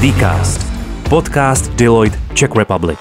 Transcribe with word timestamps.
Dcast. 0.00 0.66
Podcast 1.08 1.72
Deloitte 1.72 2.18
Czech 2.34 2.50
Republic. 2.56 2.98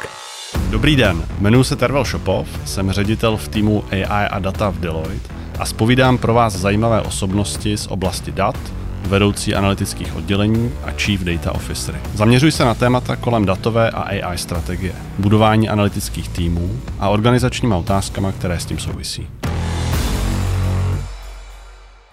Dobrý 0.70 0.96
den, 0.96 1.24
jmenuji 1.40 1.64
se 1.64 1.76
Tervel 1.76 2.06
Šopov, 2.06 2.48
jsem 2.66 2.92
ředitel 2.92 3.38
v 3.38 3.48
týmu 3.48 3.84
AI 3.92 4.28
a 4.30 4.40
data 4.40 4.70
v 4.70 4.80
Deloitte 4.80 5.34
a 5.60 5.66
spovídám 5.66 6.18
pro 6.18 6.34
vás 6.34 6.54
zajímavé 6.54 7.02
osobnosti 7.02 7.78
z 7.78 7.88
oblasti 7.88 8.32
dat, 8.32 8.56
vedoucí 9.08 9.56
analytických 9.56 10.16
oddělení 10.16 10.72
a 10.84 10.92
Chief 10.92 11.22
Data 11.22 11.52
Officery. 11.52 11.98
Zaměřuji 12.14 12.52
se 12.52 12.66
na 12.66 12.74
témata 12.74 13.16
kolem 13.16 13.46
datové 13.46 13.90
a 13.90 14.02
AI 14.02 14.38
strategie, 14.38 14.94
budování 15.20 15.70
analytických 15.70 16.30
týmů 16.30 16.80
a 17.00 17.10
organizačníma 17.10 17.78
otázkama, 17.78 18.32
které 18.32 18.60
s 18.60 18.66
tím 18.66 18.80
souvisí. 18.80 19.28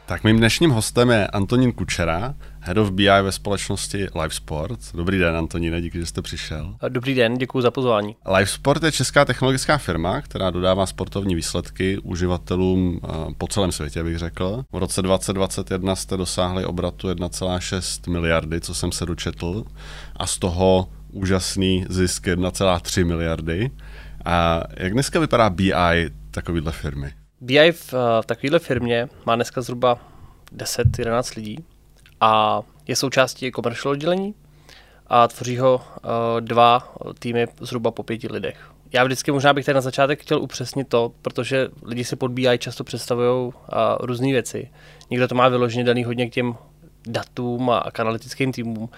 Tak 0.06 0.24
mým 0.24 0.36
dnešním 0.36 0.70
hostem 0.70 1.10
je 1.10 1.26
Antonín 1.26 1.72
Kučera, 1.72 2.34
Head 2.66 2.78
of 2.78 2.90
BI 2.90 3.08
ve 3.22 3.32
společnosti 3.32 4.08
LiveSport. 4.14 4.80
Dobrý 4.94 5.18
den, 5.18 5.36
Antoníne, 5.36 5.80
díky, 5.80 5.98
že 5.98 6.06
jste 6.06 6.22
přišel. 6.22 6.76
Dobrý 6.88 7.14
den, 7.14 7.34
děkuji 7.34 7.60
za 7.60 7.70
pozvání. 7.70 8.16
LiveSport 8.34 8.82
je 8.82 8.92
česká 8.92 9.24
technologická 9.24 9.78
firma, 9.78 10.20
která 10.20 10.50
dodává 10.50 10.86
sportovní 10.86 11.34
výsledky 11.34 11.98
uživatelům 11.98 13.00
eh, 13.04 13.08
po 13.38 13.46
celém 13.46 13.72
světě, 13.72 14.04
bych 14.04 14.18
řekl. 14.18 14.64
V 14.72 14.76
roce 14.76 15.02
2021 15.02 15.96
jste 15.96 16.16
dosáhli 16.16 16.64
obratu 16.64 17.08
1,6 17.08 18.10
miliardy, 18.10 18.60
co 18.60 18.74
jsem 18.74 18.92
se 18.92 19.06
dočetl, 19.06 19.64
a 20.16 20.26
z 20.26 20.38
toho 20.38 20.88
úžasný 21.12 21.86
zisk 21.88 22.26
1,3 22.26 23.06
miliardy. 23.06 23.70
A 24.24 24.62
jak 24.76 24.92
dneska 24.92 25.20
vypadá 25.20 25.50
BI 25.50 26.10
takovýhle 26.30 26.72
firmy? 26.72 27.12
BI 27.40 27.72
v, 27.72 27.94
eh, 27.94 28.22
v 28.22 28.26
takovéhle 28.26 28.58
firmě 28.58 29.08
má 29.26 29.34
dneska 29.34 29.62
zhruba 29.62 29.98
10-11 30.52 31.34
lidí 31.36 31.64
a 32.20 32.62
je 32.86 32.96
součástí 32.96 33.52
commercial 33.52 33.92
oddělení 33.92 34.34
a 35.06 35.28
tvoří 35.28 35.58
ho 35.58 35.74
uh, 35.74 36.10
dva 36.40 36.94
týmy 37.18 37.46
zhruba 37.60 37.90
po 37.90 38.02
pěti 38.02 38.28
lidech. 38.32 38.70
Já 38.92 39.04
vždycky 39.04 39.32
možná 39.32 39.52
bych 39.52 39.64
tady 39.64 39.74
na 39.74 39.80
začátek 39.80 40.22
chtěl 40.22 40.42
upřesnit 40.42 40.88
to, 40.88 41.12
protože 41.22 41.68
lidi 41.82 42.04
si 42.04 42.16
pod 42.16 42.30
BI 42.30 42.58
často 42.58 42.84
představují 42.84 43.46
uh, 43.46 43.52
různé 44.00 44.32
věci. 44.32 44.70
Někdo 45.10 45.28
to 45.28 45.34
má 45.34 45.48
vyloženě 45.48 45.84
daný 45.84 46.04
hodně 46.04 46.30
k 46.30 46.32
těm 46.32 46.56
datům 47.06 47.70
a 47.70 47.90
k 47.92 48.00
analytickým 48.00 48.52
týmům. 48.52 48.82
Uh, 48.82 48.88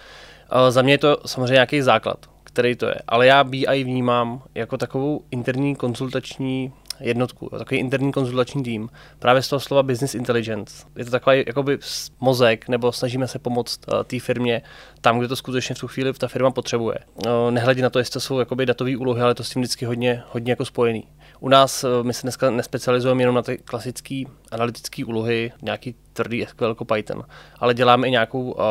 za 0.69 0.83
mě 0.83 0.93
je 0.93 0.99
to 0.99 1.19
samozřejmě 1.27 1.53
nějaký 1.53 1.83
základ, 1.83 2.27
který 2.45 2.77
to 2.77 2.87
je. 2.87 2.97
Ale 3.09 3.27
já 3.27 3.45
BI 3.45 3.85
vnímám 3.85 4.43
jako 4.55 4.77
takovou 4.77 5.23
interní 5.31 5.77
konzultační 5.77 6.73
jednotku, 7.01 7.49
takový 7.59 7.81
interní 7.81 8.13
konzultační 8.13 8.63
tým, 8.63 8.89
právě 9.19 9.43
z 9.43 9.49
toho 9.49 9.61
slova 9.61 9.83
business 9.83 10.15
intelligence. 10.15 10.87
Je 10.97 11.05
to 11.05 11.11
takový 11.11 11.45
jakoby 11.47 11.79
mozek, 12.21 12.69
nebo 12.69 12.93
snažíme 12.93 13.29
se 13.29 13.39
pomoct 13.39 13.81
uh, 13.93 14.03
té 14.03 14.21
firmě 14.21 14.63
tam, 15.01 15.19
kde 15.19 15.29
to 15.29 15.37
skutečně 15.37 15.75
v 15.75 15.79
tu 15.79 15.89
chvíli 15.89 16.13
ta 16.13 16.29
firma 16.29 16.51
potřebuje. 16.51 16.99
Uh, 17.15 17.51
nehledě 17.51 17.83
na 17.83 17.91
to, 17.91 17.99
jestli 17.99 18.13
to 18.13 18.21
jsou 18.21 18.39
jakoby 18.39 18.67
datové 18.67 18.97
úlohy, 18.97 19.23
ale 19.23 19.35
to 19.35 19.45
s 19.45 19.51
tím 19.51 19.63
vždycky 19.63 19.85
hodně, 19.85 20.23
hodně 20.31 20.53
jako 20.53 20.65
spojený. 20.65 21.05
U 21.41 21.49
nás 21.49 21.85
uh, 21.85 21.91
my 22.03 22.15
se 22.15 22.23
dneska 22.23 22.51
nespecializujeme 22.51 23.23
jenom 23.23 23.35
na 23.35 23.43
ty 23.43 23.59
klasické 23.59 24.23
analytické 24.53 25.05
úlohy, 25.05 25.53
nějaký 25.63 25.95
tvrdý 26.13 26.47
SQL 26.49 26.69
jako 26.69 26.85
Python, 26.85 27.23
ale 27.59 27.75
děláme 27.75 28.09
i 28.09 28.11
nějakou 28.11 28.51
uh, 28.51 28.63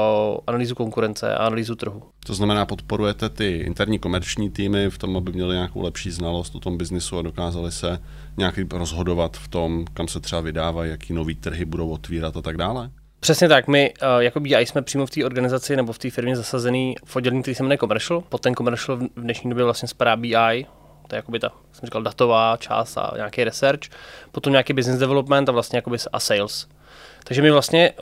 analýzu 0.48 0.76
konkurence 0.76 1.36
a 1.36 1.46
analýzu 1.46 1.76
trhu. 1.76 2.04
To 2.26 2.34
znamená, 2.34 2.66
podporujete 2.66 3.30
ty 3.30 3.58
interní 3.58 4.00
komerční 4.00 4.50
týmy 4.50 4.90
v 4.90 4.98
tom, 4.98 5.18
aby 5.18 5.32
měli 5.32 5.56
nějakou 5.56 5.82
lepší 5.82 6.12
znalost 6.12 6.56
o 6.56 6.60
tom 6.60 6.78
biznisu 6.78 7.18
a 7.18 7.22
dokázali 7.22 7.72
se 7.72 8.00
nějak 8.38 8.60
rozhodovat 8.72 9.38
v 9.38 9.48
tom, 9.48 9.86
kam 9.94 10.08
se 10.08 10.20
třeba 10.20 10.42
vydávají, 10.42 10.92
jaký 10.92 11.14
nový 11.14 11.36
trhy 11.36 11.66
budou 11.66 11.90
otvírat 11.90 12.38
a 12.38 12.42
tak 12.42 12.58
dále? 12.58 12.90
Přesně 13.20 13.50
tak, 13.50 13.68
my 13.68 13.94
uh, 14.02 14.22
jako 14.22 14.40
BI 14.40 14.56
jsme 14.66 14.82
přímo 14.82 15.06
v 15.06 15.10
té 15.10 15.26
organizaci 15.26 15.76
nebo 15.76 15.94
v 15.94 15.98
té 15.98 16.10
firmě 16.10 16.36
zasazený 16.36 16.96
v 17.06 17.16
oddělení, 17.16 17.42
který 17.42 17.56
se 17.56 17.64
jmenuje 17.64 17.78
Commercial. 17.78 18.22
Pod 18.22 18.42
ten 18.42 18.56
Commercial 18.56 18.98
v 18.98 19.22
dnešní 19.22 19.50
době 19.50 19.64
vlastně 19.64 19.88
spadá 19.88 20.16
BI, 20.16 20.66
to 21.08 21.16
je 21.16 21.18
jakoby 21.18 21.40
ta, 21.40 21.52
jsem 21.72 21.88
říkal, 21.88 22.02
datová 22.02 22.58
část 22.58 22.98
a 22.98 23.12
nějaký 23.16 23.44
research, 23.44 23.82
potom 24.32 24.54
nějaký 24.54 24.74
business 24.74 25.00
development 25.00 25.50
a 25.50 25.52
vlastně 25.52 25.78
jakoby 25.78 25.98
a 26.14 26.20
sales. 26.20 26.68
Takže 27.24 27.42
my 27.42 27.52
vlastně 27.52 27.94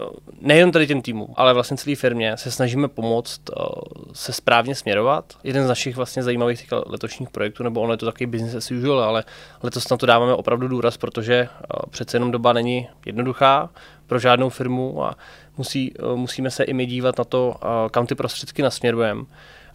nejen 0.41 0.71
tady 0.71 0.87
těm 0.87 1.01
týmům, 1.01 1.33
ale 1.37 1.53
vlastně 1.53 1.77
celé 1.77 1.95
firmě 1.95 2.37
se 2.37 2.51
snažíme 2.51 2.87
pomoct 2.87 3.41
uh, 3.49 3.65
se 4.13 4.33
správně 4.33 4.75
směrovat. 4.75 5.33
Jeden 5.43 5.65
z 5.65 5.67
našich 5.67 5.95
vlastně 5.95 6.23
zajímavých 6.23 6.67
letošních 6.85 7.29
projektů, 7.29 7.63
nebo 7.63 7.81
ono 7.81 7.93
je 7.93 7.97
to 7.97 8.05
takový 8.05 8.25
business 8.25 8.55
as 8.55 8.71
usual, 8.71 8.99
ale 8.99 9.23
letos 9.63 9.89
na 9.89 9.97
to 9.97 10.05
dáváme 10.05 10.33
opravdu 10.33 10.67
důraz, 10.67 10.97
protože 10.97 11.47
uh, 11.49 11.89
přece 11.89 12.15
jenom 12.15 12.31
doba 12.31 12.53
není 12.53 12.87
jednoduchá 13.05 13.69
pro 14.07 14.19
žádnou 14.19 14.49
firmu 14.49 15.05
a 15.05 15.15
musí, 15.57 15.93
uh, 15.93 16.15
musíme 16.15 16.51
se 16.51 16.63
i 16.63 16.73
my 16.73 16.85
dívat 16.85 17.17
na 17.17 17.23
to, 17.23 17.55
kam 17.91 18.07
ty 18.07 18.15
prostředky 18.15 18.61
nasměrujeme 18.61 19.23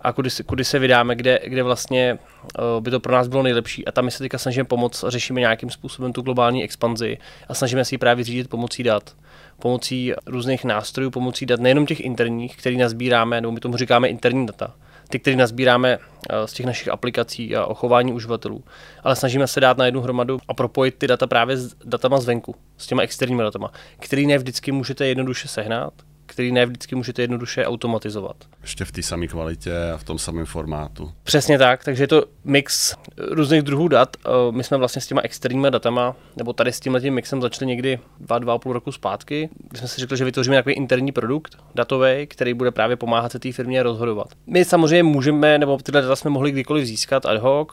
a 0.02 0.12
kudy, 0.12 0.30
kudy 0.46 0.64
se 0.64 0.78
vydáme, 0.78 1.14
kde, 1.14 1.40
kde 1.44 1.62
vlastně 1.62 2.18
uh, 2.58 2.82
by 2.82 2.90
to 2.90 3.00
pro 3.00 3.12
nás 3.12 3.28
bylo 3.28 3.42
nejlepší. 3.42 3.86
A 3.86 3.92
tam 3.92 4.04
my 4.04 4.10
se 4.10 4.18
teďka 4.18 4.38
snažíme 4.38 4.64
pomoct, 4.64 5.04
řešíme 5.08 5.40
nějakým 5.40 5.70
způsobem 5.70 6.12
tu 6.12 6.22
globální 6.22 6.64
expanzi 6.64 7.18
a 7.48 7.54
snažíme 7.54 7.84
si 7.84 7.94
ji 7.94 7.98
právě 7.98 8.24
řídit 8.24 8.48
pomocí 8.48 8.82
dat, 8.82 9.16
pomocí 9.58 10.12
různých 10.26 10.64
nástrojů, 10.64 11.10
pomocí 11.10 11.46
dat 11.46 11.60
nejenom 11.60 11.86
těch 11.86 12.00
interních, 12.00 12.56
který 12.56 12.76
nazbíráme, 12.76 13.40
nebo 13.40 13.52
my 13.52 13.60
tomu 13.60 13.76
říkáme 13.76 14.08
interní 14.08 14.46
data, 14.46 14.74
ty, 15.08 15.18
které 15.18 15.36
nazbíráme 15.36 15.98
uh, 15.98 16.46
z 16.46 16.52
těch 16.52 16.66
našich 16.66 16.88
aplikací 16.88 17.56
a 17.56 17.66
ochování 17.66 18.12
uživatelů, 18.12 18.64
ale 19.04 19.16
snažíme 19.16 19.46
se 19.46 19.60
dát 19.60 19.78
na 19.78 19.84
jednu 19.84 20.00
hromadu 20.00 20.38
a 20.48 20.54
propojit 20.54 20.94
ty 20.94 21.06
data 21.06 21.26
právě 21.26 21.56
s 21.56 21.74
datama 21.84 22.20
zvenku, 22.20 22.54
s 22.76 22.86
těma 22.86 23.02
externími 23.02 23.42
datama, 23.42 23.72
který 23.98 24.26
ne 24.26 24.38
vždycky 24.38 24.72
můžete 24.72 25.06
jednoduše 25.06 25.48
sehnat, 25.48 25.92
který 26.30 26.52
ne 26.52 26.66
vždycky 26.66 26.94
můžete 26.94 27.22
jednoduše 27.22 27.66
automatizovat. 27.66 28.36
Ještě 28.62 28.84
v 28.84 28.92
té 28.92 29.02
samé 29.02 29.26
kvalitě 29.26 29.90
a 29.94 29.96
v 29.96 30.04
tom 30.04 30.18
samém 30.18 30.46
formátu. 30.46 31.12
Přesně 31.22 31.58
tak, 31.58 31.84
takže 31.84 32.02
je 32.02 32.08
to 32.08 32.24
mix 32.44 32.94
různých 33.16 33.62
druhů 33.62 33.88
dat. 33.88 34.16
Eh, 34.26 34.30
my 34.50 34.64
jsme 34.64 34.76
vlastně 34.76 35.02
s 35.02 35.06
těma 35.06 35.20
externími 35.24 35.70
datama, 35.70 36.16
nebo 36.36 36.52
tady 36.52 36.72
s 36.72 36.80
tímhle 36.80 37.00
tím 37.00 37.14
mixem 37.14 37.42
začali 37.42 37.66
někdy 37.66 37.98
dva, 38.20 38.38
dva 38.38 38.54
a 38.54 38.58
půl 38.58 38.72
roku 38.72 38.92
zpátky, 38.92 39.48
kdy 39.68 39.78
jsme 39.78 39.88
si 39.88 40.00
řekli, 40.00 40.16
že 40.16 40.24
vytvoříme 40.24 40.56
takový 40.56 40.74
interní 40.74 41.12
produkt 41.12 41.56
datový, 41.74 42.26
který 42.26 42.54
bude 42.54 42.70
právě 42.70 42.96
pomáhat 42.96 43.32
se 43.32 43.38
té 43.38 43.52
firmě 43.52 43.82
rozhodovat. 43.82 44.28
My 44.46 44.64
samozřejmě 44.64 45.02
můžeme, 45.02 45.58
nebo 45.58 45.78
tyhle 45.78 46.02
data 46.02 46.16
jsme 46.16 46.30
mohli 46.30 46.50
kdykoliv 46.50 46.86
získat 46.86 47.26
ad 47.26 47.38
hoc, 47.40 47.68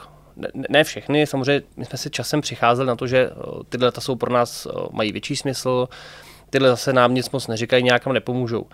ne, 0.69 0.83
všechny, 0.83 1.27
samozřejmě 1.27 1.61
my 1.77 1.85
jsme 1.85 1.97
si 1.97 2.09
časem 2.09 2.41
přicházeli 2.41 2.87
na 2.87 2.95
to, 2.95 3.07
že 3.07 3.17
eh, 3.17 3.33
tyhle 3.69 3.87
data 3.87 4.01
jsou 4.01 4.15
pro 4.15 4.33
nás, 4.33 4.65
eh, 4.65 4.69
mají 4.91 5.11
větší 5.11 5.35
smysl, 5.35 5.87
tyhle 6.49 6.69
zase 6.69 6.93
nám 6.93 7.13
nic 7.13 7.29
moc 7.31 7.47
neříkají, 7.47 7.83
nějakam 7.83 8.13
nepomůžou. 8.13 8.65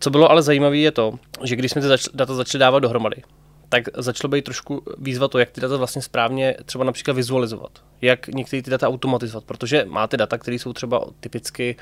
Co 0.00 0.10
bylo 0.10 0.30
ale 0.30 0.42
zajímavé 0.42 0.76
je 0.76 0.90
to, 0.90 1.18
že 1.44 1.56
když 1.56 1.70
jsme 1.70 1.82
ty 1.82 1.88
data 2.14 2.34
začali 2.34 2.60
dávat 2.60 2.78
dohromady, 2.78 3.22
tak 3.68 3.84
začalo 3.96 4.30
být 4.30 4.44
trošku 4.44 4.82
výzva 4.98 5.28
to, 5.28 5.38
jak 5.38 5.50
ty 5.50 5.60
data 5.60 5.76
vlastně 5.76 6.02
správně 6.02 6.54
třeba 6.64 6.84
například 6.84 7.14
vizualizovat, 7.14 7.70
jak 8.02 8.28
některé 8.28 8.62
ty 8.62 8.70
data 8.70 8.88
automatizovat, 8.88 9.44
protože 9.44 9.84
máte 9.88 10.16
data, 10.16 10.38
které 10.38 10.58
jsou 10.58 10.72
třeba 10.72 11.04
typicky 11.20 11.76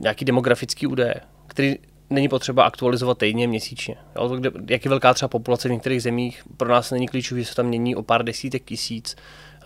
nějaký 0.00 0.24
demografický 0.24 0.86
údaje, 0.86 1.14
který 1.46 1.74
není 2.10 2.28
potřeba 2.28 2.64
aktualizovat 2.64 3.18
týdně, 3.18 3.48
měsíčně. 3.48 3.96
Jo, 4.16 4.28
kde, 4.28 4.50
jak 4.68 4.84
je 4.84 4.88
velká 4.88 5.14
třeba 5.14 5.28
populace 5.28 5.68
v 5.68 5.72
některých 5.72 6.02
zemích, 6.02 6.42
pro 6.56 6.68
nás 6.68 6.90
není 6.90 7.08
klíčové, 7.08 7.40
že 7.40 7.46
se 7.46 7.54
tam 7.54 7.66
mění 7.66 7.96
o 7.96 8.02
pár 8.02 8.24
desítek 8.24 8.64
tisíc 8.64 9.16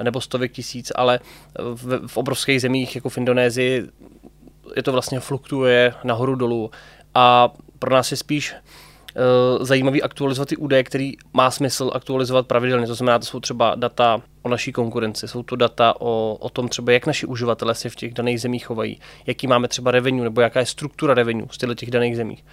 nebo 0.02 0.20
stovek 0.20 0.52
tisíc, 0.52 0.92
ale 0.94 1.20
v, 1.74 2.06
v 2.06 2.16
obrovských 2.16 2.60
zemích, 2.60 2.94
jako 2.94 3.08
v 3.08 3.18
Indonésii, 3.18 3.88
je 4.76 4.82
to 4.82 4.92
vlastně 4.92 5.20
fluktuuje 5.20 5.94
nahoru 6.04 6.34
dolů 6.34 6.70
a 7.14 7.48
pro 7.78 7.94
nás 7.94 8.10
je 8.10 8.16
spíš 8.16 8.54
uh, 8.54 9.64
zajímavý 9.64 10.02
aktualizovat 10.02 10.48
ty 10.48 10.56
údaje, 10.56 10.84
který 10.84 11.12
má 11.32 11.50
smysl 11.50 11.90
aktualizovat 11.94 12.46
pravidelně. 12.46 12.86
To 12.86 12.94
znamená, 12.94 13.18
to 13.18 13.24
jsou 13.24 13.40
třeba 13.40 13.74
data 13.74 14.22
o 14.42 14.48
naší 14.48 14.72
konkurenci, 14.72 15.28
jsou 15.28 15.42
to 15.42 15.56
data 15.56 16.00
o, 16.00 16.36
o 16.40 16.48
tom 16.48 16.68
třeba, 16.68 16.92
jak 16.92 17.06
naši 17.06 17.26
uživatelé 17.26 17.74
se 17.74 17.88
v 17.88 17.96
těch 17.96 18.14
daných 18.14 18.40
zemích 18.40 18.66
chovají, 18.66 19.00
jaký 19.26 19.46
máme 19.46 19.68
třeba 19.68 19.90
revenue, 19.90 20.24
nebo 20.24 20.40
jaká 20.40 20.60
je 20.60 20.66
struktura 20.66 21.14
revenue 21.14 21.46
z 21.50 21.58
těch 21.76 21.90
daných 21.90 22.16
zemích. 22.16 22.44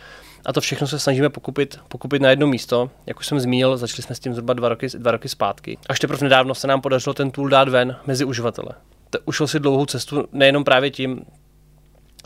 A 0.45 0.53
to 0.53 0.61
všechno 0.61 0.87
se 0.87 0.99
snažíme 0.99 1.29
pokupit, 1.29 1.79
pokupit 1.87 2.21
na 2.21 2.29
jedno 2.29 2.47
místo. 2.47 2.89
Jak 3.05 3.19
už 3.19 3.27
jsem 3.27 3.39
zmínil, 3.39 3.77
začali 3.77 4.03
jsme 4.03 4.15
s 4.15 4.19
tím 4.19 4.33
zhruba 4.33 4.53
dva 4.53 4.69
roky, 4.69 4.87
dva 4.97 5.11
roky 5.11 5.29
zpátky. 5.29 5.77
Až 5.89 5.99
teprve 5.99 6.23
nedávno 6.23 6.55
se 6.55 6.67
nám 6.67 6.81
podařilo 6.81 7.13
ten 7.13 7.31
tool 7.31 7.49
dát 7.49 7.69
ven 7.69 7.95
mezi 8.05 8.25
uživatele. 8.25 8.69
To 9.09 9.19
ušlo 9.25 9.47
si 9.47 9.59
dlouhou 9.59 9.85
cestu 9.85 10.27
nejenom 10.31 10.63
právě 10.63 10.91
tím, 10.91 11.25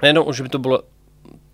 nejenom 0.01 0.27
už 0.27 0.41
by 0.41 0.49
to 0.49 0.59
bylo 0.59 0.83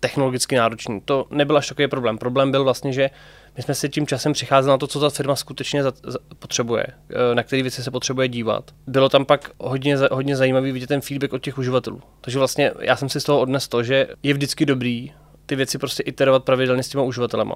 technologicky 0.00 0.56
náročné. 0.56 1.00
To 1.04 1.26
nebyl 1.30 1.56
až 1.56 1.68
takový 1.68 1.88
problém. 1.88 2.18
Problém 2.18 2.50
byl 2.50 2.64
vlastně, 2.64 2.92
že 2.92 3.10
my 3.56 3.62
jsme 3.62 3.74
si 3.74 3.88
tím 3.88 4.06
časem 4.06 4.32
přicházeli 4.32 4.70
na 4.70 4.78
to, 4.78 4.86
co 4.86 5.00
ta 5.00 5.10
firma 5.10 5.36
skutečně 5.36 5.82
za, 5.82 5.92
za, 6.02 6.18
potřebuje, 6.38 6.86
eh, 6.86 7.34
na 7.34 7.42
které 7.42 7.62
věci 7.62 7.82
se 7.82 7.90
potřebuje 7.90 8.28
dívat. 8.28 8.70
Bylo 8.86 9.08
tam 9.08 9.24
pak 9.24 9.50
hodně, 9.58 9.96
hodně 10.10 10.36
zajímavý 10.36 10.72
vidět 10.72 10.86
ten 10.86 11.00
feedback 11.00 11.32
od 11.32 11.42
těch 11.42 11.58
uživatelů. 11.58 12.00
Takže 12.20 12.38
vlastně 12.38 12.72
já 12.80 12.96
jsem 12.96 13.08
si 13.08 13.20
z 13.20 13.24
toho 13.24 13.40
odnes 13.40 13.68
to, 13.68 13.82
že 13.82 14.08
je 14.22 14.34
vždycky 14.34 14.66
dobrý 14.66 15.12
ty 15.46 15.56
věci 15.56 15.78
prostě 15.78 16.02
iterovat 16.02 16.44
pravidelně 16.44 16.82
s 16.82 16.88
těma 16.88 17.04
uživatelema. 17.04 17.54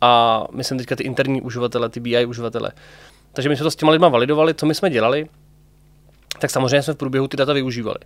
A 0.00 0.44
myslím 0.52 0.78
teďka 0.78 0.96
ty 0.96 1.02
interní 1.02 1.42
uživatele, 1.42 1.88
ty 1.88 2.00
BI 2.00 2.26
uživatele. 2.26 2.72
Takže 3.32 3.48
my 3.48 3.56
jsme 3.56 3.64
to 3.64 3.70
s 3.70 3.76
těma 3.76 3.92
lidma 3.92 4.08
validovali, 4.08 4.54
co 4.54 4.66
my 4.66 4.74
jsme 4.74 4.90
dělali, 4.90 5.26
tak 6.38 6.50
samozřejmě 6.50 6.82
jsme 6.82 6.94
v 6.94 6.96
průběhu 6.96 7.28
ty 7.28 7.36
data 7.36 7.52
využívali. 7.52 7.98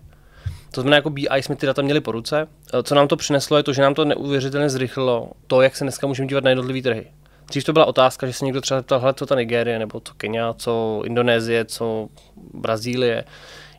To 0.71 0.81
znamená, 0.81 0.97
jako 0.97 1.11
BI 1.11 1.29
jsme 1.37 1.57
ty 1.57 1.67
data 1.67 1.83
měli 1.83 2.01
po 2.01 2.13
ruce. 2.13 2.49
Co 2.83 2.95
nám 2.95 3.09
to 3.09 3.17
přineslo, 3.17 3.57
je 3.57 3.63
to, 3.63 3.73
že 3.73 3.83
nám 3.83 3.95
to 3.95 4.05
neuvěřitelně 4.05 4.71
zrychlilo 4.71 5.31
to, 5.47 5.63
jak 5.63 5.77
se 5.77 5.85
dneska 5.85 6.07
můžeme 6.07 6.27
dívat 6.27 6.45
na 6.45 6.51
jednotlivé 6.51 6.83
trhy. 6.83 7.07
Dřív 7.49 7.65
to 7.65 7.73
byla 7.73 7.85
otázka, 7.85 8.27
že 8.27 8.33
se 8.33 8.45
někdo 8.45 8.61
třeba 8.61 8.83
ptal, 8.83 9.13
co 9.13 9.27
ta 9.27 9.35
Nigérie, 9.35 9.79
nebo 9.79 10.01
co 10.01 10.15
Kenia, 10.15 10.53
co 10.53 11.03
Indonésie, 11.07 11.65
co 11.65 12.09
Brazílie. 12.55 13.25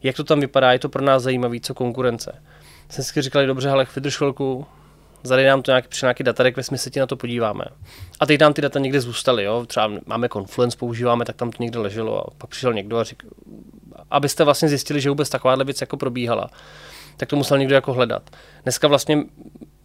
Jak 0.03 0.15
to 0.15 0.23
tam 0.23 0.39
vypadá, 0.39 0.73
je 0.73 0.79
to 0.79 0.89
pro 0.89 1.03
nás 1.03 1.23
zajímavé, 1.23 1.59
co 1.59 1.73
konkurence. 1.73 2.41
Jsem 2.89 3.03
si 3.03 3.21
říkal, 3.21 3.47
dobře, 3.47 3.69
ale 3.69 3.87
vydrž 3.95 4.17
chvilku, 4.17 4.65
zadej 5.23 5.45
nám 5.45 5.61
to 5.61 5.71
nějaký, 5.71 5.87
při 5.87 6.05
nějaký 6.05 6.23
datarek, 6.23 6.57
ve 6.57 6.63
smyslu, 6.63 6.91
na 6.95 7.05
to 7.05 7.17
podíváme. 7.17 7.65
A 8.19 8.25
teď 8.25 8.41
nám 8.41 8.53
ty 8.53 8.61
data 8.61 8.79
někde 8.79 9.01
zůstaly, 9.01 9.43
jo? 9.43 9.65
třeba 9.65 9.91
máme 10.05 10.29
Confluence, 10.29 10.77
používáme, 10.77 11.25
tak 11.25 11.35
tam 11.35 11.51
to 11.51 11.63
někde 11.63 11.79
leželo 11.79 12.27
a 12.27 12.31
pak 12.37 12.49
přišel 12.49 12.73
někdo 12.73 12.97
a 12.97 13.03
říkal, 13.03 13.29
abyste 14.11 14.43
vlastně 14.43 14.69
zjistili, 14.69 15.01
že 15.01 15.09
vůbec 15.09 15.29
takováhle 15.29 15.65
věc 15.65 15.81
jako 15.81 15.97
probíhala, 15.97 16.49
tak 17.17 17.29
to 17.29 17.35
musel 17.35 17.57
někdo 17.57 17.75
jako 17.75 17.93
hledat. 17.93 18.29
Dneska 18.63 18.87
vlastně, 18.87 19.23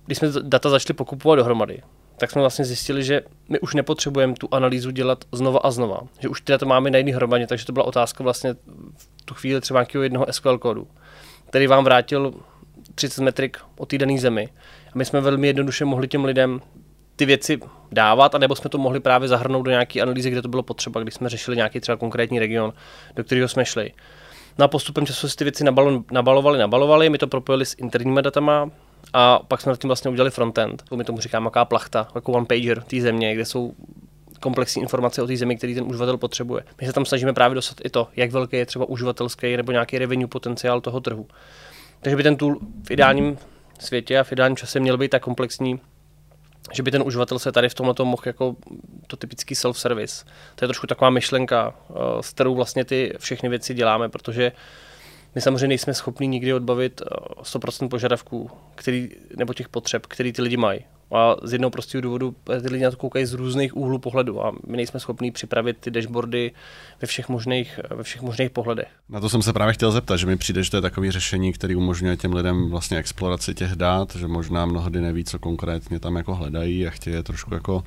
když 0.06 0.18
jsme 0.18 0.28
data 0.42 0.70
začali 0.70 0.96
pokupovat 0.96 1.38
dohromady, 1.38 1.82
tak 2.18 2.30
jsme 2.30 2.40
vlastně 2.40 2.64
zjistili, 2.64 3.04
že 3.04 3.22
my 3.48 3.60
už 3.60 3.74
nepotřebujeme 3.74 4.34
tu 4.34 4.48
analýzu 4.50 4.90
dělat 4.90 5.24
znova 5.32 5.58
a 5.58 5.70
znova. 5.70 6.00
Že 6.20 6.28
už 6.28 6.40
ty 6.40 6.52
data 6.52 6.66
máme 6.66 6.90
na 6.90 6.98
jiný 6.98 7.12
hromadě, 7.12 7.46
takže 7.46 7.66
to 7.66 7.72
byla 7.72 7.86
otázka 7.86 8.24
vlastně 8.24 8.54
v 8.96 9.24
tu 9.24 9.34
chvíli 9.34 9.60
třeba 9.60 9.80
nějakého 9.80 10.02
jednoho 10.02 10.26
SQL 10.30 10.58
kódu, 10.58 10.88
který 11.48 11.66
vám 11.66 11.84
vrátil 11.84 12.34
30 12.94 13.22
metrik 13.22 13.58
o 13.76 13.86
té 13.86 13.98
dané 13.98 14.18
zemi. 14.18 14.48
A 14.86 14.98
my 14.98 15.04
jsme 15.04 15.20
velmi 15.20 15.46
jednoduše 15.46 15.84
mohli 15.84 16.08
těm 16.08 16.24
lidem 16.24 16.60
ty 17.16 17.26
věci 17.26 17.60
dávat, 17.92 18.34
anebo 18.34 18.56
jsme 18.56 18.70
to 18.70 18.78
mohli 18.78 19.00
právě 19.00 19.28
zahrnout 19.28 19.62
do 19.62 19.70
nějaké 19.70 20.00
analýzy, 20.00 20.30
kde 20.30 20.42
to 20.42 20.48
bylo 20.48 20.62
potřeba, 20.62 21.00
když 21.00 21.14
jsme 21.14 21.28
řešili 21.28 21.56
nějaký 21.56 21.80
třeba 21.80 21.96
konkrétní 21.96 22.38
region, 22.38 22.72
do 23.16 23.24
kterého 23.24 23.48
jsme 23.48 23.64
šli. 23.64 23.92
No 24.58 24.68
postupem 24.68 25.06
času 25.06 25.28
si 25.28 25.36
ty 25.36 25.44
věci 25.44 25.64
nabalovali, 26.10 26.58
nabalovali, 26.58 27.10
my 27.10 27.18
to 27.18 27.26
propojili 27.26 27.66
s 27.66 27.74
interními 27.78 28.22
datama 28.22 28.70
a 29.12 29.38
pak 29.38 29.60
jsme 29.60 29.70
nad 29.70 29.80
tím 29.80 29.88
vlastně 29.88 30.10
udělali 30.10 30.30
frontend. 30.30 30.82
My 30.94 31.04
tomu 31.04 31.20
říkáme 31.20 31.46
jaká 31.46 31.64
plachta, 31.64 32.08
jako 32.14 32.32
one 32.32 32.46
pager 32.46 32.82
té 32.82 33.00
země, 33.00 33.34
kde 33.34 33.44
jsou 33.44 33.74
komplexní 34.40 34.82
informace 34.82 35.22
o 35.22 35.26
té 35.26 35.36
zemi, 35.36 35.56
který 35.56 35.74
ten 35.74 35.84
uživatel 35.84 36.16
potřebuje. 36.16 36.62
My 36.80 36.86
se 36.86 36.92
tam 36.92 37.04
snažíme 37.04 37.32
právě 37.32 37.54
dostat 37.54 37.78
i 37.84 37.90
to, 37.90 38.08
jak 38.16 38.30
velký 38.30 38.56
je 38.56 38.66
třeba 38.66 38.84
uživatelský 38.84 39.56
nebo 39.56 39.72
nějaký 39.72 39.98
revenue 39.98 40.26
potenciál 40.26 40.80
toho 40.80 41.00
trhu. 41.00 41.26
Takže 42.00 42.16
by 42.16 42.22
ten 42.22 42.36
tool 42.36 42.56
v 42.86 42.90
ideálním 42.90 43.38
světě 43.78 44.18
a 44.18 44.24
v 44.24 44.32
ideálním 44.32 44.56
čase 44.56 44.80
měl 44.80 44.98
být 44.98 45.10
tak 45.10 45.22
komplexní, 45.22 45.80
že 46.72 46.82
by 46.82 46.90
ten 46.90 47.02
uživatel 47.02 47.38
se 47.38 47.52
tady 47.52 47.68
v 47.68 47.74
tomhle 47.74 47.94
mohl 47.98 48.22
jako 48.26 48.56
to 49.06 49.16
typický 49.16 49.54
self-service. 49.54 50.24
To 50.54 50.64
je 50.64 50.68
trošku 50.68 50.86
taková 50.86 51.10
myšlenka, 51.10 51.74
eh, 51.90 51.94
s 52.20 52.30
kterou 52.30 52.54
vlastně 52.54 52.84
ty 52.84 53.12
všechny 53.18 53.48
věci 53.48 53.74
děláme, 53.74 54.08
protože 54.08 54.52
my 55.34 55.40
samozřejmě 55.40 55.68
nejsme 55.68 55.94
schopni 55.94 56.26
nikdy 56.26 56.54
odbavit 56.54 57.02
100% 57.42 57.86
eh, 57.86 57.88
požadavků, 57.88 58.50
který, 58.74 59.10
nebo 59.36 59.54
těch 59.54 59.68
potřeb, 59.68 60.06
které 60.06 60.32
ty 60.32 60.42
lidi 60.42 60.56
mají. 60.56 60.84
A 61.14 61.36
z 61.42 61.52
jednoho 61.52 61.70
prostého 61.70 62.02
důvodu 62.02 62.34
eh, 62.50 62.60
ty 62.60 62.68
lidi 62.68 62.84
na 62.84 62.90
to 62.90 62.96
koukají 62.96 63.26
z 63.26 63.32
různých 63.32 63.76
úhlů 63.76 63.98
pohledu 63.98 64.44
a 64.44 64.52
my 64.66 64.76
nejsme 64.76 65.00
schopni 65.00 65.30
připravit 65.30 65.76
ty 65.80 65.90
dashboardy 65.90 66.52
ve 67.00 67.06
všech 67.06 67.28
možných, 67.28 67.80
ve 67.90 68.02
všech 68.02 68.22
možných 68.22 68.50
pohledech. 68.50 68.88
Na 69.08 69.20
to 69.20 69.28
jsem 69.28 69.42
se 69.42 69.52
právě 69.52 69.74
chtěl 69.74 69.92
zeptat, 69.92 70.16
že 70.16 70.26
mi 70.26 70.36
přijde, 70.36 70.62
že 70.62 70.70
to 70.70 70.76
je 70.76 70.80
takové 70.80 71.12
řešení, 71.12 71.52
které 71.52 71.76
umožňuje 71.76 72.16
těm 72.16 72.32
lidem 72.32 72.70
vlastně 72.70 72.98
exploraci 72.98 73.54
těch 73.54 73.72
dát, 73.72 74.16
že 74.16 74.28
možná 74.28 74.66
mnohdy 74.66 75.00
neví, 75.00 75.24
co 75.24 75.38
konkrétně 75.38 76.00
tam 76.00 76.16
jako 76.16 76.34
hledají 76.34 76.86
a 76.86 76.90
chtějí 76.90 77.22
trošku 77.22 77.54
jako 77.54 77.74
uh, 77.76 77.82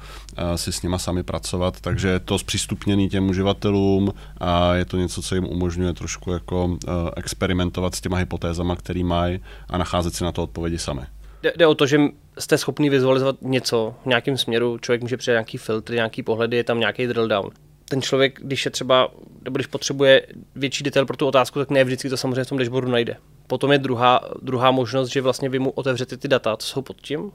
si 0.55 0.71
s 0.71 0.81
nima 0.81 0.97
sami 0.97 1.23
pracovat, 1.23 1.81
takže 1.81 2.07
je 2.07 2.19
to 2.19 2.39
zpřístupněný 2.39 3.09
těm 3.09 3.29
uživatelům 3.29 4.13
a 4.37 4.73
je 4.75 4.85
to 4.85 4.97
něco, 4.97 5.21
co 5.21 5.35
jim 5.35 5.45
umožňuje 5.45 5.93
trošku 5.93 6.31
jako 6.31 6.65
uh, 6.65 6.77
experimentovat 7.15 7.95
s 7.95 8.01
těma 8.01 8.17
hypotézama, 8.17 8.75
který 8.75 9.03
mají 9.03 9.39
a 9.69 9.77
nacházet 9.77 10.15
si 10.15 10.23
na 10.23 10.31
to 10.31 10.43
odpovědi 10.43 10.77
sami. 10.77 11.01
Jde, 11.43 11.53
jde 11.55 11.67
o 11.67 11.75
to, 11.75 11.85
že 11.85 11.99
jste 12.39 12.57
schopni 12.57 12.89
vizualizovat 12.89 13.35
něco 13.41 13.95
v 14.03 14.05
nějakém 14.05 14.37
směru, 14.37 14.77
člověk 14.77 15.01
může 15.01 15.17
přidat 15.17 15.33
nějaký 15.33 15.57
filtr, 15.57 15.93
nějaký 15.93 16.23
pohledy, 16.23 16.57
je 16.57 16.63
tam 16.63 16.79
nějaký 16.79 17.07
drill 17.07 17.27
down. 17.27 17.49
Ten 17.89 18.01
člověk, 18.01 18.39
když 18.43 18.65
je 18.65 18.71
třeba, 18.71 19.11
nebo 19.43 19.55
když 19.55 19.67
potřebuje 19.67 20.27
větší 20.55 20.83
detail 20.83 21.05
pro 21.05 21.17
tu 21.17 21.27
otázku, 21.27 21.59
tak 21.59 21.69
ne 21.69 21.83
vždycky 21.83 22.09
to 22.09 22.17
samozřejmě 22.17 22.43
v 22.43 22.49
tom 22.49 22.57
dashboardu 22.57 22.91
najde. 22.91 23.17
Potom 23.47 23.71
je 23.71 23.77
druhá, 23.77 24.21
druhá 24.41 24.71
možnost, 24.71 25.09
že 25.09 25.21
vlastně 25.21 25.49
vy 25.49 25.59
mu 25.59 25.69
otevřete 25.69 26.17
ty 26.17 26.27
data, 26.27 26.57
co 26.57 26.67
jsou 26.67 26.81
pod 26.81 27.01
tím, 27.01 27.31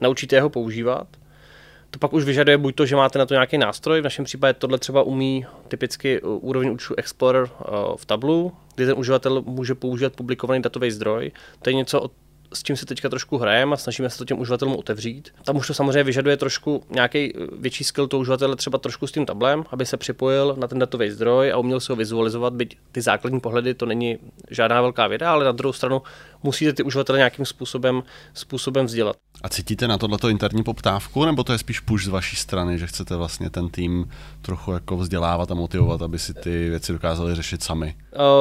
naučíte 0.00 0.40
ho 0.40 0.50
používat. 0.50 1.08
To 1.90 1.98
pak 1.98 2.12
už 2.12 2.24
vyžaduje 2.24 2.58
buď 2.58 2.74
to, 2.74 2.86
že 2.86 2.96
máte 2.96 3.18
na 3.18 3.26
to 3.26 3.34
nějaký 3.34 3.58
nástroj, 3.58 4.00
v 4.00 4.04
našem 4.04 4.24
případě 4.24 4.52
tohle 4.52 4.78
třeba 4.78 5.02
umí 5.02 5.46
typicky 5.68 6.20
úroveň 6.22 6.70
účtu 6.70 6.94
Explorer 6.96 7.42
uh, 7.42 7.48
v 7.96 8.06
tablu, 8.06 8.52
kdy 8.74 8.86
ten 8.86 8.98
uživatel 8.98 9.42
může 9.42 9.74
používat 9.74 10.12
publikovaný 10.16 10.62
datový 10.62 10.90
zdroj. 10.90 11.30
To 11.62 11.70
je 11.70 11.74
něco, 11.74 12.10
s 12.54 12.62
čím 12.62 12.76
se 12.76 12.86
teďka 12.86 13.08
trošku 13.08 13.38
hrajeme 13.38 13.74
a 13.74 13.76
snažíme 13.76 14.10
se 14.10 14.18
to 14.18 14.24
těm 14.24 14.40
uživatelům 14.40 14.76
otevřít. 14.76 15.30
Tam 15.44 15.56
už 15.56 15.66
to 15.66 15.74
samozřejmě 15.74 16.04
vyžaduje 16.04 16.36
trošku 16.36 16.82
nějaký 16.90 17.32
eh, 17.36 17.46
větší 17.58 17.84
skill 17.84 18.08
toho 18.08 18.20
uživatele, 18.20 18.56
třeba 18.56 18.78
trošku 18.78 19.06
s 19.06 19.12
tím 19.12 19.26
tablem, 19.26 19.64
aby 19.70 19.86
se 19.86 19.96
připojil 19.96 20.56
na 20.58 20.68
ten 20.68 20.78
datový 20.78 21.10
zdroj 21.10 21.52
a 21.52 21.58
uměl 21.58 21.80
si 21.80 21.92
ho 21.92 21.96
vizualizovat, 21.96 22.52
byť 22.52 22.78
ty 22.92 23.02
základní 23.02 23.40
pohledy 23.40 23.74
to 23.74 23.86
není 23.86 24.18
žádná 24.50 24.80
velká 24.80 25.06
věda, 25.06 25.32
ale 25.32 25.44
na 25.44 25.52
druhou 25.52 25.72
stranu 25.72 26.02
musíte 26.42 26.72
ty 26.72 26.82
uživatele 26.82 27.18
nějakým 27.18 27.44
způsobem, 27.44 28.02
způsobem 28.34 28.86
vzdělat. 28.86 29.16
A 29.42 29.48
cítíte 29.48 29.88
na 29.88 29.98
tohleto 29.98 30.28
interní 30.28 30.62
poptávku, 30.62 31.24
nebo 31.24 31.44
to 31.44 31.52
je 31.52 31.58
spíš 31.58 31.80
push 31.80 32.04
z 32.04 32.08
vaší 32.08 32.36
strany, 32.36 32.78
že 32.78 32.86
chcete 32.86 33.16
vlastně 33.16 33.50
ten 33.50 33.68
tým 33.68 34.10
trochu 34.42 34.72
jako 34.72 34.96
vzdělávat 34.96 35.50
a 35.50 35.54
motivovat, 35.54 36.02
aby 36.02 36.18
si 36.18 36.34
ty 36.34 36.68
věci 36.70 36.92
dokázali 36.92 37.34
řešit 37.34 37.62
sami? 37.62 37.94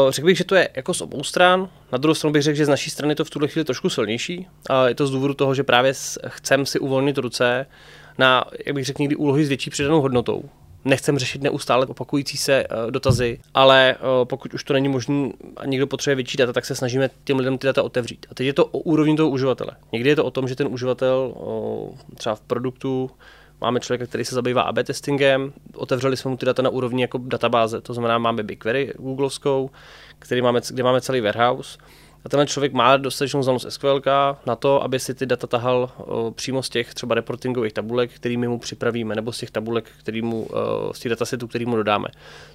Uh, 0.06 0.12
řekl 0.12 0.26
bych, 0.26 0.38
že 0.38 0.44
to 0.44 0.56
je 0.56 0.70
jako 0.76 0.94
z 0.94 1.02
obou 1.02 1.24
stran. 1.24 1.70
Na 1.92 1.98
druhou 1.98 2.16
stranu 2.16 2.34
bych 2.34 2.42
řekl, 2.42 2.58
že 2.58 2.66
z 2.66 2.70
naší 2.70 2.90
strany 2.90 3.16
to 3.16 3.26
v 3.26 3.30
tuhle 3.30 3.48
chvíli 3.48 3.66
trošku 3.66 3.90
silnější. 3.90 4.48
Je 4.88 4.96
to 4.96 5.08
z 5.08 5.12
důvodu 5.12 5.34
toho, 5.34 5.56
že 5.56 5.64
právě 5.64 5.94
chcem 6.28 6.66
si 6.66 6.80
uvolnit 6.80 7.18
ruce 7.18 7.66
na, 8.18 8.46
jak 8.66 8.76
bych 8.76 8.86
řekl, 8.86 9.02
někdy 9.02 9.16
úlohy 9.16 9.46
s 9.46 9.50
větší 9.50 9.70
přidanou 9.70 10.02
hodnotou 10.02 10.50
nechcem 10.86 11.20
řešit 11.20 11.44
neustále 11.44 11.86
opakující 11.86 12.38
se 12.38 12.64
uh, 12.68 12.92
dotazy, 12.92 13.40
ale 13.54 13.96
uh, 14.00 14.26
pokud 14.26 14.54
už 14.54 14.64
to 14.64 14.74
není 14.74 14.88
možné 14.88 15.30
a 15.58 15.66
někdo 15.66 15.88
potřebuje 15.88 16.16
větší 16.16 16.38
data, 16.38 16.54
tak 16.54 16.66
se 16.66 16.76
snažíme 16.76 17.10
těm 17.24 17.38
lidem 17.38 17.58
ty 17.58 17.68
data 17.68 17.84
otevřít. 17.84 18.26
A 18.32 18.36
teď 18.36 18.48
je 18.48 18.54
to 18.54 18.66
o 18.66 18.78
úrovni 18.78 19.16
toho 19.16 19.30
uživatele. 19.30 19.72
Někdy 19.92 20.10
je 20.10 20.16
to 20.16 20.26
o 20.26 20.32
tom, 20.32 20.48
že 20.48 20.56
ten 20.56 20.68
uživatel 20.68 21.34
uh, 21.36 22.16
třeba 22.18 22.36
v 22.36 22.42
produktu 22.42 23.12
Máme 23.62 23.80
člověka, 23.80 24.06
který 24.06 24.26
se 24.26 24.36
zabývá 24.36 24.62
AB 24.62 24.76
testingem, 24.84 25.54
otevřeli 25.76 26.18
jsme 26.18 26.32
mu 26.32 26.38
ty 26.38 26.46
data 26.46 26.62
na 26.62 26.70
úrovni 26.70 27.02
jako 27.02 27.18
databáze, 27.18 27.82
to 27.82 27.94
znamená 27.94 28.18
máme 28.18 28.44
BigQuery 28.44 28.94
googlovskou, 28.98 29.70
který 30.20 30.42
máme, 30.42 30.62
kde 30.70 30.84
máme 30.84 31.02
celý 31.02 31.22
warehouse 31.22 31.78
a 32.26 32.30
tenhle 32.30 32.48
člověk 32.48 32.74
má 32.74 32.98
dostatečnou 32.98 33.44
znalost 33.44 33.66
SQL 33.70 34.02
na 34.46 34.56
to, 34.56 34.84
aby 34.84 35.00
si 35.00 35.14
ty 35.14 35.26
data 35.26 35.48
tahal 35.48 35.90
o, 35.98 36.32
přímo 36.32 36.64
z 36.64 36.70
těch 36.70 36.94
třeba 36.94 37.16
reportingových 37.16 37.74
tabulek, 37.74 38.12
kterými 38.14 38.48
mu 38.48 38.60
připravíme, 38.60 39.16
nebo 39.16 39.32
z 39.32 39.38
těch 39.38 39.52
tabulek, 39.52 39.92
který 40.00 40.22
mu, 40.22 40.46
o, 40.46 40.94
z 40.94 41.00
těch 41.00 41.10
datasetů, 41.10 41.48
který 41.48 41.66
mu 41.66 41.76
dodáme. 41.76 42.08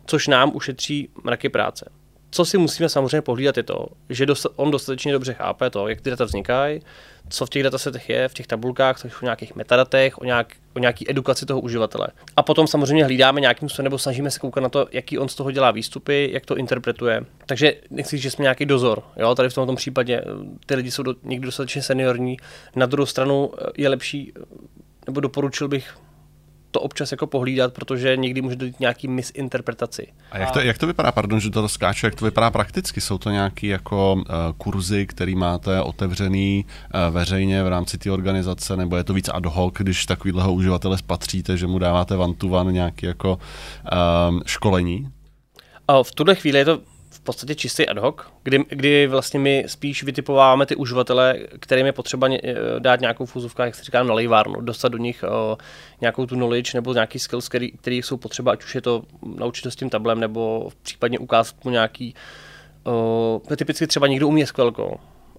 Což 0.07 0.29
nám 0.29 0.53
ušetří 0.55 1.09
mraky 1.25 1.49
práce. 1.49 1.91
Co 2.31 2.45
si 2.45 2.59
musíme 2.59 2.89
samozřejmě 2.89 3.23
pohlídat 3.23 3.57
je 3.57 3.63
to, 3.63 3.87
že 4.09 4.27
on 4.57 4.71
dostatečně 4.71 5.13
dobře 5.13 5.35
chápe 5.35 5.71
to, 5.71 5.89
jak 5.89 6.01
ty 6.01 6.11
data 6.11 6.25
vznikají, 6.25 6.81
co 7.29 7.47
v 7.47 7.51
těch 7.51 7.63
datasetech 7.63 8.09
je, 8.09 8.29
v 8.29 8.35
těch 8.35 8.47
tabulkách, 8.47 9.05
o 9.05 9.25
nějakých 9.25 9.55
metadatech, 9.55 10.19
o, 10.19 10.25
nějak, 10.25 10.55
o 10.77 10.79
nějaký 10.79 11.11
edukaci 11.11 11.47
toho 11.47 11.61
uživatele. 11.61 12.09
A 12.37 12.43
potom 12.43 12.67
samozřejmě 12.67 13.05
hlídáme 13.05 13.41
nějakým 13.41 13.69
způsobem, 13.69 13.85
nebo 13.85 13.99
snažíme 13.99 14.31
se 14.31 14.39
koukat 14.39 14.63
na 14.63 14.69
to, 14.69 14.87
jaký 14.93 15.19
on 15.19 15.29
z 15.29 15.35
toho 15.35 15.51
dělá 15.51 15.71
výstupy, 15.71 16.31
jak 16.33 16.47
to 16.47 16.57
interpretuje. 16.57 17.25
Takže 17.47 17.75
nechci 17.91 18.17
říct, 18.17 18.23
že 18.23 18.31
jsme 18.31 18.43
nějaký 18.43 18.67
dozor. 18.67 19.03
Jo? 19.17 19.35
Tady 19.35 19.49
v 19.49 19.55
tomto 19.55 19.75
případě 19.75 20.25
ty 20.67 20.75
lidi 20.75 20.91
jsou 20.91 21.03
do, 21.03 21.15
někdy 21.23 21.47
dostatečně 21.47 21.83
seniorní. 21.83 22.37
Na 22.77 22.87
druhou 22.87 23.07
stranu 23.07 23.51
je 23.77 23.89
lepší, 23.89 24.33
nebo 25.07 25.21
doporučil 25.21 25.69
bych 25.69 25.95
to 26.71 26.81
občas 26.81 27.13
jako 27.13 27.27
pohlídat, 27.27 27.75
protože 27.75 28.17
někdy 28.17 28.43
může 28.43 28.57
dojít 28.57 28.81
nějaký 28.81 29.09
misinterpretaci. 29.09 30.07
A 30.31 30.39
jak 30.39 30.51
to, 30.51 30.61
jak 30.61 30.79
to 30.79 30.87
vypadá, 30.87 31.13
pardon, 31.13 31.41
že 31.41 31.51
to 31.51 31.61
rozkáču, 31.61 32.07
jak 32.07 32.15
to 32.15 32.25
vypadá 32.25 32.51
prakticky? 32.51 33.01
Jsou 33.01 33.19
to 33.19 33.31
nějaké 33.31 33.67
jako 33.67 34.15
uh, 34.15 34.23
kurzy, 34.59 35.07
které 35.07 35.35
máte 35.37 35.83
otevřený 35.83 36.65
uh, 36.65 37.15
veřejně 37.15 37.63
v 37.63 37.69
rámci 37.69 37.99
té 37.99 38.11
organizace, 38.11 38.77
nebo 38.77 38.97
je 38.97 39.05
to 39.05 39.15
víc 39.15 39.29
ad 39.33 39.47
hoc, 39.47 39.75
když 39.79 40.07
takovýhleho 40.07 40.53
uživatele 40.53 40.99
spatříte, 40.99 41.57
že 41.57 41.67
mu 41.67 41.79
dáváte 41.79 42.17
one 42.17 42.35
to 42.35 42.47
one 42.47 42.73
nějaké 42.73 43.07
jako 43.07 43.39
uh, 44.33 44.41
školení? 44.47 45.09
V 46.03 46.15
tuhle 46.15 46.35
chvíli 46.35 46.59
je 46.59 46.65
to 46.65 46.81
podstatě 47.31 47.55
čistý 47.55 47.89
ad 47.89 47.99
hoc, 47.99 48.17
kdy, 48.43 48.65
kdy 48.69 49.07
vlastně 49.07 49.41
my 49.41 49.65
spíš 49.67 50.03
vytipováváme 50.03 50.67
ty 50.67 50.77
uživatele, 50.77 51.39
kterým 51.61 51.87
je 51.87 51.93
potřeba 51.93 52.29
ně, 52.29 52.41
eh, 52.45 52.55
dát 52.79 53.01
nějakou 53.01 53.27
fuzovku, 53.27 53.63
jak 53.63 53.75
se 53.75 53.85
říká, 53.85 54.03
na 54.03 54.15
lejvárnu, 54.15 54.61
dostat 54.61 54.89
do 54.89 54.99
nich 54.99 55.25
o, 55.29 55.59
eh, 55.61 55.65
nějakou 56.01 56.27
tu 56.27 56.35
knowledge 56.35 56.71
nebo 56.75 56.93
nějaký 56.93 57.19
skills, 57.19 57.49
který, 57.49 57.73
který 57.73 58.03
jsou 58.03 58.17
potřeba, 58.17 58.53
ať 58.53 58.65
už 58.65 58.75
je 58.75 58.81
to 58.81 59.03
naučit 59.23 59.67
s 59.67 59.77
tím 59.77 59.91
tablem, 59.91 60.21
nebo 60.21 60.71
případně 60.83 61.19
ukázat 61.19 61.65
mu 61.65 61.71
nějaký, 61.71 62.15
o, 62.85 63.43
typicky 63.57 63.87
třeba 63.87 64.07
někdo 64.07 64.29
umí 64.29 64.47
SQL, 64.47 64.73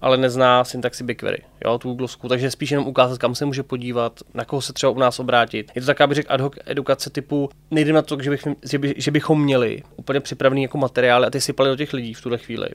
ale 0.02 0.16
nezná 0.16 0.64
syntaxi 0.64 1.04
BigQuery, 1.04 1.42
jo, 1.64 1.78
tu 1.78 1.88
Googlovskou, 1.88 2.28
takže 2.28 2.50
spíš 2.50 2.70
jenom 2.70 2.86
ukázat, 2.86 3.18
kam 3.18 3.34
se 3.34 3.44
může 3.44 3.62
podívat, 3.62 4.20
na 4.34 4.44
koho 4.44 4.62
se 4.62 4.72
třeba 4.72 4.90
u 4.90 4.98
nás 4.98 5.20
obrátit. 5.20 5.72
Je 5.74 5.80
to 5.80 5.86
taková, 5.86 6.06
bych 6.06 6.16
řekl, 6.16 6.32
ad 6.32 6.40
hoc 6.40 6.52
edukace 6.66 7.10
typu, 7.10 7.50
nejde 7.70 7.92
na 7.92 8.02
to, 8.02 8.22
že, 8.22 8.30
bych, 8.30 8.48
že, 8.70 8.78
by, 8.78 8.94
že 8.96 9.10
bychom 9.10 9.42
měli 9.42 9.82
úplně 9.96 10.20
připravený 10.20 10.62
jako 10.62 10.78
materiály 10.78 11.26
a 11.26 11.30
ty 11.30 11.40
sypali 11.40 11.70
do 11.70 11.76
těch 11.76 11.92
lidí 11.92 12.14
v 12.14 12.22
tuhle 12.22 12.38
chvíli. 12.38 12.68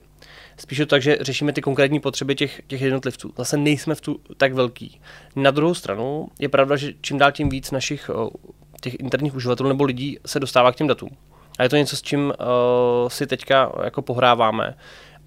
Spíš 0.57 0.77
to 0.77 0.86
tak, 0.86 1.01
že 1.01 1.17
řešíme 1.22 1.53
ty 1.53 1.62
konkrétní 1.62 2.00
potřeby 2.00 2.36
těch, 2.36 2.62
těch 2.67 2.81
jednotlivců. 2.81 3.34
Zase 3.38 3.57
nejsme 3.57 3.96
v 3.96 4.01
tu 4.01 4.19
tak 4.38 4.53
velký. 4.53 5.01
Na 5.36 5.51
druhou 5.51 5.74
stranu 5.74 6.27
je 6.39 6.50
pravda, 6.50 6.75
že 6.75 6.93
čím 7.01 7.17
dál 7.17 7.31
tím 7.31 7.50
víc 7.50 7.72
našich 7.72 8.10
těch 8.81 9.00
interních 9.00 9.36
uživatelů 9.36 9.69
nebo 9.69 9.84
lidí 9.84 10.17
se 10.25 10.39
dostává 10.39 10.72
k 10.72 10.75
těm 10.75 10.88
datům. 10.88 11.10
A 11.60 11.63
je 11.63 11.69
to 11.69 11.77
něco, 11.77 11.98
s 11.98 12.01
čím 12.01 12.19
uh, 12.25 12.34
si 13.10 13.27
teďka 13.27 13.72
jako 13.84 14.01
pohráváme. 14.01 14.75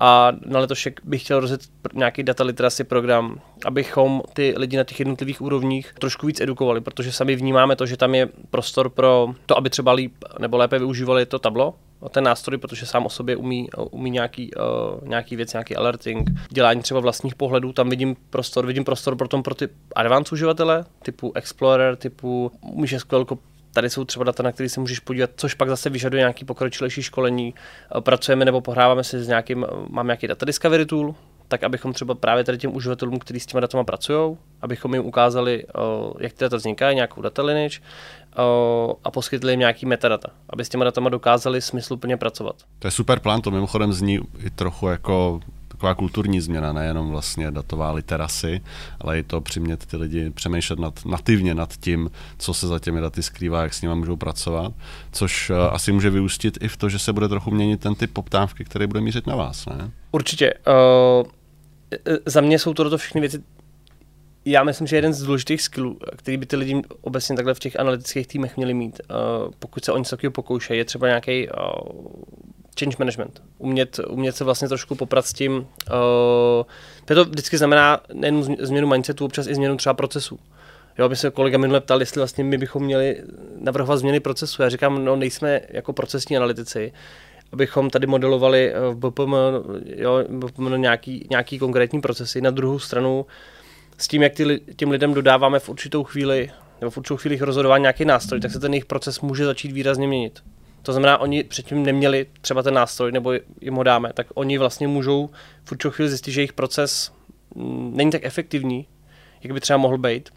A 0.01 0.33
na 0.47 0.61
letošek 0.61 1.01
bych 1.05 1.23
chtěl 1.23 1.41
rozjet 1.41 1.61
nějaký 1.95 2.23
data 2.23 2.45
literacy 2.45 2.85
program, 2.85 3.41
abychom 3.65 4.23
ty 4.33 4.55
lidi 4.57 4.77
na 4.77 4.85
těch 4.85 4.99
jednotlivých 4.99 5.41
úrovních 5.41 5.93
trošku 5.99 6.27
víc 6.27 6.41
edukovali, 6.41 6.81
protože 6.81 7.13
sami 7.13 7.37
vnímáme 7.37 7.77
to, 7.77 7.87
že 7.87 7.97
tam 7.97 8.15
je 8.15 8.29
prostor 8.51 8.89
pro 8.89 9.35
to, 9.47 9.57
aby 9.57 9.71
třeba 9.71 9.93
líp 9.93 10.15
nebo 10.39 10.57
lépe 10.57 10.79
využívali 10.79 11.27
to 11.27 11.39
tablo, 11.39 11.75
ten 12.09 12.25
nástroj, 12.25 12.59
protože 12.59 12.87
sám 12.87 13.07
o 13.07 13.11
sobě 13.11 13.37
umí, 13.37 13.69
umí 13.91 14.11
nějaký, 14.11 14.51
uh, 14.55 15.09
nějaký 15.09 15.37
věc, 15.37 15.53
nějaký 15.53 15.77
alerting, 15.77 16.31
dělání 16.51 16.83
třeba 16.83 17.01
vlastních 17.01 17.35
pohledů, 17.35 17.73
tam 17.73 17.89
vidím 17.89 18.17
prostor, 18.31 18.67
vidím 18.67 18.85
prostor 18.85 19.17
pro 19.17 19.29
tom 19.29 19.43
pro 19.43 19.55
ty 19.55 19.69
advanced 19.97 20.33
uživatele, 20.33 20.85
typu 21.03 21.33
Explorer, 21.35 21.97
typu 21.97 22.53
umíš 22.61 22.95
SQL 22.99 23.25
Tady 23.73 23.91
jsou 23.91 24.05
třeba 24.05 24.25
data, 24.25 24.43
na 24.43 24.53
které 24.53 24.69
se 24.69 24.81
můžeš 24.81 24.99
podívat, 24.99 25.31
což 25.37 25.55
pak 25.55 25.69
zase 25.69 25.91
vyžaduje 25.91 26.21
nějaký 26.21 26.45
pokročilejší 26.45 27.03
školení. 27.03 27.55
Eh, 27.97 28.01
pracujeme 28.01 28.45
nebo 28.45 28.61
pohráváme 28.61 29.05
se 29.05 29.25
s 29.25 29.29
nějakým, 29.29 29.65
eh, 29.65 29.75
mám 29.89 30.07
nějaký 30.07 30.27
data 30.27 30.47
discovery 30.47 30.87
tool, 30.87 31.15
tak 31.49 31.65
abychom 31.65 31.93
třeba 31.93 32.15
právě 32.15 32.45
tady 32.45 32.59
těm 32.59 32.77
uživatelům, 32.77 33.19
kteří 33.19 33.41
s 33.41 33.47
těma 33.47 33.61
datama 33.61 33.85
pracují, 33.85 34.37
abychom 34.63 34.95
jim 34.95 35.05
ukázali, 35.05 35.65
eh, 35.69 35.81
jak 36.21 36.33
ty 36.33 36.45
data 36.45 36.57
vznikají, 36.57 36.97
nějakou 36.97 37.23
data 37.23 37.43
lineage 37.43 37.81
a 39.05 39.11
poskytli 39.11 39.53
jim 39.53 39.61
nějaký 39.61 39.87
metadata, 39.87 40.29
aby 40.51 40.65
s 40.65 40.69
těma 40.69 40.85
datama 40.85 41.09
dokázali 41.09 41.61
smysluplně 41.61 42.17
pracovat. 42.17 42.57
To 42.79 42.87
je 42.87 42.91
super 42.91 43.19
plán, 43.19 43.41
to 43.43 43.51
mimochodem 43.51 43.93
zní 43.93 44.21
i 44.39 44.51
trochu 44.51 44.89
jako 44.89 45.41
taková 45.81 45.95
kulturní 45.95 46.41
změna, 46.41 46.73
nejenom 46.73 47.11
vlastně 47.11 47.51
datová 47.51 47.93
literasy, 47.93 48.61
ale 49.01 49.19
i 49.19 49.23
to 49.23 49.41
přimět 49.41 49.87
ty 49.87 49.97
lidi 49.97 50.31
přemýšlet 50.31 50.79
nad, 50.79 51.05
nativně 51.05 51.55
nad 51.55 51.77
tím, 51.77 52.11
co 52.39 52.55
se 52.55 52.67
za 52.67 52.79
těmi 52.79 53.01
daty 53.01 53.23
skrývá, 53.23 53.63
jak 53.63 53.75
s 53.75 53.83
nimi 53.83 53.95
můžou 53.95 54.17
pracovat, 54.17 54.73
což 55.13 55.51
uh, 55.51 55.57
asi 55.57 55.93
může 55.93 56.11
vyústit 56.11 56.59
i 56.61 56.69
v 56.69 56.77
to, 56.77 56.89
že 56.89 56.99
se 56.99 57.13
bude 57.13 57.29
trochu 57.29 57.51
měnit 57.51 57.81
ten 57.81 57.95
typ 57.95 58.13
poptávky, 58.13 58.65
který 58.65 58.87
bude 58.87 59.01
mířit 59.01 59.27
na 59.27 59.37
vás, 59.37 59.67
ne? 59.67 59.91
Určitě. 60.13 60.55
Uh, 60.55 61.27
za 62.27 62.41
mě 62.41 62.59
jsou 62.59 62.75
to 62.75 62.99
všechny 62.99 63.21
věci, 63.21 63.43
já 64.45 64.65
myslím, 64.65 64.87
že 64.87 64.97
jeden 64.97 65.13
z 65.13 65.23
důležitých 65.23 65.63
skillů, 65.63 65.99
který 66.17 66.37
by 66.37 66.47
ty 66.47 66.57
lidi 66.57 66.83
obecně 67.01 67.37
takhle 67.37 67.55
v 67.55 67.59
těch 67.59 67.81
analytických 67.81 68.27
týmech 68.27 68.57
měli 68.57 68.75
mít, 68.75 69.01
uh, 69.11 69.53
pokud 69.59 69.85
se 69.85 69.93
o 69.93 69.99
něco 69.99 70.17
takového 70.17 70.33
pokoušejí, 70.33 70.79
je 70.79 70.85
třeba 70.85 71.07
nějaký 71.07 71.49
uh, 71.49 71.55
change 72.79 72.97
management. 72.99 73.43
Umět, 73.59 74.01
umět 74.09 74.37
se 74.37 74.45
vlastně 74.45 74.69
trošku 74.69 74.95
poprat 74.95 75.27
s 75.27 75.33
tím. 75.33 75.53
Uh, 75.53 77.15
to 77.15 77.25
vždycky 77.25 77.59
znamená 77.59 78.01
nejen 78.13 78.43
změnu 78.43 78.89
mindsetu, 78.89 79.25
občas 79.25 79.47
i 79.47 79.55
změnu 79.55 79.77
třeba 79.77 79.95
procesu. 79.95 80.39
Jo, 80.99 81.09
by 81.09 81.17
se 81.17 81.31
kolega 81.31 81.59
minule 81.59 81.81
ptal, 81.81 82.01
jestli 82.01 82.21
vlastně 82.21 82.45
my 82.45 82.59
bychom 82.59 82.85
měli 82.85 83.23
navrhovat 83.59 83.97
změny 83.97 84.21
procesu. 84.21 84.63
Já 84.63 84.69
říkám, 84.69 85.05
no 85.05 85.17
nejsme 85.17 85.61
jako 85.69 85.93
procesní 85.93 86.37
analytici, 86.37 86.93
abychom 87.53 87.91
tady 87.91 88.07
modelovali 88.07 88.73
v 88.91 88.97
BPM, 88.97 89.35
jo, 89.85 90.25
BPM 90.29 90.81
nějaký, 90.81 91.27
nějaký 91.31 91.59
konkrétní 91.59 92.01
procesy. 92.01 92.41
Na 92.41 92.51
druhou 92.51 92.79
stranu 92.79 93.27
s 93.99 94.09
tím, 94.09 94.23
jak 94.23 94.33
ty, 94.35 94.61
těm 94.77 94.91
lidem 94.91 95.15
dodáváme 95.15 95.59
v 95.59 95.69
určitou 95.69 96.05
chvíli 96.05 96.51
nebo 96.81 96.91
v 96.91 96.97
určitou 96.97 97.17
chvíli 97.17 97.39
rozhodování 97.41 97.83
nějaký 97.83 98.05
nástroj, 98.05 98.41
tak 98.41 98.51
se 98.51 98.61
ten 98.61 98.73
jejich 98.73 98.85
proces 98.85 99.21
může 99.21 99.45
začít 99.45 99.73
výrazně 99.73 100.09
měnit. 100.09 100.43
To 100.83 100.93
znamená, 100.93 101.19
oni 101.19 101.45
předtím 101.45 101.83
neměli 101.83 102.27
třeba 102.41 102.63
ten 102.63 102.75
nástroj, 102.75 103.13
nebo 103.13 103.33
jim 103.61 103.75
ho 103.75 103.83
dáme, 103.83 104.13
tak 104.13 104.27
oni 104.35 104.59
vlastně 104.59 104.89
můžou 104.89 105.31
v 105.65 105.73
určitou 105.73 105.91
chvíli 105.91 106.09
zjistit, 106.09 106.33
že 106.33 106.41
jejich 106.41 106.53
proces 106.53 107.13
mm, 107.55 107.97
není 107.97 108.11
tak 108.11 108.25
efektivní, 108.25 108.87
jak 109.43 109.53
by 109.53 109.61
třeba 109.61 109.77
mohl 109.77 109.99
být. 109.99 110.31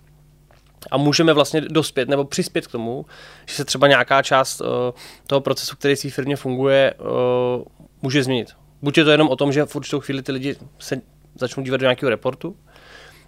A 0.92 0.98
můžeme 0.98 1.34
vlastně 1.34 1.62
dospět 1.62 2.10
nebo 2.10 2.26
přispět 2.26 2.68
k 2.68 2.72
tomu, 2.72 3.06
že 3.46 3.56
se 3.56 3.66
třeba 3.66 3.88
nějaká 3.88 4.22
část 4.22 4.62
uh, 4.62 4.68
toho 5.28 5.42
procesu, 5.42 5.76
který 5.76 5.96
v 5.96 6.14
firmě 6.14 6.36
funguje, 6.36 6.94
uh, 6.94 7.64
může 8.02 8.24
změnit. 8.24 8.50
Buď 8.82 8.98
je 8.98 9.04
to 9.04 9.12
jenom 9.12 9.30
o 9.30 9.36
tom, 9.36 9.54
že 9.54 9.66
v 9.66 9.76
určitou 9.76 10.00
chvíli 10.00 10.22
ty 10.22 10.32
lidi 10.32 10.56
se 10.80 11.02
začnou 11.36 11.64
dívat 11.64 11.78
do 11.78 11.86
nějakého 11.86 12.10
reportu, 12.10 12.56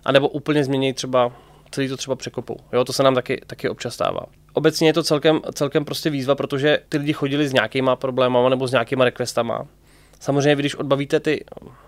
anebo 0.06 0.30
úplně 0.30 0.64
změní 0.64 0.94
třeba 0.94 1.32
celý 1.72 1.88
to 1.88 1.98
třeba 1.98 2.16
překopou. 2.16 2.58
Jo, 2.74 2.84
to 2.84 2.94
se 2.94 3.04
nám 3.04 3.16
taky, 3.16 3.42
taky 3.48 3.70
občas 3.70 3.94
stává. 3.94 4.22
Obecně 4.54 4.90
je 4.90 4.94
to 4.94 5.04
celkem, 5.04 5.42
celkem 5.54 5.86
prostě 5.86 6.10
výzva, 6.10 6.36
protože 6.36 6.80
ty 6.90 6.98
lidi 6.98 7.14
chodili 7.14 7.48
s 7.48 7.54
nějakýma 7.54 7.96
problémama 7.96 8.50
nebo 8.50 8.68
s 8.68 8.72
nějakýma 8.72 9.06
requestama. 9.06 9.68
Samozřejmě, 10.20 10.56
když 10.56 10.76
odbavíte 10.76 11.20
ty 11.20 11.46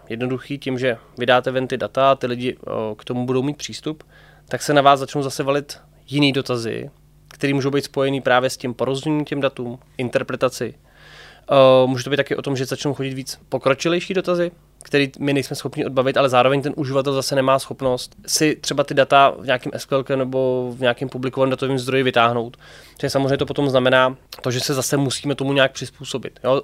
jednoduchý 0.10 0.58
tím, 0.58 0.80
že 0.80 0.98
vydáte 1.18 1.52
ven 1.52 1.68
ty 1.68 1.78
data 1.78 2.12
a 2.12 2.16
ty 2.16 2.28
lidi 2.28 2.58
k 2.98 3.06
tomu 3.06 3.26
budou 3.26 3.44
mít 3.44 3.58
přístup, 3.58 4.04
tak 4.50 4.62
se 4.62 4.74
na 4.74 4.82
vás 4.82 5.00
začnou 5.00 5.24
zase 5.24 5.44
valit 5.44 5.80
jiný 6.08 6.34
dotazy, 6.34 6.90
které 7.28 7.54
můžou 7.54 7.72
být 7.72 7.86
spojený 7.86 8.22
právě 8.22 8.50
s 8.50 8.58
tím 8.58 8.74
porozuměním 8.74 9.26
těm 9.26 9.42
datům, 9.42 9.80
interpretaci. 9.98 10.74
Může 11.86 12.04
to 12.04 12.10
být 12.10 12.18
taky 12.18 12.36
o 12.36 12.42
tom, 12.42 12.56
že 12.56 12.66
začnou 12.66 12.94
chodit 12.94 13.14
víc 13.14 13.40
pokročilejší 13.50 14.14
dotazy, 14.14 14.52
který 14.84 15.12
my 15.20 15.34
nejsme 15.34 15.56
schopni 15.56 15.86
odbavit, 15.86 16.18
ale 16.18 16.30
zároveň 16.30 16.62
ten 16.62 16.74
uživatel 16.76 17.14
zase 17.14 17.36
nemá 17.36 17.60
schopnost 17.60 18.16
si 18.28 18.56
třeba 18.56 18.84
ty 18.84 18.94
data 18.94 19.34
v 19.40 19.46
nějakém 19.46 19.72
SQL 19.78 20.06
nebo 20.16 20.72
v 20.78 20.82
nějakém 20.82 21.10
publikovaném 21.10 21.52
datovém 21.52 21.80
zdroji 21.80 22.04
vytáhnout. 22.04 22.58
Takže 22.98 23.10
samozřejmě 23.10 23.38
to 23.38 23.46
potom 23.46 23.70
znamená 23.70 24.18
to, 24.42 24.52
že 24.52 24.60
se 24.60 24.74
zase 24.74 24.98
musíme 24.98 25.36
tomu 25.36 25.54
nějak 25.54 25.72
přizpůsobit. 25.72 26.40
Jo? 26.44 26.62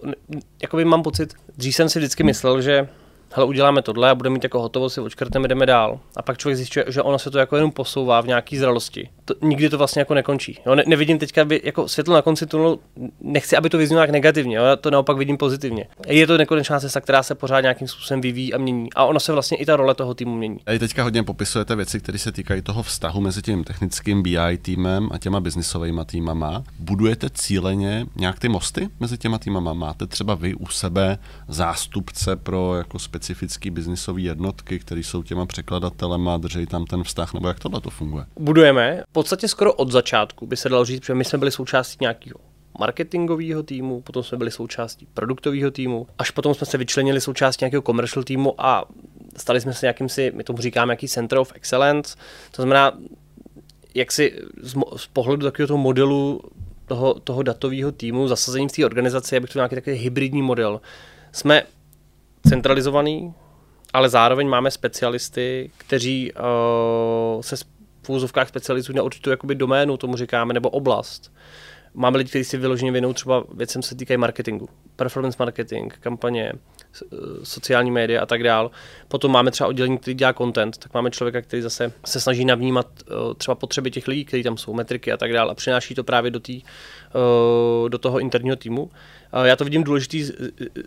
Jakoby 0.62 0.86
mám 0.86 1.03
pocit, 1.03 1.34
dřív 1.58 1.75
jsem 1.75 1.89
si 1.89 2.00
vždycky 2.00 2.24
myslel, 2.24 2.62
že 2.62 2.88
hele, 3.35 3.47
uděláme 3.47 3.81
tohle 3.81 4.09
a 4.09 4.15
budeme 4.15 4.33
mít 4.33 4.43
jako 4.43 4.61
hotovo, 4.61 4.89
si 4.89 5.01
očkrtneme, 5.01 5.47
jdeme 5.47 5.65
dál. 5.65 5.99
A 6.15 6.21
pak 6.21 6.37
člověk 6.37 6.57
zjistí, 6.57 6.79
že 6.87 7.01
ono 7.01 7.19
se 7.19 7.31
to 7.31 7.37
jako 7.37 7.55
jenom 7.55 7.71
posouvá 7.71 8.21
v 8.21 8.27
nějaký 8.27 8.57
zralosti. 8.57 9.09
To, 9.25 9.33
nikdy 9.41 9.69
to 9.69 9.77
vlastně 9.77 9.99
jako 9.99 10.13
nekončí. 10.13 10.59
Jo, 10.65 10.75
ne, 10.75 10.83
nevidím 10.87 11.19
teďka 11.19 11.45
by, 11.45 11.61
jako 11.63 11.87
světlo 11.87 12.13
na 12.13 12.21
konci 12.21 12.45
tunelu, 12.45 12.79
nechci, 13.21 13.57
aby 13.57 13.69
to 13.69 13.77
vyznělo 13.77 14.01
jak 14.01 14.09
negativně, 14.09 14.57
jo, 14.57 14.63
já 14.63 14.75
to 14.75 14.91
naopak 14.91 15.17
vidím 15.17 15.37
pozitivně. 15.37 15.87
Je 16.07 16.27
to 16.27 16.37
nekonečná 16.37 16.79
cesta, 16.79 17.01
která 17.01 17.23
se 17.23 17.35
pořád 17.35 17.61
nějakým 17.61 17.87
způsobem 17.87 18.21
vyvíjí 18.21 18.53
a 18.53 18.57
mění. 18.57 18.93
A 18.95 19.05
ono 19.05 19.19
se 19.19 19.33
vlastně 19.33 19.57
i 19.57 19.65
ta 19.65 19.75
role 19.75 19.95
toho 19.95 20.13
týmu 20.13 20.35
mění. 20.35 20.57
A 20.67 20.79
teďka 20.79 21.03
hodně 21.03 21.23
popisujete 21.23 21.75
věci, 21.75 21.99
které 21.99 22.17
se 22.17 22.31
týkají 22.31 22.61
toho 22.61 22.83
vztahu 22.83 23.21
mezi 23.21 23.41
tím 23.41 23.63
technickým 23.63 24.23
BI 24.23 24.57
týmem 24.61 25.09
a 25.11 25.17
těma 25.17 25.39
biznisovými 25.39 26.01
týmama. 26.05 26.63
Budujete 26.79 27.29
cíleně 27.29 28.05
nějak 28.15 28.39
ty 28.39 28.49
mosty 28.49 28.89
mezi 28.99 29.17
těma 29.17 29.37
týmama? 29.37 29.73
Máte 29.73 30.07
třeba 30.07 30.35
vy 30.35 30.55
u 30.55 30.67
sebe 30.67 31.17
zástupce 31.47 32.35
pro 32.35 32.75
jako 32.75 32.99
specifické 33.24 33.72
biznisové 33.72 34.22
jednotky, 34.22 34.80
které 34.80 35.01
jsou 35.01 35.24
těma 35.24 35.46
překladatelema, 35.46 36.38
drží 36.38 36.65
tam 36.65 36.86
ten 36.86 37.03
vztah, 37.03 37.34
nebo 37.34 37.48
jak 37.48 37.60
tohle 37.60 37.82
to 37.82 37.89
funguje? 37.89 38.25
Budujeme. 38.39 39.03
V 39.10 39.13
podstatě 39.13 39.48
skoro 39.48 39.74
od 39.74 39.92
začátku 39.92 40.48
by 40.48 40.58
se 40.58 40.70
dalo 40.70 40.86
říct, 40.86 41.06
že 41.06 41.13
my 41.15 41.25
jsme 41.25 41.38
byli 41.38 41.51
součástí 41.51 41.98
nějakého 42.01 42.39
marketingového 42.80 43.63
týmu, 43.63 44.01
potom 44.01 44.24
jsme 44.24 44.38
byli 44.38 44.51
součástí 44.51 45.08
produktového 45.13 45.72
týmu, 45.72 46.08
až 46.18 46.32
potom 46.32 46.53
jsme 46.53 46.68
se 46.68 46.77
vyčlenili 46.77 47.22
součástí 47.22 47.63
nějakého 47.63 47.82
commercial 47.82 48.24
týmu 48.24 48.56
a 48.58 48.86
stali 49.38 49.62
jsme 49.62 49.74
se 49.74 49.88
jakýmsi, 49.88 50.32
my 50.36 50.44
tomu 50.44 50.60
říkáme, 50.60 50.94
jaký 50.94 51.08
Center 51.08 51.38
of 51.38 51.51
Excellence, 51.56 52.15
to 52.51 52.62
znamená, 52.62 52.92
jak 53.96 54.12
si 54.12 54.39
z, 54.62 54.75
z 54.96 55.08
pohledu 55.08 55.46
takového 55.46 55.68
toho 55.68 55.77
modelu 55.77 56.42
toho, 56.86 57.13
toho 57.13 57.44
datového 57.44 57.92
týmu, 57.92 58.27
zasazení 58.27 58.68
v 58.68 58.72
té 58.72 58.86
organizaci, 58.86 59.38
abych 59.38 59.50
to 59.50 59.60
nějaký 59.60 59.75
takový 59.75 59.96
hybridní 59.96 60.42
model. 60.42 60.82
Jsme 61.32 61.63
centralizovaný, 62.47 63.33
ale 63.93 64.09
zároveň 64.09 64.50
máme 64.50 64.71
specialisty, 64.71 65.71
kteří 65.77 66.31
uh, 66.33 67.41
se 67.41 67.55
v 68.03 68.09
úzovkách 68.09 68.47
specializují 68.47 68.95
na 68.95 69.03
určitou 69.03 69.29
jakoby 69.29 69.55
doménu, 69.55 69.97
tomu 69.97 70.15
říkáme, 70.15 70.53
nebo 70.53 70.69
oblast. 70.69 71.33
Máme 71.93 72.17
lidi, 72.17 72.29
kteří 72.29 72.43
si 72.43 72.57
vyloženě 72.57 72.91
věnou 72.91 73.13
třeba 73.13 73.43
věcem 73.53 73.81
se 73.81 73.95
týkají 73.95 74.17
marketingu, 74.17 74.69
performance 74.95 75.38
marketing, 75.39 75.93
kampaně, 75.93 76.53
sociální 77.43 77.91
média 77.91 78.21
a 78.21 78.25
tak 78.25 78.43
dál. 78.43 78.71
Potom 79.07 79.31
máme 79.31 79.51
třeba 79.51 79.67
oddělení, 79.67 79.97
který 79.97 80.15
dělá 80.15 80.33
content, 80.33 80.77
tak 80.77 80.93
máme 80.93 81.12
člověka, 81.12 81.41
který 81.41 81.62
zase 81.62 81.93
se 82.05 82.19
snaží 82.19 82.45
navnímat 82.45 82.88
uh, 82.88 83.33
třeba 83.33 83.55
potřeby 83.55 83.91
těch 83.91 84.07
lidí, 84.07 84.25
kteří 84.25 84.43
tam 84.43 84.57
jsou, 84.57 84.73
metriky 84.73 85.12
a 85.12 85.17
tak 85.17 85.33
dál 85.33 85.51
a 85.51 85.53
přináší 85.53 85.95
to 85.95 86.03
právě 86.03 86.31
do, 86.31 86.39
tý, 86.39 86.62
uh, 86.63 87.89
do 87.89 87.97
toho 87.97 88.19
interního 88.19 88.55
týmu. 88.55 88.91
Já 89.43 89.55
to 89.55 89.63
vidím 89.63 89.83
důležitý 89.83 90.29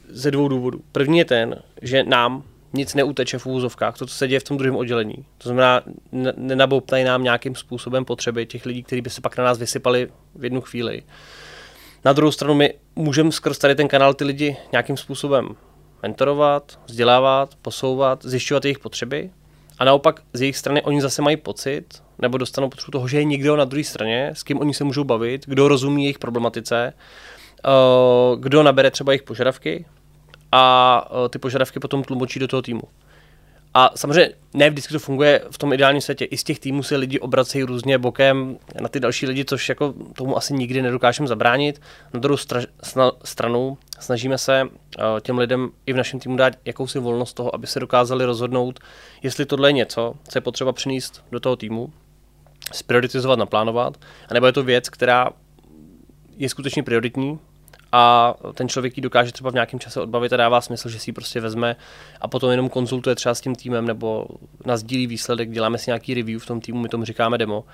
ze 0.08 0.30
dvou 0.30 0.48
důvodů. 0.48 0.80
První 0.92 1.18
je 1.18 1.25
ten, 1.25 1.56
že 1.82 2.04
nám 2.04 2.42
nic 2.72 2.94
neuteče 2.94 3.38
v 3.38 3.46
úvozovkách, 3.46 3.98
to, 3.98 4.06
co 4.06 4.14
se 4.14 4.28
děje 4.28 4.40
v 4.40 4.44
tom 4.44 4.56
druhém 4.56 4.76
oddělení. 4.76 5.25
To 5.38 5.48
znamená, 5.48 5.82
nenabouptají 6.36 7.04
nám 7.04 7.22
nějakým 7.22 7.54
způsobem 7.54 8.04
potřeby 8.04 8.46
těch 8.46 8.66
lidí, 8.66 8.82
kteří 8.82 9.00
by 9.00 9.10
se 9.10 9.20
pak 9.20 9.36
na 9.36 9.44
nás 9.44 9.58
vysypali 9.58 10.08
v 10.34 10.44
jednu 10.44 10.60
chvíli. 10.60 11.02
Na 12.04 12.12
druhou 12.12 12.32
stranu 12.32 12.54
my 12.54 12.75
můžeme 12.96 13.32
skrz 13.32 13.58
tady 13.58 13.75
ten 13.75 13.88
kanál 13.88 14.14
ty 14.14 14.25
lidi 14.25 14.56
nějakým 14.72 14.96
způsobem 14.96 15.48
mentorovat, 16.06 16.78
vzdělávat, 16.86 17.54
posouvat, 17.62 18.25
zjišťovat 18.25 18.64
jejich 18.64 18.78
potřeby 18.78 19.30
a 19.78 19.84
naopak 19.84 20.22
z 20.32 20.40
jejich 20.40 20.56
strany 20.56 20.82
oni 20.82 21.00
zase 21.00 21.22
mají 21.22 21.36
pocit, 21.36 22.02
nebo 22.18 22.38
dostanou 22.38 22.68
potřebu 22.68 22.92
toho, 22.92 23.08
že 23.08 23.18
je 23.18 23.25
někdo 23.25 23.56
na 23.56 23.64
druhé 23.64 23.84
straně, 23.84 24.30
s 24.34 24.42
kým 24.42 24.60
oni 24.60 24.75
se 24.75 24.84
můžou 24.84 25.04
bavit, 25.04 25.46
kdo 25.46 25.68
rozumí 25.68 26.04
jejich 26.04 26.18
problematice, 26.18 26.92
Eh, 27.66 28.36
kdo 28.36 28.62
nabere 28.62 28.90
třeba 28.90 29.12
jejich 29.12 29.22
požadavky 29.22 29.86
a 30.52 31.08
eh, 31.10 31.28
ty 31.28 31.38
požadavky 31.38 31.80
potom 31.80 32.04
tlumočí 32.04 32.38
do 32.38 32.48
toho 32.48 32.62
týmu. 32.62 32.82
A 33.75 33.90
samozřejmě 33.96 34.35
ne 34.54 34.70
vždycky 34.70 34.92
to 34.92 34.99
funguje 34.99 35.40
v 35.50 35.58
tom 35.58 35.73
ideálním 35.73 36.00
světě. 36.00 36.25
I 36.25 36.37
z 36.37 36.44
těch 36.44 36.58
týmů 36.58 36.82
se 36.82 36.96
lidi 36.96 37.20
obracejí 37.20 37.64
různě 37.64 37.99
bokem 37.99 38.58
na 38.80 38.88
ty 38.88 39.00
další 39.00 39.26
lidi, 39.26 39.44
což 39.44 39.68
jako 39.68 39.94
tomu 40.12 40.37
asi 40.37 40.54
nikdy 40.54 40.82
nedokážeme 40.82 41.28
zabránit. 41.28 41.80
Na 42.14 42.20
druhou 42.20 42.37
stra- 42.37 42.66
sna- 42.82 43.12
stranu 43.25 43.78
snažíme 44.00 44.38
se 44.38 44.62
uh, 44.62 45.20
těm 45.20 45.38
lidem 45.38 45.70
i 45.87 45.92
v 45.92 45.96
našem 45.96 46.20
týmu 46.20 46.37
dát 46.37 46.52
jakousi 46.64 46.99
volnost 46.99 47.32
toho, 47.32 47.54
aby 47.54 47.66
se 47.66 47.80
dokázali 47.80 48.25
rozhodnout, 48.25 48.80
jestli 49.23 49.46
tohle 49.46 49.68
je 49.68 49.73
něco, 49.73 50.14
co 50.28 50.38
je 50.38 50.42
potřeba 50.42 50.73
přinést 50.73 51.25
do 51.32 51.40
toho 51.40 51.56
týmu, 51.56 51.92
sprioritizovat, 52.73 53.38
naplánovat, 53.38 53.96
anebo 54.30 54.46
je 54.46 54.52
to 54.52 54.62
věc, 54.62 54.88
která 54.88 55.30
je 56.37 56.49
skutečně 56.49 56.82
prioritní 56.82 57.38
a 57.93 58.35
ten 58.55 58.69
člověk 58.69 58.97
ji 58.97 59.00
dokáže 59.00 59.33
třeba 59.33 59.50
v 59.50 59.55
nějakém 59.55 59.81
čase 59.81 60.00
odbavit 60.00 60.33
a 60.33 60.37
dává 60.37 60.61
smysl, 60.61 60.88
že 60.88 60.99
si 60.99 61.11
ji 61.11 61.14
prostě 61.14 61.40
vezme 61.40 61.76
a 62.21 62.28
potom 62.28 62.50
jenom 62.50 62.69
konzultuje 62.69 63.16
třeba 63.16 63.35
s 63.35 63.40
tím 63.40 63.55
týmem 63.55 63.87
nebo 63.87 64.26
nazdílí 64.64 65.07
výsledek, 65.07 65.50
děláme 65.50 65.78
si 65.78 65.90
nějaký 65.90 66.14
review 66.14 66.40
v 66.40 66.47
tom 66.47 66.61
týmu, 66.61 66.81
my 66.81 66.88
tomu 66.88 67.05
říkáme 67.05 67.38
demo 67.38 67.64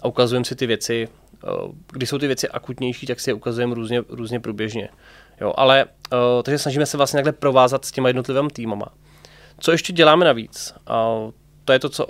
a 0.00 0.08
ukazujeme 0.08 0.44
si 0.44 0.56
ty 0.56 0.66
věci. 0.66 1.08
Eh, 1.44 1.48
když 1.92 2.08
jsou 2.08 2.18
ty 2.18 2.26
věci 2.26 2.48
akutnější, 2.48 3.06
tak 3.06 3.20
si 3.20 3.30
je 3.30 3.34
ukazujeme 3.34 3.74
různě, 3.74 4.02
různě 4.08 4.40
průběžně. 4.40 4.88
Jo, 5.40 5.52
ale 5.56 5.84
uh, 5.84 6.42
takže 6.42 6.58
snažíme 6.58 6.86
se 6.86 6.96
vlastně 6.96 7.18
takhle 7.18 7.32
provázat 7.32 7.84
s 7.84 7.92
těma 7.92 8.08
jednotlivými 8.08 8.48
týmama. 8.50 8.86
Co 9.58 9.72
ještě 9.72 9.92
děláme 9.92 10.24
navíc? 10.24 10.74
Uh, 10.90 11.30
to 11.64 11.72
je 11.72 11.78
to, 11.78 11.88
co 11.88 12.06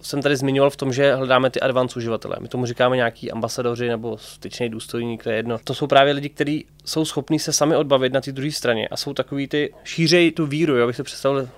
jsem 0.00 0.22
tady 0.22 0.36
zmiňoval 0.36 0.70
v 0.70 0.76
tom, 0.76 0.92
že 0.92 1.14
hledáme 1.14 1.50
ty 1.50 1.60
advanced 1.60 1.96
uživatele. 1.96 2.36
My 2.40 2.48
tomu 2.48 2.66
říkáme 2.66 2.96
nějaký 2.96 3.30
ambasadoři 3.30 3.88
nebo 3.88 4.18
styčný 4.18 4.68
důstojník, 4.68 5.22
to 5.22 5.30
je 5.30 5.36
jedno. 5.36 5.58
To 5.64 5.74
jsou 5.74 5.86
právě 5.86 6.12
lidi, 6.12 6.28
kteří 6.28 6.66
jsou 6.84 7.04
schopní 7.04 7.38
se 7.38 7.52
sami 7.52 7.76
odbavit 7.76 8.12
na 8.12 8.20
té 8.20 8.32
druhé 8.32 8.52
straně 8.52 8.88
a 8.88 8.96
jsou 8.96 9.14
takový 9.14 9.48
ty, 9.48 9.74
šířej 9.84 10.32
tu 10.32 10.46
víru, 10.46 10.76
jo, 10.76 10.84
abych 10.84 10.96
se 10.96 11.02
představil, 11.02 11.48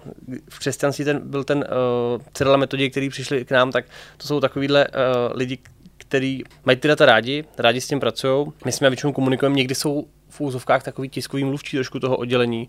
v 0.50 0.58
křesťanství 0.58 1.04
ten, 1.04 1.20
byl 1.24 1.44
ten 1.44 1.58
uh, 1.58 2.22
Cyrila 2.32 2.56
metodě, 2.56 2.90
který 2.90 3.08
přišli 3.08 3.44
k 3.44 3.50
nám, 3.50 3.72
tak 3.72 3.84
to 4.16 4.26
jsou 4.26 4.40
takovýhle 4.40 4.88
uh, 4.88 4.94
lidi, 5.34 5.58
kteří 5.98 6.44
mají 6.64 6.78
ty 6.78 6.88
data 6.88 7.06
rádi, 7.06 7.44
rádi 7.58 7.80
s 7.80 7.88
tím 7.88 8.00
pracují. 8.00 8.46
My 8.64 8.72
jsme 8.72 8.90
většinou 8.90 9.12
komunikujeme, 9.12 9.56
někdy 9.56 9.74
jsou 9.74 10.06
v 10.30 10.40
úzovkách 10.40 10.82
takový 10.82 11.08
tiskový 11.08 11.44
mluvčí 11.44 11.76
trošku 11.76 12.00
toho 12.00 12.16
oddělení, 12.16 12.68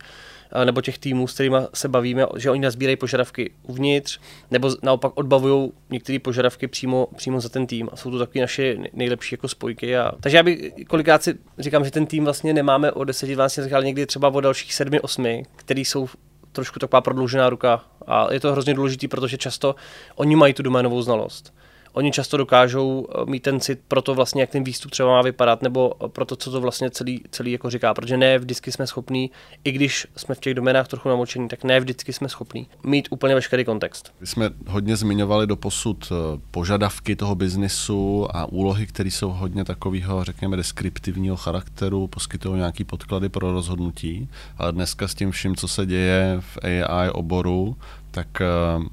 nebo 0.65 0.81
těch 0.81 0.99
týmů, 0.99 1.27
s 1.27 1.33
kterými 1.33 1.57
se 1.73 1.87
bavíme, 1.87 2.25
že 2.37 2.51
oni 2.51 2.61
nazbírají 2.61 2.95
požadavky 2.95 3.51
uvnitř, 3.63 4.19
nebo 4.51 4.69
naopak 4.83 5.11
odbavují 5.15 5.71
některé 5.89 6.19
požadavky 6.19 6.67
přímo, 6.67 7.07
přímo 7.15 7.41
za 7.41 7.49
ten 7.49 7.67
tým. 7.67 7.89
A 7.91 7.95
jsou 7.95 8.11
to 8.11 8.19
takové 8.19 8.41
naše 8.41 8.77
nejlepší 8.93 9.33
jako 9.33 9.47
spojky. 9.47 9.97
A... 9.97 10.11
Takže 10.19 10.37
já 10.37 10.43
bych 10.43 10.71
kolikrát 10.87 11.23
si 11.23 11.35
říkám, 11.59 11.85
že 11.85 11.91
ten 11.91 12.05
tým 12.05 12.23
vlastně 12.23 12.53
nemáme 12.53 12.91
o 12.91 12.99
10-12 12.99 13.75
ale 13.75 13.85
někdy 13.85 14.05
třeba 14.05 14.27
o 14.27 14.41
dalších 14.41 14.71
7-8, 14.71 15.45
který 15.55 15.85
jsou 15.85 16.09
trošku 16.51 16.79
taková 16.79 17.01
prodloužená 17.01 17.49
ruka. 17.49 17.83
A 18.07 18.33
je 18.33 18.39
to 18.39 18.51
hrozně 18.51 18.73
důležité, 18.73 19.07
protože 19.07 19.37
často 19.37 19.75
oni 20.15 20.35
mají 20.35 20.53
tu 20.53 20.63
doménovou 20.63 21.01
znalost 21.01 21.53
oni 21.93 22.11
často 22.11 22.37
dokážou 22.37 23.07
eh, 23.09 23.25
mít 23.25 23.43
ten 23.43 23.59
cit 23.59 23.79
pro 23.87 24.01
to 24.01 24.15
vlastně, 24.15 24.41
jak 24.41 24.49
ten 24.49 24.63
výstup 24.63 24.91
třeba 24.91 25.09
má 25.09 25.21
vypadat, 25.21 25.61
nebo 25.61 25.93
eh, 26.05 26.07
pro 26.07 26.25
to, 26.25 26.35
co 26.35 26.51
to 26.51 26.61
vlastně 26.61 26.89
celý, 26.91 27.23
celý 27.31 27.51
jako 27.51 27.69
říká, 27.69 27.93
protože 27.93 28.17
ne 28.17 28.39
vždycky 28.39 28.71
jsme 28.71 28.87
schopní, 28.87 29.31
i 29.63 29.71
když 29.71 30.07
jsme 30.15 30.35
v 30.35 30.39
těch 30.39 30.53
doménách 30.53 30.87
trochu 30.87 31.09
namočení, 31.09 31.47
tak 31.47 31.63
ne 31.63 31.79
vždycky 31.79 32.13
jsme 32.13 32.29
schopní 32.29 32.67
mít 32.83 33.07
úplně 33.11 33.35
veškerý 33.35 33.65
kontext. 33.65 34.13
My 34.19 34.27
jsme 34.27 34.49
hodně 34.67 34.95
zmiňovali 34.95 35.47
do 35.47 35.55
posud 35.55 36.11
eh, 36.11 36.39
požadavky 36.51 37.15
toho 37.15 37.35
biznisu 37.35 38.27
a 38.35 38.45
úlohy, 38.45 38.87
které 38.87 39.11
jsou 39.11 39.29
hodně 39.29 39.65
takového, 39.65 40.23
řekněme, 40.23 40.57
deskriptivního 40.57 41.35
charakteru, 41.35 42.07
poskytují 42.07 42.55
nějaký 42.55 42.83
podklady 42.83 43.29
pro 43.29 43.51
rozhodnutí, 43.51 44.29
ale 44.57 44.71
dneska 44.71 45.07
s 45.07 45.15
tím 45.15 45.31
vším, 45.31 45.55
co 45.55 45.67
se 45.67 45.85
děje 45.85 46.37
v 46.39 46.57
AI 46.63 47.09
oboru, 47.09 47.75
tak 48.11 48.41
eh, 48.41 48.45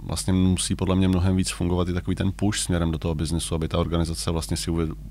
vlastně 0.03 0.33
musí 0.33 0.75
podle 0.75 0.97
mě 0.97 1.09
mnohem 1.09 1.37
víc 1.37 1.51
fungovat 1.51 1.89
i 1.89 1.93
takový 1.93 2.17
ten 2.17 2.33
push 2.37 2.59
směrem 2.59 2.91
do 2.91 2.99
toho 2.99 3.15
biznesu, 3.15 3.55
aby 3.55 3.69
ta 3.69 3.79
organizace 3.79 4.31
vlastně 4.31 4.57
si 4.57 4.71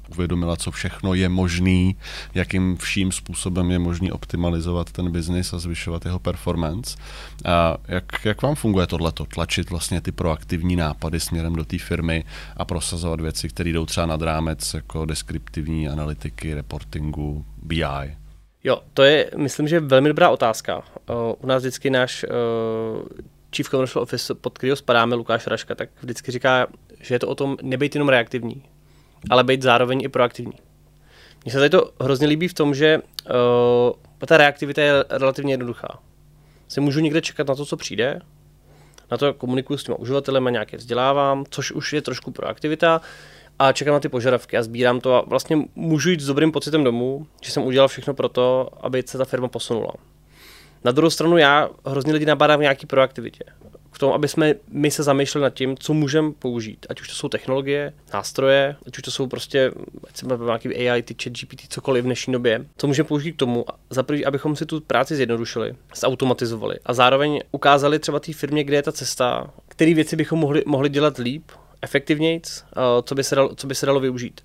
uvědomila, 0.09 0.57
co 0.57 0.71
všechno 0.71 1.13
je 1.13 1.29
možný, 1.29 1.95
jakým 2.33 2.77
vším 2.77 3.11
způsobem 3.11 3.71
je 3.71 3.79
možný 3.79 4.11
optimalizovat 4.11 4.91
ten 4.91 5.11
biznis 5.11 5.53
a 5.53 5.59
zvyšovat 5.59 6.05
jeho 6.05 6.19
performance. 6.19 6.97
A 7.45 7.77
jak, 7.87 8.05
jak 8.25 8.41
vám 8.41 8.55
funguje 8.55 8.87
tohleto? 8.87 9.25
Tlačit 9.25 9.69
vlastně 9.69 10.01
ty 10.01 10.11
proaktivní 10.11 10.75
nápady 10.75 11.19
směrem 11.19 11.55
do 11.55 11.65
té 11.65 11.77
firmy 11.77 12.23
a 12.57 12.65
prosazovat 12.65 13.21
věci, 13.21 13.49
které 13.49 13.69
jdou 13.69 13.85
třeba 13.85 14.05
nad 14.05 14.21
rámec 14.21 14.73
jako 14.73 15.05
deskriptivní 15.05 15.89
analytiky, 15.89 16.53
reportingu, 16.53 17.45
BI? 17.63 17.83
Jo, 18.63 18.81
to 18.93 19.03
je, 19.03 19.31
myslím, 19.37 19.67
že 19.67 19.79
velmi 19.79 20.07
dobrá 20.07 20.29
otázka. 20.29 20.77
Uh, 20.77 20.83
u 21.43 21.47
nás 21.47 21.61
vždycky 21.63 21.89
náš 21.89 22.23
uh, 22.23 22.29
Chief 23.55 23.69
Commercial 23.69 24.03
Office, 24.03 24.35
pod 24.35 24.57
kterého 24.57 24.75
spadáme 24.75 25.15
Lukáš 25.15 25.47
Raška, 25.47 25.75
tak 25.75 25.89
vždycky 26.01 26.31
říká, 26.31 26.67
že 26.99 27.15
je 27.15 27.19
to 27.19 27.27
o 27.27 27.35
tom 27.35 27.57
nebejt 27.61 27.95
jenom 27.95 28.09
reaktivní, 28.09 28.63
ale 29.29 29.43
být 29.43 29.61
zároveň 29.61 30.01
i 30.03 30.09
proaktivní. 30.09 30.53
Mně 31.45 31.51
se 31.51 31.57
tady 31.57 31.69
to 31.69 31.91
hrozně 32.01 32.27
líbí 32.27 32.47
v 32.47 32.53
tom, 32.53 32.75
že 32.75 32.97
uh, 32.97 34.25
ta 34.25 34.37
reaktivita 34.37 34.81
je 34.81 35.05
relativně 35.09 35.53
jednoduchá. 35.53 35.99
Si 36.67 36.81
můžu 36.81 36.99
někde 36.99 37.21
čekat 37.21 37.47
na 37.47 37.55
to, 37.55 37.65
co 37.65 37.77
přijde, 37.77 38.19
na 39.11 39.17
to 39.17 39.33
komunikuju 39.33 39.77
s 39.77 39.83
těma 39.83 39.99
uživatelem 39.99 40.47
a 40.47 40.49
nějaké 40.49 40.77
vzdělávám, 40.77 41.45
což 41.49 41.71
už 41.71 41.93
je 41.93 42.01
trošku 42.01 42.31
proaktivita 42.31 43.01
a 43.59 43.71
čekám 43.71 43.93
na 43.93 43.99
ty 43.99 44.09
požadavky 44.09 44.57
a 44.57 44.63
sbírám 44.63 44.99
to 44.99 45.15
a 45.15 45.21
vlastně 45.21 45.57
můžu 45.75 46.09
jít 46.09 46.19
s 46.19 46.27
dobrým 46.27 46.51
pocitem 46.51 46.83
domů, 46.83 47.27
že 47.41 47.51
jsem 47.51 47.63
udělal 47.63 47.87
všechno 47.87 48.13
pro 48.13 48.29
to, 48.29 48.69
aby 48.81 49.03
se 49.05 49.17
ta 49.17 49.25
firma 49.25 49.47
posunula. 49.47 49.93
Na 50.83 50.91
druhou 50.91 51.09
stranu 51.09 51.37
já 51.37 51.69
hrozně 51.85 52.13
lidi 52.13 52.25
nabádám 52.25 52.59
v 52.59 52.61
nějaký 52.61 52.85
proaktivitě. 52.85 53.43
K 53.91 53.99
tomu, 53.99 54.13
aby 54.13 54.27
jsme 54.27 54.53
my 54.71 54.91
se 54.91 55.03
zamýšleli 55.03 55.43
nad 55.43 55.53
tím, 55.53 55.77
co 55.77 55.93
můžeme 55.93 56.31
použít. 56.31 56.85
Ať 56.89 57.01
už 57.01 57.07
to 57.07 57.15
jsou 57.15 57.29
technologie, 57.29 57.93
nástroje, 58.13 58.75
ať 58.87 58.97
už 58.97 59.01
to 59.01 59.11
jsou 59.11 59.27
prostě, 59.27 59.71
ať 60.07 60.17
se 60.17 60.25
nějaký 60.45 60.89
AI, 60.89 61.03
ty 61.03 61.15
chat 61.23 61.33
GPT, 61.33 61.61
cokoliv 61.69 62.03
v 62.03 62.05
dnešní 62.05 62.33
době. 62.33 62.65
Co 62.77 62.87
můžeme 62.87 63.07
použít 63.07 63.31
k 63.31 63.35
tomu, 63.35 63.65
za 63.89 64.03
prvý, 64.03 64.25
abychom 64.25 64.55
si 64.55 64.65
tu 64.65 64.81
práci 64.81 65.15
zjednodušili, 65.15 65.75
zautomatizovali 65.95 66.75
a 66.85 66.93
zároveň 66.93 67.41
ukázali 67.51 67.99
třeba 67.99 68.19
té 68.19 68.33
firmě, 68.33 68.63
kde 68.63 68.77
je 68.77 68.83
ta 68.83 68.91
cesta, 68.91 69.53
které 69.67 69.93
věci 69.93 70.15
bychom 70.15 70.39
mohli, 70.39 70.63
mohli 70.65 70.89
dělat 70.89 71.17
líp, 71.17 71.43
efektivněji, 71.81 72.41
co 73.03 73.15
by, 73.15 73.23
se 73.23 73.35
dalo, 73.35 73.55
co 73.55 73.67
by 73.67 73.75
se 73.75 73.85
dalo 73.85 73.99
využít 73.99 74.41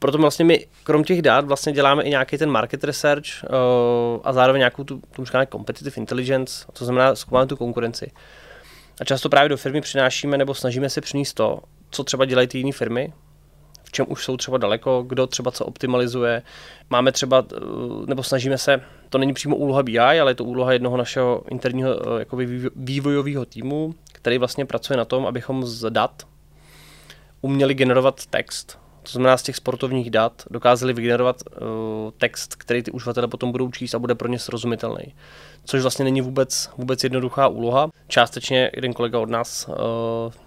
proto 0.00 0.18
vlastně 0.18 0.44
my, 0.44 0.66
krom 0.84 1.04
těch 1.04 1.22
dát, 1.22 1.44
vlastně 1.44 1.72
děláme 1.72 2.02
i 2.02 2.10
nějaký 2.10 2.38
ten 2.38 2.50
market 2.50 2.84
research 2.84 3.24
uh, 3.42 4.20
a 4.24 4.32
zároveň 4.32 4.58
nějakou 4.58 4.84
tu, 4.84 5.02
tu 5.10 5.24
říkáme 5.24 5.46
competitive 5.46 5.96
intelligence, 5.96 6.66
to 6.72 6.84
znamená 6.84 7.14
zkoumáme 7.14 7.46
tu 7.46 7.56
konkurenci. 7.56 8.10
A 9.00 9.04
často 9.04 9.28
právě 9.28 9.48
do 9.48 9.56
firmy 9.56 9.80
přinášíme 9.80 10.38
nebo 10.38 10.54
snažíme 10.54 10.90
se 10.90 11.00
přinést 11.00 11.34
to, 11.34 11.58
co 11.90 12.04
třeba 12.04 12.24
dělají 12.24 12.48
ty 12.48 12.58
jiné 12.58 12.72
firmy, 12.72 13.12
v 13.82 13.92
čem 13.92 14.06
už 14.08 14.24
jsou 14.24 14.36
třeba 14.36 14.58
daleko, 14.58 15.02
kdo 15.02 15.26
třeba 15.26 15.50
co 15.50 15.64
optimalizuje. 15.64 16.42
Máme 16.90 17.12
třeba, 17.12 17.44
nebo 18.06 18.22
snažíme 18.22 18.58
se, 18.58 18.80
to 19.08 19.18
není 19.18 19.34
přímo 19.34 19.56
úloha 19.56 19.82
BI, 19.82 19.98
ale 19.98 20.30
je 20.30 20.34
to 20.34 20.44
úloha 20.44 20.72
jednoho 20.72 20.96
našeho 20.96 21.42
interního 21.50 22.18
jakoby 22.18 22.70
vývojového 22.76 23.44
týmu, 23.44 23.94
který 24.12 24.38
vlastně 24.38 24.66
pracuje 24.66 24.96
na 24.96 25.04
tom, 25.04 25.26
abychom 25.26 25.64
z 25.64 25.90
dat 25.90 26.26
uměli 27.40 27.74
generovat 27.74 28.26
text 28.26 28.78
to 29.10 29.18
znamená 29.18 29.36
z 29.36 29.42
těch 29.42 29.56
sportovních 29.56 30.10
dat, 30.10 30.42
dokázali 30.50 30.92
vygenerovat 30.92 31.42
uh, 31.46 31.66
text, 32.18 32.54
který 32.54 32.82
ty 32.82 32.90
uživatelé 32.90 33.28
potom 33.28 33.52
budou 33.52 33.70
číst 33.70 33.94
a 33.94 33.98
bude 33.98 34.14
pro 34.14 34.28
ně 34.28 34.38
srozumitelný. 34.38 35.14
Což 35.64 35.82
vlastně 35.82 36.04
není 36.04 36.20
vůbec, 36.20 36.70
vůbec 36.76 37.04
jednoduchá 37.04 37.48
úloha. 37.48 37.90
Částečně 38.08 38.70
jeden 38.74 38.92
kolega 38.92 39.18
od 39.18 39.30
nás 39.30 39.68
uh, 39.68 39.74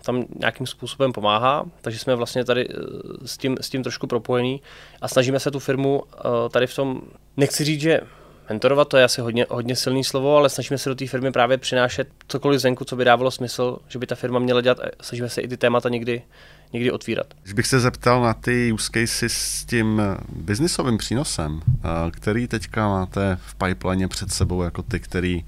tam 0.02 0.26
nějakým 0.39 0.67
způsobem 0.67 1.13
pomáhá, 1.13 1.65
takže 1.82 1.99
jsme 1.99 2.15
vlastně 2.15 2.45
tady 2.45 2.67
uh, 2.67 2.76
s, 3.26 3.38
tím, 3.38 3.58
s 3.62 3.69
tím 3.69 3.84
trošku 3.84 4.08
propojení 4.08 4.62
a 5.02 5.08
snažíme 5.08 5.39
se 5.39 5.52
tu 5.52 5.60
firmu 5.60 6.02
uh, 6.02 6.32
tady 6.52 6.67
v 6.67 6.76
tom, 6.76 7.02
nechci 7.38 7.63
říct, 7.63 7.82
že 7.82 8.02
mentorovat, 8.49 8.88
to 8.88 8.97
je 8.97 9.03
asi 9.03 9.21
hodně, 9.21 9.45
hodně 9.49 9.75
silný 9.75 10.03
slovo, 10.03 10.38
ale 10.38 10.49
snažíme 10.49 10.77
se 10.77 10.89
do 10.89 10.95
té 10.95 11.08
firmy 11.08 11.32
právě 11.32 11.58
přinášet 11.58 12.08
cokoliv 12.27 12.62
zvenku, 12.62 12.86
co 12.86 12.95
by 12.95 13.06
dávalo 13.06 13.32
smysl, 13.32 13.77
že 13.88 13.99
by 13.99 14.08
ta 14.08 14.15
firma 14.15 14.39
měla 14.39 14.62
dělat, 14.62 14.77
snažíme 15.01 15.29
se 15.29 15.41
i 15.41 15.47
ty 15.47 15.58
témata 15.58 15.89
někdy, 15.89 16.21
někdy 16.73 16.91
otvírat. 16.91 17.27
Když 17.41 17.53
bych 17.53 17.67
se 17.67 17.79
zeptal 17.79 18.21
na 18.21 18.34
ty 18.34 18.73
use 18.73 18.89
cases 18.93 19.34
s 19.34 19.65
tím 19.65 20.01
biznisovým 20.36 20.97
přínosem, 20.97 21.62
který 22.12 22.47
teďka 22.47 22.88
máte 22.88 23.38
v 23.45 23.56
pipeline 23.56 24.08
před 24.08 24.32
sebou 24.32 24.63
jako 24.63 24.84
ty, 24.84 24.99
který 24.99 25.45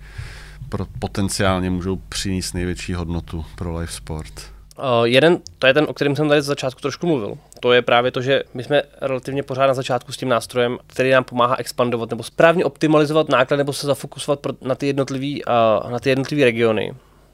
potenciálně 1.00 1.70
můžou 1.70 1.96
přinést 2.10 2.54
největší 2.54 2.94
hodnotu 2.94 3.46
pro 3.56 3.80
live 3.80 3.92
sport? 3.92 4.55
Uh, 4.80 5.04
jeden, 5.04 5.38
to 5.60 5.68
je 5.68 5.74
ten, 5.74 5.86
o 5.90 5.94
kterém 5.94 6.16
jsem 6.16 6.30
tady 6.30 6.42
z 6.42 6.46
začátku 6.46 6.82
trošku 6.82 7.08
mluvil. 7.08 7.38
To 7.60 7.74
je 7.74 7.82
právě 7.82 8.12
to, 8.12 8.22
že 8.22 8.44
my 8.54 8.64
jsme 8.64 8.82
relativně 9.02 9.44
pořád 9.44 9.68
na 9.68 9.74
začátku 9.74 10.12
s 10.12 10.18
tím 10.18 10.30
nástrojem, 10.30 10.78
který 10.88 11.12
nám 11.12 11.24
pomáhá 11.24 11.56
expandovat 11.56 12.10
nebo 12.10 12.24
správně 12.24 12.66
optimalizovat 12.66 13.30
náklad 13.30 13.58
nebo 13.58 13.74
se 13.74 13.88
zafokusovat 13.88 14.40
na 14.62 14.76
ty 14.76 14.88
jednotlivé 14.88 15.42
uh, 15.48 15.92
na 15.92 16.00
ty 16.00 16.10
jednotlivý 16.10 16.44
regiony. 16.44 16.94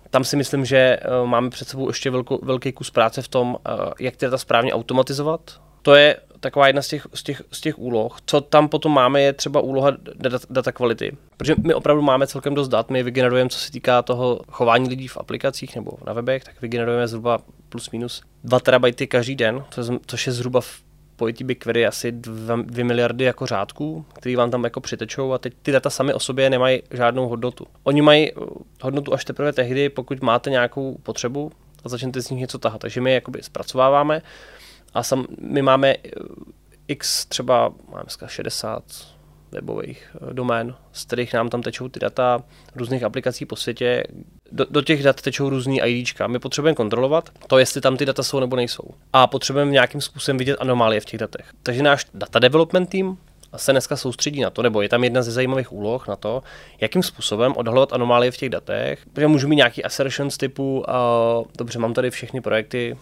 Tam 0.09 0.23
si 0.23 0.35
myslím, 0.35 0.65
že 0.65 0.99
uh, 1.21 1.29
máme 1.29 1.49
před 1.49 1.67
sebou 1.67 1.87
ještě 1.87 2.09
velkou, 2.09 2.39
velký 2.43 2.71
kus 2.71 2.89
práce 2.89 3.21
v 3.21 3.27
tom, 3.27 3.57
jak 3.99 4.15
ty 4.15 4.25
data 4.25 4.37
správně 4.37 4.73
automatizovat. 4.73 5.41
To 5.81 5.95
je 5.95 6.15
taková 6.41 6.67
jedna 6.67 6.81
z 6.81 6.87
těch, 6.87 7.07
z, 7.13 7.23
těch, 7.23 7.41
z 7.51 7.61
těch 7.61 7.79
úloh. 7.79 8.17
Co 8.25 8.41
tam 8.41 8.69
potom 8.69 8.93
máme, 8.93 9.21
je 9.21 9.33
třeba 9.33 9.59
úloha 9.61 9.91
data, 10.15 10.37
data 10.49 10.71
kvality. 10.71 11.17
Protože 11.37 11.55
my 11.63 11.73
opravdu 11.73 12.01
máme 12.01 12.27
celkem 12.27 12.55
dost 12.55 12.67
dat, 12.67 12.89
my 12.89 13.03
vygenerujeme, 13.03 13.49
co 13.49 13.59
se 13.59 13.71
týká 13.71 14.01
toho 14.01 14.41
chování 14.51 14.89
lidí 14.89 15.07
v 15.07 15.17
aplikacích 15.17 15.75
nebo 15.75 15.91
na 16.07 16.13
webech, 16.13 16.43
tak 16.43 16.61
vygenerujeme 16.61 17.07
zhruba 17.07 17.39
plus 17.69 17.91
minus 17.91 18.21
2 18.43 18.59
terabajty 18.59 19.07
každý 19.07 19.35
den, 19.35 19.63
což 20.05 20.27
je 20.27 20.33
zhruba 20.33 20.61
v 20.61 20.81
pojetí 21.15 21.43
BigQuery 21.43 21.87
asi 21.87 22.11
2, 22.11 22.55
2 22.55 22.85
miliardy 22.85 23.23
jako 23.23 23.45
řádků, 23.45 24.05
který 24.13 24.35
vám 24.35 24.51
tam 24.51 24.63
jako 24.63 24.81
přitečou 24.81 25.33
a 25.33 25.37
teď 25.37 25.53
ty 25.61 25.71
data 25.71 25.89
sami 25.89 26.13
o 26.13 26.19
sobě 26.19 26.49
nemají 26.49 26.81
žádnou 26.91 27.27
hodnotu. 27.27 27.65
Oni 27.83 28.01
mají 28.01 28.31
uh, 28.31 28.47
hodnotu 28.81 29.13
až 29.13 29.25
teprve 29.25 29.53
tehdy, 29.53 29.89
pokud 29.89 30.21
máte 30.21 30.49
nějakou 30.49 30.97
potřebu 31.03 31.51
a 31.83 31.89
začnete 31.89 32.21
z 32.21 32.29
nich 32.29 32.39
něco 32.39 32.57
tahat. 32.57 32.81
Takže 32.81 33.01
my 33.01 33.09
je 33.09 33.13
jakoby 33.13 33.43
zpracováváme 33.43 34.21
a 34.93 35.03
sam, 35.03 35.25
my 35.39 35.61
máme 35.61 35.95
uh, 35.97 36.03
x 36.87 37.25
třeba, 37.25 37.73
máme 37.91 38.03
dneska 38.03 38.27
60 38.27 38.83
webových 39.51 40.15
uh, 40.21 40.33
domén, 40.33 40.75
z 40.91 41.05
kterých 41.05 41.33
nám 41.33 41.49
tam 41.49 41.61
tečou 41.61 41.89
ty 41.89 41.99
data 41.99 42.43
různých 42.75 43.03
aplikací 43.03 43.45
po 43.45 43.55
světě, 43.55 44.03
do, 44.51 44.65
do 44.69 44.81
těch 44.81 45.03
dat 45.03 45.21
tečou 45.21 45.49
různý 45.49 45.81
IDčka. 45.81 46.27
My 46.27 46.39
potřebujeme 46.39 46.75
kontrolovat 46.75 47.29
to, 47.47 47.57
jestli 47.57 47.81
tam 47.81 47.97
ty 47.97 48.05
data 48.05 48.23
jsou 48.23 48.39
nebo 48.39 48.55
nejsou. 48.55 48.83
A 49.13 49.27
potřebujeme 49.27 49.71
nějakým 49.71 50.01
způsobem 50.01 50.37
vidět 50.37 50.57
anomálie 50.59 51.01
v 51.01 51.05
těch 51.05 51.19
datech. 51.19 51.45
Takže 51.63 51.83
náš 51.83 52.05
data 52.13 52.39
development 52.39 52.89
team 52.89 53.17
se 53.55 53.71
dneska 53.71 53.97
soustředí 53.97 54.41
na 54.41 54.49
to, 54.49 54.61
nebo 54.61 54.81
je 54.81 54.89
tam 54.89 55.03
jedna 55.03 55.21
ze 55.21 55.31
zajímavých 55.31 55.71
úloh 55.71 56.07
na 56.07 56.15
to, 56.15 56.43
jakým 56.81 57.03
způsobem 57.03 57.53
odhalovat 57.55 57.93
anomálie 57.93 58.31
v 58.31 58.37
těch 58.37 58.49
datech. 58.49 58.99
Protože 59.13 59.27
můžu 59.27 59.47
mít 59.47 59.55
nějaký 59.55 59.83
assertions 59.83 60.37
typu, 60.37 60.85
uh, 60.87 61.45
dobře, 61.57 61.79
mám 61.79 61.93
tady 61.93 62.09
všechny 62.11 62.41
projekty, 62.41 62.97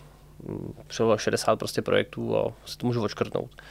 třeba 0.87 1.17
60 1.17 1.55
prostě 1.55 1.81
projektů 1.81 2.37
a 2.37 2.53
si 2.65 2.77
to 2.77 2.87
můžu 2.87 3.03
odškrtnout. 3.03 3.61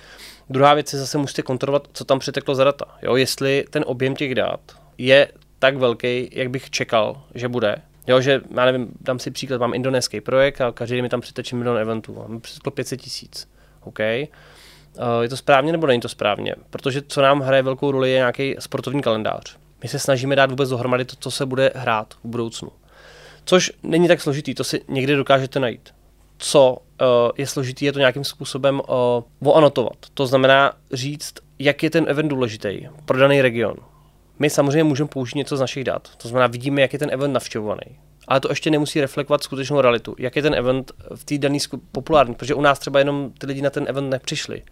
Druhá 0.50 0.74
věc 0.74 0.92
je 0.92 0.98
zase 0.98 1.18
musíte 1.18 1.42
kontrolovat, 1.42 1.88
co 1.92 2.04
tam 2.04 2.18
přiteklo 2.18 2.54
za 2.54 2.64
data. 2.64 2.84
Jo, 3.02 3.16
jestli 3.16 3.64
ten 3.70 3.84
objem 3.86 4.16
těch 4.16 4.34
dat 4.34 4.60
je 4.98 5.28
tak 5.58 5.76
velký, 5.76 6.30
jak 6.32 6.50
bych 6.50 6.70
čekal, 6.70 7.22
že 7.34 7.48
bude. 7.48 7.76
Jo, 8.06 8.20
že 8.20 8.40
já 8.56 8.64
nevím, 8.64 8.88
dám 9.00 9.18
si 9.18 9.30
příklad, 9.30 9.60
mám 9.60 9.74
indonéský 9.74 10.20
projekt 10.20 10.60
a 10.60 10.72
každý 10.72 11.02
mi 11.02 11.08
tam 11.08 11.20
přitečí 11.20 11.56
milion 11.56 11.78
eventů. 11.78 12.14
Mám 12.14 12.40
přiteklo 12.40 12.72
500 12.72 13.00
tisíc. 13.00 13.48
OK. 13.80 13.98
Uh, 13.98 15.22
je 15.22 15.28
to 15.28 15.36
správně 15.36 15.72
nebo 15.72 15.86
není 15.86 16.00
to 16.00 16.08
správně? 16.08 16.54
Protože 16.70 17.02
co 17.08 17.22
nám 17.22 17.40
hraje 17.40 17.62
velkou 17.62 17.90
roli 17.90 18.10
je 18.10 18.16
nějaký 18.16 18.56
sportovní 18.58 19.02
kalendář. 19.02 19.56
My 19.82 19.88
se 19.88 19.98
snažíme 19.98 20.36
dát 20.36 20.50
vůbec 20.50 20.68
dohromady 20.68 21.04
to, 21.04 21.16
co 21.16 21.30
se 21.30 21.46
bude 21.46 21.72
hrát 21.74 22.14
v 22.14 22.28
budoucnu. 22.28 22.70
Což 23.44 23.72
není 23.82 24.08
tak 24.08 24.20
složitý, 24.20 24.54
to 24.54 24.64
si 24.64 24.84
někdy 24.88 25.16
dokážete 25.16 25.60
najít. 25.60 25.94
Co 26.38 26.72
uh, 26.72 27.06
je 27.36 27.46
složitý, 27.46 27.84
je 27.84 27.92
to 27.92 27.98
nějakým 27.98 28.24
způsobem 28.24 28.80
uh, 28.88 29.52
oanotovat. 29.52 29.96
To 30.14 30.26
znamená 30.26 30.72
říct, 30.92 31.34
jak 31.58 31.82
je 31.82 31.90
ten 31.90 32.04
event 32.08 32.28
důležitý 32.28 32.88
pro 33.04 33.18
daný 33.18 33.42
region 33.42 33.76
my 34.38 34.50
samozřejmě 34.50 34.84
můžeme 34.84 35.08
použít 35.08 35.34
něco 35.34 35.56
z 35.56 35.60
našich 35.60 35.84
dat. 35.84 36.08
To 36.16 36.28
znamená, 36.28 36.46
vidíme, 36.46 36.80
jak 36.80 36.92
je 36.92 36.98
ten 36.98 37.10
event 37.12 37.34
navštěvovaný. 37.34 37.98
Ale 38.28 38.40
to 38.40 38.48
ještě 38.50 38.70
nemusí 38.70 39.00
reflektovat 39.00 39.42
skutečnou 39.42 39.80
realitu. 39.80 40.14
Jak 40.18 40.36
je 40.36 40.42
ten 40.42 40.54
event 40.54 40.92
v 41.14 41.24
té 41.24 41.38
dané 41.38 41.58
populární, 41.92 42.34
protože 42.34 42.54
u 42.54 42.60
nás 42.60 42.78
třeba 42.78 42.98
jenom 42.98 43.32
ty 43.38 43.46
lidi 43.46 43.62
na 43.62 43.70
ten 43.70 43.84
event 43.88 44.10
nepřišli. 44.10 44.62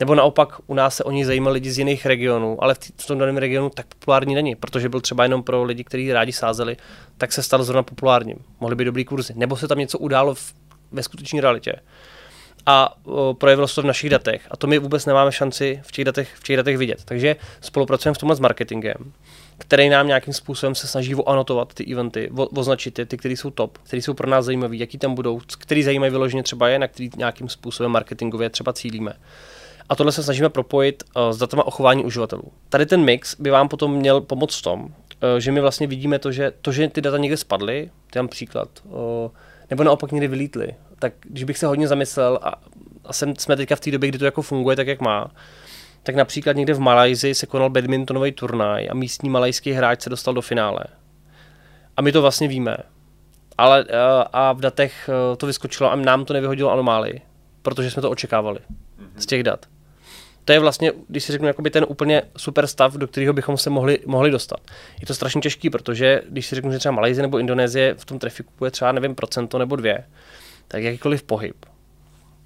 Nebo 0.00 0.14
naopak 0.14 0.48
u 0.66 0.74
nás 0.74 0.96
se 0.96 1.04
o 1.04 1.10
ní 1.10 1.24
zajímali 1.24 1.54
lidi 1.54 1.70
z 1.70 1.78
jiných 1.78 2.06
regionů, 2.06 2.62
ale 2.64 2.74
v, 2.74 2.78
tý, 2.78 2.88
v 2.96 3.06
tom 3.06 3.18
daném 3.18 3.36
regionu 3.36 3.70
tak 3.70 3.86
populární 3.86 4.34
není, 4.34 4.54
protože 4.54 4.88
byl 4.88 5.00
třeba 5.00 5.22
jenom 5.22 5.42
pro 5.42 5.64
lidi, 5.64 5.84
kteří 5.84 6.12
rádi 6.12 6.32
sázeli, 6.32 6.76
tak 7.18 7.32
se 7.32 7.42
stal 7.42 7.64
zrovna 7.64 7.82
populárním. 7.82 8.36
Mohly 8.60 8.76
být 8.76 8.84
dobrý 8.84 9.04
kurzy. 9.04 9.32
Nebo 9.36 9.56
se 9.56 9.68
tam 9.68 9.78
něco 9.78 9.98
událo 9.98 10.34
v, 10.34 10.54
ve 10.96 11.02
skutečné 11.02 11.40
realitě 11.40 11.72
a 12.66 12.96
o, 13.04 13.34
projevilo 13.34 13.68
se 13.68 13.74
to 13.74 13.82
v 13.82 13.86
našich 13.86 14.10
datech. 14.10 14.48
A 14.50 14.56
to 14.56 14.66
my 14.66 14.78
vůbec 14.78 15.06
nemáme 15.06 15.32
šanci 15.32 15.80
v 15.82 15.92
těch 15.92 16.04
datech, 16.04 16.34
v 16.34 16.42
těch 16.42 16.56
datech 16.56 16.78
vidět. 16.78 17.02
Takže 17.04 17.36
spolupracujeme 17.60 18.14
v 18.14 18.18
tomhle 18.18 18.36
s 18.36 18.40
marketingem, 18.40 19.12
který 19.58 19.88
nám 19.88 20.06
nějakým 20.06 20.34
způsobem 20.34 20.74
se 20.74 20.86
snaží 20.86 21.14
anotovat 21.26 21.74
ty 21.74 21.92
eventy, 21.92 22.30
o, 22.36 22.46
označit 22.46 22.90
ty, 22.90 23.06
ty, 23.06 23.16
které 23.16 23.36
jsou 23.36 23.50
top, 23.50 23.78
které 23.78 24.02
jsou 24.02 24.14
pro 24.14 24.30
nás 24.30 24.44
zajímavé, 24.44 24.76
jaký 24.76 24.98
tam 24.98 25.14
budou, 25.14 25.40
který 25.58 25.82
zajímají 25.82 26.10
vyloženě 26.10 26.42
třeba 26.42 26.68
je, 26.68 26.78
na 26.78 26.88
který 26.88 27.10
nějakým 27.16 27.48
způsobem 27.48 27.92
marketingově 27.92 28.50
třeba 28.50 28.72
cílíme. 28.72 29.12
A 29.88 29.96
tohle 29.96 30.12
se 30.12 30.22
snažíme 30.22 30.48
propojit 30.48 31.02
uh, 31.16 31.32
s 31.32 31.38
datama 31.38 31.66
o 31.66 31.70
chování 31.70 32.04
uživatelů. 32.04 32.52
Tady 32.68 32.86
ten 32.86 33.04
mix 33.04 33.36
by 33.40 33.50
vám 33.50 33.68
potom 33.68 33.94
měl 33.94 34.20
pomoct 34.20 34.58
v 34.58 34.62
tom, 34.62 34.84
uh, 34.84 34.90
že 35.38 35.52
my 35.52 35.60
vlastně 35.60 35.86
vidíme 35.86 36.18
to, 36.18 36.32
že 36.32 36.52
to, 36.62 36.72
že 36.72 36.88
ty 36.88 37.00
data 37.00 37.18
někde 37.18 37.36
spadly, 37.36 37.90
dám 38.14 38.28
příklad, 38.28 38.68
uh, 38.84 38.94
nebo 39.70 39.84
naopak 39.84 40.12
někdy 40.12 40.28
vylítly, 40.28 40.74
tak 40.98 41.12
když 41.20 41.44
bych 41.44 41.58
se 41.58 41.66
hodně 41.66 41.88
zamyslel 41.88 42.38
a, 42.42 42.54
a 43.04 43.12
jsem, 43.12 43.36
jsme 43.36 43.56
teďka 43.56 43.76
v 43.76 43.80
té 43.80 43.90
době, 43.90 44.08
kdy 44.08 44.18
to 44.18 44.24
jako 44.24 44.42
funguje 44.42 44.76
tak, 44.76 44.86
jak 44.86 45.00
má, 45.00 45.30
tak 46.02 46.14
například 46.14 46.56
někde 46.56 46.74
v 46.74 46.80
Malajzi 46.80 47.34
se 47.34 47.46
konal 47.46 47.70
badmintonový 47.70 48.32
turnaj 48.32 48.88
a 48.90 48.94
místní 48.94 49.30
malajský 49.30 49.72
hráč 49.72 50.02
se 50.02 50.10
dostal 50.10 50.34
do 50.34 50.42
finále. 50.42 50.80
A 51.96 52.02
my 52.02 52.12
to 52.12 52.22
vlastně 52.22 52.48
víme. 52.48 52.76
Ale 53.58 53.84
a 54.32 54.52
v 54.52 54.60
datech 54.60 55.10
e, 55.32 55.36
to 55.36 55.46
vyskočilo 55.46 55.92
a 55.92 55.96
nám 55.96 56.24
to 56.24 56.32
nevyhodilo 56.32 56.72
anomálii, 56.72 57.20
protože 57.62 57.90
jsme 57.90 58.02
to 58.02 58.10
očekávali 58.10 58.58
mm-hmm. 58.58 59.08
z 59.16 59.26
těch 59.26 59.42
dat. 59.42 59.66
To 60.44 60.52
je 60.52 60.60
vlastně, 60.60 60.92
když 61.08 61.24
si 61.24 61.32
řeknu, 61.32 61.46
jakoby 61.46 61.70
ten 61.70 61.86
úplně 61.88 62.22
super 62.36 62.66
stav, 62.66 62.94
do 62.94 63.08
kterého 63.08 63.32
bychom 63.32 63.56
se 63.56 63.70
mohli, 63.70 63.98
mohli 64.06 64.30
dostat. 64.30 64.60
Je 65.00 65.06
to 65.06 65.14
strašně 65.14 65.40
těžký, 65.40 65.70
protože 65.70 66.22
když 66.28 66.46
si 66.46 66.54
řeknu, 66.54 66.72
že 66.72 66.78
třeba 66.78 66.92
Malajzie 66.92 67.22
nebo 67.22 67.38
Indonésie 67.38 67.94
v 67.94 68.04
tom 68.04 68.18
trafiku 68.18 68.64
je 68.64 68.70
třeba, 68.70 68.92
nevím, 68.92 69.14
procento 69.14 69.58
nebo 69.58 69.76
dvě, 69.76 70.04
tak 70.68 70.82
jakýkoliv 70.82 71.22
pohyb 71.22 71.66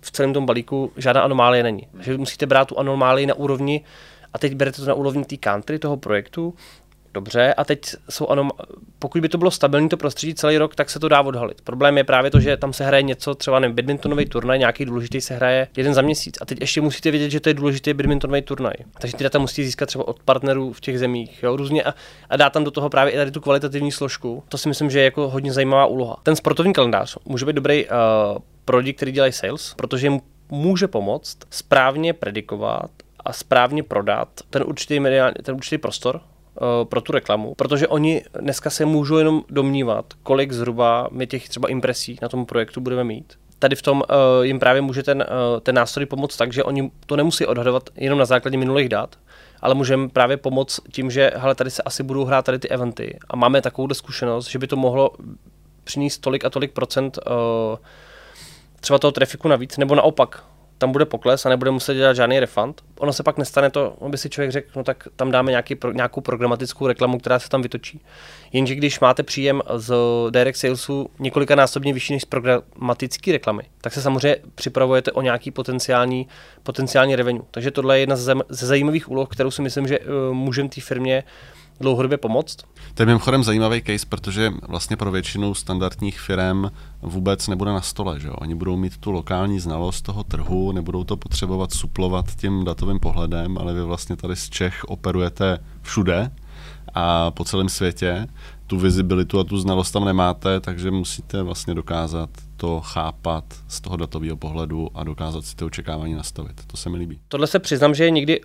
v 0.00 0.10
celém 0.10 0.32
tom 0.32 0.46
balíku 0.46 0.92
žádná 0.96 1.22
anomálie 1.22 1.62
není. 1.62 1.86
Takže 1.92 2.18
musíte 2.18 2.46
brát 2.46 2.68
tu 2.68 2.78
anomálii 2.78 3.26
na 3.26 3.34
úrovni, 3.34 3.84
a 4.32 4.38
teď 4.38 4.54
berete 4.54 4.82
to 4.82 4.88
na 4.88 4.94
úrovni 4.94 5.24
té 5.24 5.36
country, 5.36 5.78
toho 5.78 5.96
projektu, 5.96 6.54
Dobře, 7.14 7.54
a 7.54 7.64
teď 7.64 7.80
jsou 8.10 8.26
ano, 8.26 8.48
pokud 8.98 9.20
by 9.20 9.28
to 9.28 9.38
bylo 9.38 9.50
stabilní 9.50 9.88
to 9.88 9.96
prostředí 9.96 10.34
celý 10.34 10.58
rok, 10.58 10.74
tak 10.74 10.90
se 10.90 11.00
to 11.00 11.08
dá 11.08 11.20
odhalit. 11.20 11.60
Problém 11.60 11.98
je 11.98 12.04
právě 12.04 12.30
to, 12.30 12.40
že 12.40 12.56
tam 12.56 12.72
se 12.72 12.84
hraje 12.84 13.02
něco, 13.02 13.34
třeba 13.34 13.58
nevím, 13.58 13.76
badmintonový 13.76 14.26
turnaj, 14.26 14.58
nějaký 14.58 14.84
důležitý 14.84 15.20
se 15.20 15.34
hraje 15.34 15.68
jeden 15.76 15.94
za 15.94 16.02
měsíc. 16.02 16.38
A 16.40 16.44
teď 16.44 16.60
ještě 16.60 16.80
musíte 16.80 17.10
vědět, 17.10 17.30
že 17.30 17.40
to 17.40 17.48
je 17.48 17.54
důležitý 17.54 17.94
badmintonový 17.94 18.42
turnaj. 18.42 18.72
Takže 19.00 19.16
ty 19.16 19.24
data 19.24 19.38
musíte 19.38 19.62
získat 19.64 19.86
třeba 19.86 20.08
od 20.08 20.22
partnerů 20.22 20.72
v 20.72 20.80
těch 20.80 20.98
zemích, 20.98 21.42
jo, 21.42 21.56
různě 21.56 21.82
a, 21.82 21.94
a 22.30 22.36
dát 22.36 22.52
tam 22.52 22.64
do 22.64 22.70
toho 22.70 22.90
právě 22.90 23.12
i 23.12 23.16
tady 23.16 23.30
tu 23.30 23.40
kvalitativní 23.40 23.92
složku. 23.92 24.42
To 24.48 24.58
si 24.58 24.68
myslím, 24.68 24.90
že 24.90 24.98
je 24.98 25.04
jako 25.04 25.28
hodně 25.28 25.52
zajímavá 25.52 25.86
úloha. 25.86 26.16
Ten 26.22 26.36
sportovní 26.36 26.72
kalendář 26.72 27.16
může 27.24 27.46
být 27.46 27.56
dobrý 27.56 27.86
uh, 27.86 27.92
pro 28.64 28.78
lidi, 28.78 28.92
kteří 28.92 29.12
dělají 29.12 29.32
sales, 29.32 29.74
protože 29.76 30.06
jim 30.06 30.20
může 30.50 30.88
pomoct 30.88 31.38
správně 31.50 32.12
predikovat 32.12 32.90
a 33.24 33.32
správně 33.32 33.82
prodat 33.82 34.28
ten 34.50 34.62
určitý, 34.66 35.00
mediální, 35.00 35.34
ten 35.42 35.54
určitý 35.54 35.78
prostor, 35.78 36.20
pro 36.84 37.00
tu 37.00 37.12
reklamu, 37.12 37.54
protože 37.54 37.88
oni 37.88 38.24
dneska 38.40 38.70
se 38.70 38.84
můžou 38.84 39.16
jenom 39.16 39.42
domnívat, 39.48 40.04
kolik 40.22 40.52
zhruba 40.52 41.08
my 41.10 41.26
těch 41.26 41.48
třeba 41.48 41.68
impresí 41.68 42.18
na 42.22 42.28
tom 42.28 42.46
projektu 42.46 42.80
budeme 42.80 43.04
mít. 43.04 43.34
Tady 43.58 43.76
v 43.76 43.82
tom 43.82 44.02
uh, 44.10 44.44
jim 44.44 44.58
právě 44.58 44.82
může 44.82 45.02
ten, 45.02 45.24
uh, 45.54 45.60
ten 45.60 45.74
nástroj 45.74 46.06
pomoct 46.06 46.36
tak, 46.36 46.52
že 46.52 46.64
oni 46.64 46.90
to 47.06 47.16
nemusí 47.16 47.46
odhadovat 47.46 47.90
jenom 47.96 48.18
na 48.18 48.24
základě 48.24 48.58
minulých 48.58 48.88
dat, 48.88 49.16
ale 49.60 49.74
můžeme 49.74 50.08
právě 50.08 50.36
pomoct 50.36 50.80
tím, 50.92 51.10
že 51.10 51.32
hele, 51.36 51.54
tady 51.54 51.70
se 51.70 51.82
asi 51.82 52.02
budou 52.02 52.24
hrát 52.24 52.44
tady 52.44 52.58
ty 52.58 52.68
eventy 52.68 53.18
a 53.30 53.36
máme 53.36 53.62
takovou 53.62 53.94
zkušenost, 53.94 54.50
že 54.50 54.58
by 54.58 54.66
to 54.66 54.76
mohlo 54.76 55.10
přinést 55.84 56.18
tolik 56.18 56.44
a 56.44 56.50
tolik 56.50 56.72
procent 56.72 57.18
uh, 57.26 57.78
třeba 58.80 58.98
toho 58.98 59.12
trafiku 59.12 59.48
navíc, 59.48 59.76
nebo 59.76 59.94
naopak, 59.94 60.44
tam 60.80 60.92
bude 60.92 61.04
pokles 61.04 61.46
a 61.46 61.48
nebude 61.48 61.70
muset 61.70 61.94
dělat 61.94 62.12
žádný 62.16 62.40
refund. 62.40 62.82
Ono 62.98 63.12
se 63.12 63.22
pak 63.22 63.38
nestane 63.38 63.70
to, 63.70 63.96
aby 64.06 64.18
si 64.18 64.30
člověk 64.30 64.50
řekl, 64.50 64.68
no 64.76 64.84
tak 64.84 65.08
tam 65.16 65.30
dáme 65.30 65.50
nějaký, 65.50 65.74
pro, 65.74 65.92
nějakou 65.92 66.20
programatickou 66.20 66.86
reklamu, 66.86 67.18
která 67.18 67.38
se 67.38 67.48
tam 67.48 67.62
vytočí. 67.62 68.00
Jenže 68.52 68.74
když 68.74 69.00
máte 69.00 69.22
příjem 69.22 69.62
z 69.76 69.94
direct 70.30 70.60
salesu 70.60 71.10
několika 71.18 71.54
násobně 71.54 71.92
vyšší 71.92 72.12
než 72.12 72.22
z 72.22 72.26
programatické 72.26 73.32
reklamy, 73.32 73.62
tak 73.80 73.92
se 73.92 74.02
samozřejmě 74.02 74.36
připravujete 74.54 75.12
o 75.12 75.22
nějaký 75.22 75.50
potenciální, 75.50 76.28
potenciální 76.62 77.16
revenue. 77.16 77.44
Takže 77.50 77.70
tohle 77.70 77.96
je 77.96 78.00
jedna 78.00 78.16
ze, 78.16 78.34
zajímavých 78.48 79.10
úloh, 79.10 79.28
kterou 79.28 79.50
si 79.50 79.62
myslím, 79.62 79.86
že 79.86 79.98
uh, 79.98 80.06
můžeme 80.34 80.68
té 80.68 80.80
firmě 80.80 81.24
dlouhodobě 81.80 82.18
pomoct. 82.18 82.56
To 82.94 83.02
je 83.02 83.06
mimochodem 83.06 83.44
zajímavý 83.44 83.82
case, 83.82 84.06
protože 84.08 84.52
vlastně 84.68 84.96
pro 84.96 85.10
většinu 85.10 85.54
standardních 85.54 86.20
firm 86.20 86.64
vůbec 87.02 87.48
nebude 87.48 87.70
na 87.70 87.80
stole. 87.80 88.20
Že? 88.20 88.30
Oni 88.30 88.54
budou 88.54 88.76
mít 88.76 88.96
tu 88.96 89.10
lokální 89.10 89.60
znalost 89.60 90.02
toho 90.02 90.24
trhu, 90.24 90.72
nebudou 90.72 91.04
to 91.04 91.16
potřebovat 91.16 91.72
suplovat 91.72 92.36
tím 92.36 92.64
datovým 92.64 92.98
pohledem, 92.98 93.58
ale 93.58 93.74
vy 93.74 93.82
vlastně 93.82 94.16
tady 94.16 94.36
z 94.36 94.50
Čech 94.50 94.84
operujete 94.84 95.58
všude 95.82 96.30
a 96.94 97.30
po 97.30 97.44
celém 97.44 97.68
světě. 97.68 98.26
Tu 98.66 98.78
vizibilitu 98.78 99.38
a 99.38 99.44
tu 99.44 99.58
znalost 99.58 99.90
tam 99.90 100.04
nemáte, 100.04 100.60
takže 100.60 100.90
musíte 100.90 101.42
vlastně 101.42 101.74
dokázat 101.74 102.30
to 102.56 102.80
chápat 102.80 103.44
z 103.68 103.80
toho 103.80 103.96
datového 103.96 104.36
pohledu 104.36 104.88
a 104.94 105.04
dokázat 105.04 105.44
si 105.44 105.56
ty 105.56 105.64
očekávání 105.64 106.14
nastavit. 106.14 106.66
To 106.66 106.76
se 106.76 106.90
mi 106.90 106.96
líbí. 106.96 107.20
Tohle 107.28 107.46
se 107.46 107.58
přiznám, 107.58 107.94
že 107.94 108.04
je 108.04 108.10
někdy 108.10 108.40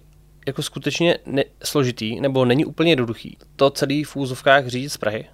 jako 0.46 0.64
skutečně 0.64 1.18
ne- 1.26 1.44
složitý, 1.64 2.22
nebo 2.22 2.46
není 2.46 2.66
úplně 2.66 2.92
jednoduchý. 2.92 3.38
To 3.56 3.70
celý 3.70 4.04
v 4.04 4.16
úzovkách 4.16 4.68
řídit 4.68 4.90
z 4.90 4.98
Prahy, 4.98 5.26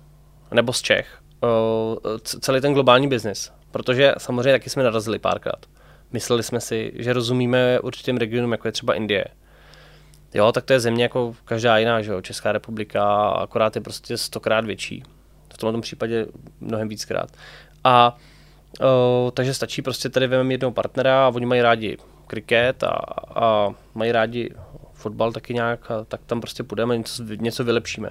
nebo 0.53 0.73
z 0.73 0.81
Čech, 0.81 1.21
uh, 1.43 2.17
celý 2.23 2.61
ten 2.61 2.73
globální 2.73 3.07
biznis. 3.07 3.51
Protože 3.71 4.13
samozřejmě 4.17 4.51
taky 4.51 4.69
jsme 4.69 4.83
narazili 4.83 5.19
párkrát. 5.19 5.65
Mysleli 6.11 6.43
jsme 6.43 6.61
si, 6.61 6.91
že 6.95 7.13
rozumíme 7.13 7.79
určitým 7.79 8.17
regionům, 8.17 8.51
jako 8.51 8.67
je 8.67 8.71
třeba 8.71 8.93
Indie. 8.93 9.25
Jo, 10.33 10.51
tak 10.51 10.65
to 10.65 10.73
je 10.73 10.79
země 10.79 11.03
jako 11.03 11.35
každá 11.45 11.77
jiná, 11.77 12.01
že 12.01 12.11
jo? 12.11 12.21
Česká 12.21 12.51
republika, 12.51 13.29
akorát 13.29 13.75
je 13.75 13.81
prostě 13.81 14.17
stokrát 14.17 14.65
větší. 14.65 15.03
V 15.53 15.57
tomto 15.57 15.81
případě 15.81 16.25
mnohem 16.59 16.87
víckrát. 16.87 17.29
A 17.83 18.17
o, 18.81 19.31
takže 19.33 19.53
stačí 19.53 19.81
prostě 19.81 20.09
tady 20.09 20.27
vezmeme 20.27 20.53
jednoho 20.53 20.71
partnera 20.71 21.25
a 21.25 21.31
oni 21.35 21.45
mají 21.45 21.61
rádi 21.61 21.97
kriket 22.27 22.83
a, 22.83 22.99
a 23.35 23.69
mají 23.93 24.11
rádi 24.11 24.49
fotbal 25.01 25.31
taky 25.31 25.53
nějak, 25.53 25.91
a 25.91 26.03
tak 26.03 26.21
tam 26.25 26.41
prostě 26.41 26.63
půjdeme, 26.63 26.97
něco, 26.97 27.23
něco 27.23 27.63
vylepšíme. 27.63 28.09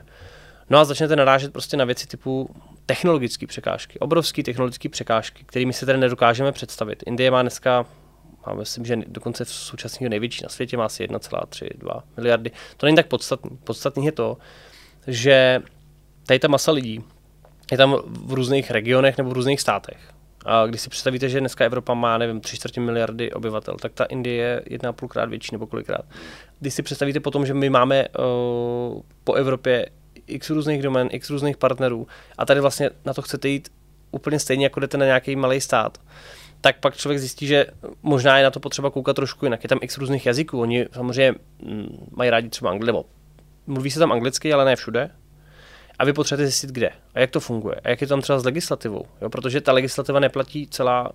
No 0.71 0.79
a 0.79 0.85
začnete 0.85 1.17
narážet 1.17 1.53
prostě 1.53 1.77
na 1.77 1.85
věci 1.85 2.07
typu 2.07 2.51
technologické 2.87 3.47
překážky, 3.47 3.99
obrovské 3.99 4.43
technologické 4.43 4.89
překážky, 4.89 5.45
kterými 5.47 5.73
si 5.73 5.87
tady 5.87 5.99
nedokážeme 5.99 6.53
představit. 6.53 7.03
Indie 7.07 7.31
má 7.31 7.43
dneska, 7.43 7.87
má 8.47 8.55
myslím, 8.55 8.85
že 8.85 8.97
dokonce 9.07 9.45
v 9.45 9.49
současného 9.49 10.11
největší 10.11 10.43
na 10.43 10.49
světě 10.49 10.77
má 10.77 10.85
asi 10.85 11.07
1,3-2 11.07 12.03
miliardy. 12.17 12.51
To 12.77 12.87
není 12.87 12.97
tak 12.97 13.07
podstatný. 13.07 13.59
Podstatný 13.65 14.07
je 14.07 14.13
to, 14.13 14.37
že 15.07 15.61
tady 16.27 16.39
ta 16.39 16.49
masa 16.49 16.73
lidí 16.73 17.05
je 17.71 17.77
tam 17.77 17.97
v 18.07 18.33
různých 18.33 18.71
regionech 18.71 19.19
nebo 19.19 19.31
v 19.31 19.33
různých 19.33 19.61
státech. 19.61 19.99
A 20.47 20.67
když 20.67 20.81
si 20.81 20.91
představíte, 20.91 21.29
že 21.29 21.41
dneska 21.41 21.65
Evropa 21.65 21.95
má, 21.95 22.19
nevím, 22.19 22.41
tři 22.41 22.57
čtvrtě 22.57 22.81
miliardy 22.81 23.33
obyvatel, 23.33 23.77
tak 23.77 23.93
ta 23.93 24.05
Indie 24.05 24.37
je 24.37 24.63
jedna 24.67 24.93
půlkrát 24.93 25.29
větší 25.29 25.49
nebo 25.53 25.67
kolikrát. 25.67 26.05
Když 26.61 26.75
si 26.75 26.83
představíte 26.83 27.21
potom, 27.21 27.47
že 27.47 27.55
my 27.55 27.71
máme 27.71 28.09
uh, 28.09 29.03
po 29.25 29.35
Evropě 29.35 29.87
x 30.27 30.51
různých 30.51 30.83
domén, 30.83 31.09
x 31.13 31.31
různých 31.31 31.57
partnerů 31.57 32.07
a 32.39 32.47
tady 32.47 32.61
vlastně 32.61 32.91
na 33.05 33.15
to 33.15 33.23
chcete 33.23 33.49
jít 33.49 33.69
úplně 34.11 34.39
stejně, 34.39 34.67
jako 34.67 34.81
jdete 34.81 34.99
na 34.99 35.05
nějaký 35.07 35.37
malý 35.37 35.61
stát, 35.61 35.99
tak 36.61 36.81
pak 36.81 36.97
člověk 36.97 37.19
zjistí, 37.19 37.47
že 37.47 37.67
možná 38.03 38.39
je 38.39 38.45
na 38.45 38.51
to 38.51 38.61
potřeba 38.61 38.91
koukat 38.91 39.17
trošku 39.17 39.47
jinak. 39.47 39.63
Je 39.63 39.69
tam 39.69 39.79
x 39.83 39.99
různých 39.99 40.27
jazyků. 40.27 40.61
Oni 40.61 40.87
samozřejmě 40.93 41.35
mm, 41.63 42.09
mají 42.11 42.31
rádi 42.31 42.49
třeba 42.49 42.71
anglicky, 42.71 42.87
nebo 42.87 43.05
mluví 43.67 43.91
se 43.91 43.99
tam 43.99 44.13
anglicky, 44.13 44.53
ale 44.53 44.65
ne 44.65 44.77
všude. 44.77 45.11
A 46.01 46.05
vy 46.05 46.13
potřebujete 46.13 46.47
zjistit, 46.47 46.71
kde 46.71 46.91
a 47.15 47.21
jak 47.21 47.31
to 47.31 47.41
funguje. 47.41 47.77
A 47.85 47.89
jak 47.89 48.01
je 48.01 48.07
tam 48.07 48.21
třeba 48.21 48.39
s 48.39 48.45
legislativou. 48.45 49.05
Jo? 49.21 49.31
Protože 49.31 49.61
ta 49.61 49.73
legislativa 49.73 50.21
neplatí 50.21 50.67
celá, 50.67 51.13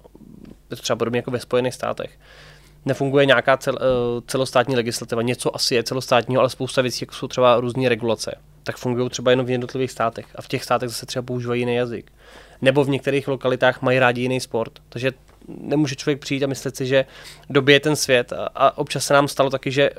třeba 0.81 0.97
podobně 0.97 1.17
jako 1.17 1.31
ve 1.31 1.39
Spojených 1.39 1.73
státech. 1.73 2.19
Nefunguje 2.85 3.25
nějaká 3.25 3.57
cel, 3.57 3.77
eh, 3.81 4.21
celostátní 4.27 4.75
legislativa. 4.75 5.21
Něco 5.21 5.55
asi 5.55 5.75
je 5.75 5.83
celostátního, 5.83 6.39
ale 6.39 6.49
spousta 6.49 6.81
věcí, 6.81 7.03
jako 7.03 7.13
jsou 7.13 7.27
třeba 7.27 7.59
různé 7.59 7.89
regulace 7.89 8.35
tak 8.65 8.77
fungují 8.77 9.09
třeba 9.09 9.31
jenom 9.31 9.45
v 9.45 9.49
jednotlivých 9.49 9.91
státech. 9.91 10.25
A 10.35 10.41
v 10.41 10.47
těch 10.47 10.63
státech 10.63 10.89
zase 10.89 11.05
třeba 11.05 11.23
používají 11.23 11.61
jiný 11.61 11.75
jazyk. 11.75 12.11
Nebo 12.61 12.83
v 12.83 12.89
některých 12.89 13.27
lokalitách 13.27 13.81
mají 13.81 13.99
rádi 13.99 14.21
jiný 14.21 14.39
sport. 14.39 14.79
Takže 14.89 15.11
nemůže 15.47 15.95
člověk 15.95 16.19
přijít 16.19 16.43
a 16.43 16.47
myslet 16.47 16.75
si, 16.75 16.85
že 16.85 17.05
dobije 17.49 17.79
ten 17.79 17.95
svět. 17.95 18.33
A, 18.33 18.45
a 18.55 18.77
občas 18.77 19.05
se 19.05 19.13
nám 19.13 19.27
stalo 19.27 19.49
taky, 19.49 19.71
že 19.71 19.89
uh, 19.89 19.95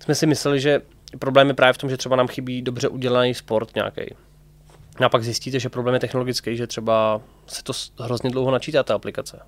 jsme 0.00 0.14
si 0.14 0.26
mysleli, 0.26 0.60
že 0.60 0.82
problém 1.18 1.48
je 1.48 1.54
právě 1.54 1.72
v 1.72 1.78
tom, 1.78 1.90
že 1.90 1.96
třeba 1.96 2.16
nám 2.16 2.28
chybí 2.28 2.62
dobře 2.62 2.88
udělaný 2.88 3.34
sport 3.34 3.74
nějaký. 3.74 4.14
A 5.04 5.08
pak 5.08 5.24
zjistíte, 5.24 5.60
že 5.60 5.68
problém 5.68 5.94
je 5.94 6.00
technologický, 6.00 6.56
že 6.56 6.66
třeba 6.66 7.20
se 7.46 7.64
to 7.64 7.72
hrozně 7.98 8.30
dlouho 8.30 8.50
načítá 8.50 8.82
ta 8.82 8.94
aplikace 8.94 9.40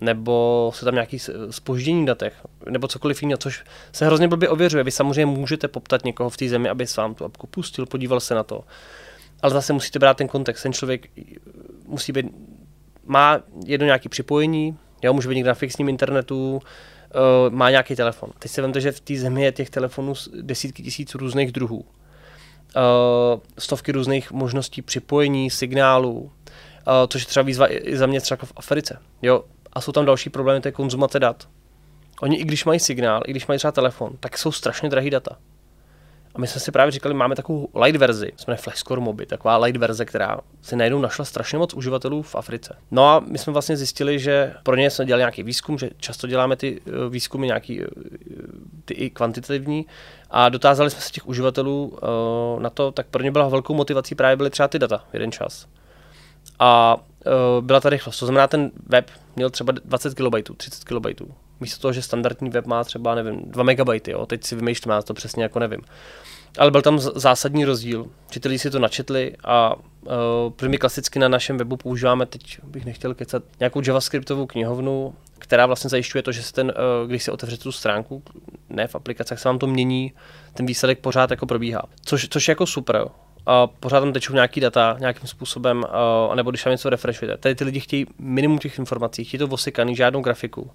nebo 0.00 0.70
se 0.74 0.84
tam 0.84 0.94
nějaký 0.94 1.18
spoždění 1.50 2.06
datech, 2.06 2.34
nebo 2.70 2.88
cokoliv 2.88 3.22
jiného, 3.22 3.38
což 3.38 3.64
se 3.92 4.06
hrozně 4.06 4.28
blbě 4.28 4.48
ověřuje. 4.48 4.84
Vy 4.84 4.90
samozřejmě 4.90 5.26
můžete 5.26 5.68
poptat 5.68 6.04
někoho 6.04 6.30
v 6.30 6.36
té 6.36 6.48
zemi, 6.48 6.68
aby 6.68 6.84
vám 6.96 7.14
tu 7.14 7.24
apku 7.24 7.46
pustil, 7.46 7.86
podíval 7.86 8.20
se 8.20 8.34
na 8.34 8.42
to. 8.42 8.64
Ale 9.42 9.52
zase 9.52 9.72
musíte 9.72 9.98
brát 9.98 10.16
ten 10.16 10.28
kontext. 10.28 10.62
Ten 10.62 10.72
člověk 10.72 11.08
musí 11.86 12.12
být, 12.12 12.26
má 13.04 13.40
jedno 13.66 13.84
nějaké 13.84 14.08
připojení, 14.08 14.76
jo, 15.02 15.12
může 15.12 15.28
být 15.28 15.34
někde 15.34 15.48
na 15.48 15.54
fixním 15.54 15.88
internetu, 15.88 16.60
uh, 17.14 17.54
má 17.54 17.70
nějaký 17.70 17.96
telefon. 17.96 18.30
Teď 18.38 18.50
se 18.50 18.62
vemte, 18.62 18.80
že 18.80 18.92
v 18.92 19.00
té 19.00 19.16
zemi 19.16 19.42
je 19.42 19.52
těch 19.52 19.70
telefonů 19.70 20.14
desítky 20.40 20.82
tisíc 20.82 21.14
různých 21.14 21.52
druhů. 21.52 21.76
Uh, 21.76 23.40
stovky 23.58 23.92
různých 23.92 24.32
možností 24.32 24.82
připojení, 24.82 25.50
signálů, 25.50 26.18
uh, 26.18 26.30
což 27.08 27.22
je 27.22 27.26
třeba 27.26 27.44
výzva 27.44 27.72
i 27.72 27.96
za 27.96 28.06
mě 28.06 28.20
třeba 28.20 28.44
v 28.44 28.52
Africe. 28.56 28.98
Jo, 29.22 29.44
a 29.72 29.80
jsou 29.80 29.92
tam 29.92 30.04
další 30.04 30.30
problémy, 30.30 30.60
to 30.60 30.68
je 30.68 30.72
konzumace 30.72 31.20
dat. 31.20 31.48
Oni, 32.22 32.36
i 32.36 32.44
když 32.44 32.64
mají 32.64 32.80
signál, 32.80 33.22
i 33.26 33.30
když 33.30 33.46
mají 33.46 33.58
třeba 33.58 33.72
telefon, 33.72 34.16
tak 34.20 34.38
jsou 34.38 34.52
strašně 34.52 34.88
drahý 34.88 35.10
data. 35.10 35.38
A 36.34 36.38
my 36.38 36.46
jsme 36.46 36.60
si 36.60 36.72
právě 36.72 36.92
říkali, 36.92 37.14
máme 37.14 37.36
takovou 37.36 37.68
light 37.84 38.00
verzi, 38.00 38.32
jsme 38.36 38.56
Flashcore 38.56 39.00
Mobi, 39.00 39.26
taková 39.26 39.56
light 39.56 39.80
verze, 39.80 40.04
která 40.04 40.38
si 40.62 40.76
najednou 40.76 41.00
našla 41.00 41.24
strašně 41.24 41.58
moc 41.58 41.74
uživatelů 41.74 42.22
v 42.22 42.34
Africe. 42.34 42.76
No 42.90 43.08
a 43.08 43.20
my 43.20 43.38
jsme 43.38 43.52
vlastně 43.52 43.76
zjistili, 43.76 44.18
že 44.18 44.54
pro 44.62 44.76
ně 44.76 44.90
jsme 44.90 45.04
dělali 45.04 45.20
nějaký 45.20 45.42
výzkum, 45.42 45.78
že 45.78 45.90
často 45.96 46.26
děláme 46.26 46.56
ty 46.56 46.80
eh, 46.86 46.90
výzkumy 47.08 47.46
nějaký 47.46 47.82
eh, 47.82 47.86
ty 48.84 48.94
i 48.94 49.10
kvantitativní 49.10 49.86
a 50.30 50.48
dotázali 50.48 50.90
jsme 50.90 51.00
se 51.00 51.10
těch 51.10 51.28
uživatelů 51.28 51.98
uh, 52.02 52.60
na 52.62 52.70
to, 52.70 52.92
tak 52.92 53.06
pro 53.06 53.22
ně 53.22 53.30
byla 53.30 53.48
velkou 53.48 53.74
motivací 53.74 54.14
právě 54.14 54.36
byly 54.36 54.50
třeba 54.50 54.68
ty 54.68 54.78
data 54.78 55.04
v 55.10 55.14
jeden 55.14 55.32
čas. 55.32 55.66
A 56.58 56.96
byla 57.60 57.80
ta 57.80 57.88
rychlost. 57.88 58.18
To 58.18 58.26
znamená, 58.26 58.46
ten 58.46 58.70
web 58.86 59.10
měl 59.36 59.50
třeba 59.50 59.72
20 59.72 60.14
KB, 60.14 60.56
30 60.56 60.84
KB. 60.84 61.06
Místo 61.60 61.82
toho, 61.82 61.92
že 61.92 62.02
standardní 62.02 62.50
web 62.50 62.66
má 62.66 62.84
třeba, 62.84 63.14
nevím, 63.14 63.40
2 63.44 63.62
MB, 63.62 64.08
jo. 64.08 64.26
teď 64.26 64.44
si 64.44 64.56
vymýšlím, 64.56 64.92
já 64.92 65.02
to 65.02 65.14
přesně 65.14 65.42
jako 65.42 65.58
nevím. 65.58 65.80
Ale 66.58 66.70
byl 66.70 66.82
tam 66.82 66.98
zásadní 66.98 67.64
rozdíl, 67.64 68.06
že 68.32 68.40
ty 68.40 68.48
lidi 68.48 68.58
si 68.58 68.70
to 68.70 68.78
načetli 68.78 69.32
a 69.44 69.74
uh, 69.74 70.68
my 70.68 70.78
klasicky 70.78 71.18
na 71.18 71.28
našem 71.28 71.58
webu 71.58 71.76
používáme, 71.76 72.26
teď 72.26 72.58
bych 72.62 72.84
nechtěl 72.84 73.14
kecat, 73.14 73.42
nějakou 73.60 73.82
javascriptovou 73.86 74.46
knihovnu, 74.46 75.14
která 75.38 75.66
vlastně 75.66 75.90
zajišťuje 75.90 76.22
to, 76.22 76.32
že 76.32 76.42
se 76.42 76.52
ten, 76.52 76.66
uh, 77.02 77.08
když 77.08 77.22
si 77.22 77.30
otevřete 77.30 77.62
tu 77.62 77.72
stránku, 77.72 78.22
ne 78.68 78.86
v 78.86 78.94
aplikacích, 78.94 79.38
se 79.38 79.48
vám 79.48 79.58
to 79.58 79.66
mění, 79.66 80.12
ten 80.54 80.66
výsledek 80.66 80.98
pořád 80.98 81.30
jako 81.30 81.46
probíhá. 81.46 81.82
Což, 82.04 82.28
což 82.28 82.48
je 82.48 82.52
jako 82.52 82.66
super 82.66 83.08
a 83.46 83.66
pořád 83.66 84.00
tam 84.00 84.12
tečou 84.12 84.32
nějaký 84.32 84.60
data 84.60 84.96
nějakým 85.00 85.28
způsobem, 85.28 85.84
uh, 86.28 86.34
nebo 86.34 86.50
když 86.50 86.62
tam 86.62 86.70
něco 86.70 86.90
refreshujete. 86.90 87.36
Tady 87.36 87.54
ty 87.54 87.64
lidi 87.64 87.80
chtějí 87.80 88.06
minimum 88.18 88.58
těch 88.58 88.78
informací, 88.78 89.24
chtějí 89.24 89.38
to 89.38 89.46
osekaný, 89.46 89.96
žádnou 89.96 90.20
grafiku. 90.20 90.70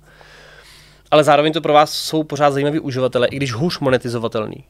Ale 1.13 1.23
zároveň 1.23 1.53
to 1.53 1.61
pro 1.61 1.73
vás 1.73 1.93
jsou 1.93 2.23
pořád 2.23 2.51
zajímaví 2.51 2.79
uživatelé, 2.79 3.27
i 3.27 3.35
když 3.35 3.53
hůř 3.53 3.79
monetizovatelný. 3.79 4.63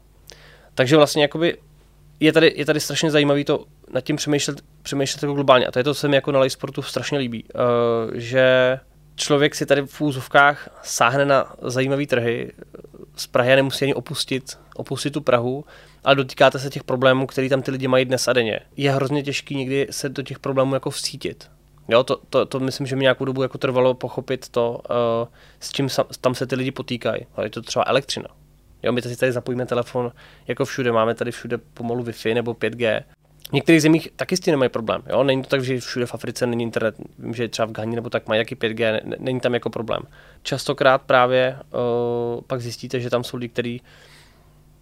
Takže 0.76 0.98
vlastně 0.98 1.22
jakoby 1.22 1.58
je 2.20 2.34
tady, 2.34 2.54
je 2.56 2.66
tady 2.66 2.80
strašně 2.80 3.12
zajímavý 3.12 3.46
to 3.46 3.66
nad 3.94 4.02
tím 4.02 4.16
přemýšlet, 4.16 4.62
přemýšlet 4.82 5.24
jako 5.24 5.34
globálně. 5.34 5.68
A 5.68 5.72
to 5.72 5.80
je 5.80 5.84
to, 5.84 5.94
co 5.94 6.00
se 6.00 6.08
mi 6.08 6.16
jako 6.16 6.32
na 6.32 6.50
sportu 6.50 6.82
strašně 6.82 7.18
líbí. 7.18 7.44
Uh, 7.44 8.12
že 8.14 8.80
člověk 9.16 9.56
si 9.56 9.66
tady 9.66 9.82
v 9.82 10.02
úzovkách 10.02 10.70
sáhne 10.84 11.26
na 11.26 11.56
zajímavé 11.62 12.06
trhy, 12.06 12.52
z 13.16 13.28
Prahy 13.28 13.54
a 13.54 13.56
nemusí 13.56 13.86
ani 13.86 13.94
opustit, 13.94 14.60
opustit 14.76 15.14
tu 15.14 15.22
Prahu, 15.22 15.66
ale 16.04 16.16
dotýkáte 16.16 16.60
se 16.60 16.70
těch 16.70 16.84
problémů, 16.84 17.28
které 17.28 17.50
tam 17.50 17.62
ty 17.62 17.72
lidi 17.72 17.88
mají 17.88 18.06
dnes 18.06 18.28
a 18.28 18.34
denně. 18.34 18.60
Je 18.78 18.92
hrozně 18.92 19.24
těžký 19.24 19.56
někdy 19.56 19.88
se 19.90 20.10
do 20.10 20.24
těch 20.24 20.40
problémů 20.40 20.74
jako 20.74 20.90
vcítit. 20.90 21.50
Jo, 21.88 22.04
to, 22.04 22.20
to, 22.30 22.46
to 22.46 22.60
myslím, 22.60 22.88
že 22.88 22.96
mi 22.96 23.02
nějakou 23.02 23.26
dobu 23.26 23.42
jako 23.42 23.58
trvalo 23.58 23.94
pochopit 23.94 24.50
to, 24.50 24.82
uh, 24.90 25.28
s 25.60 25.72
čím 25.72 25.90
sa, 25.90 26.04
tam 26.22 26.36
se 26.36 26.48
ty 26.48 26.56
lidi 26.56 26.72
potýkají. 26.72 27.26
Ale 27.36 27.46
je 27.46 27.50
to 27.50 27.62
třeba 27.62 27.86
elektřina. 27.88 28.28
Jo, 28.84 28.92
my 28.92 29.02
si 29.02 29.18
tady 29.18 29.32
zapojíme 29.32 29.66
telefon 29.66 30.12
jako 30.48 30.66
všude, 30.66 30.92
máme 30.92 31.16
tady 31.16 31.32
všude 31.32 31.58
pomalu 31.58 32.04
Wi-Fi 32.04 32.34
nebo 32.34 32.54
5G. 32.54 33.04
V 33.50 33.54
některých 33.54 33.82
zemích 33.82 34.10
taky 34.16 34.38
s 34.38 34.40
tím 34.40 34.52
nemají 34.52 34.70
problém. 34.70 35.04
Jo? 35.10 35.24
Není 35.24 35.42
to 35.42 35.50
tak, 35.50 35.64
že 35.64 35.80
všude 35.80 36.06
v 36.06 36.14
Africe 36.14 36.48
není 36.48 36.64
internet, 36.64 36.96
vím, 37.20 37.34
že 37.34 37.48
třeba 37.48 37.66
v 37.66 37.72
Ghani 37.72 37.96
nebo 37.96 38.10
tak 38.10 38.28
mají 38.28 38.42
taky 38.42 38.56
5G, 38.56 39.02
není 39.20 39.40
tam 39.40 39.54
jako 39.54 39.70
problém. 39.70 40.02
Častokrát 40.44 41.02
právě 41.02 41.60
uh, 41.74 42.42
pak 42.48 42.62
zjistíte, 42.62 43.00
že 43.00 43.10
tam 43.10 43.24
jsou 43.24 43.38
lidi, 43.38 43.50
kteří 43.50 43.82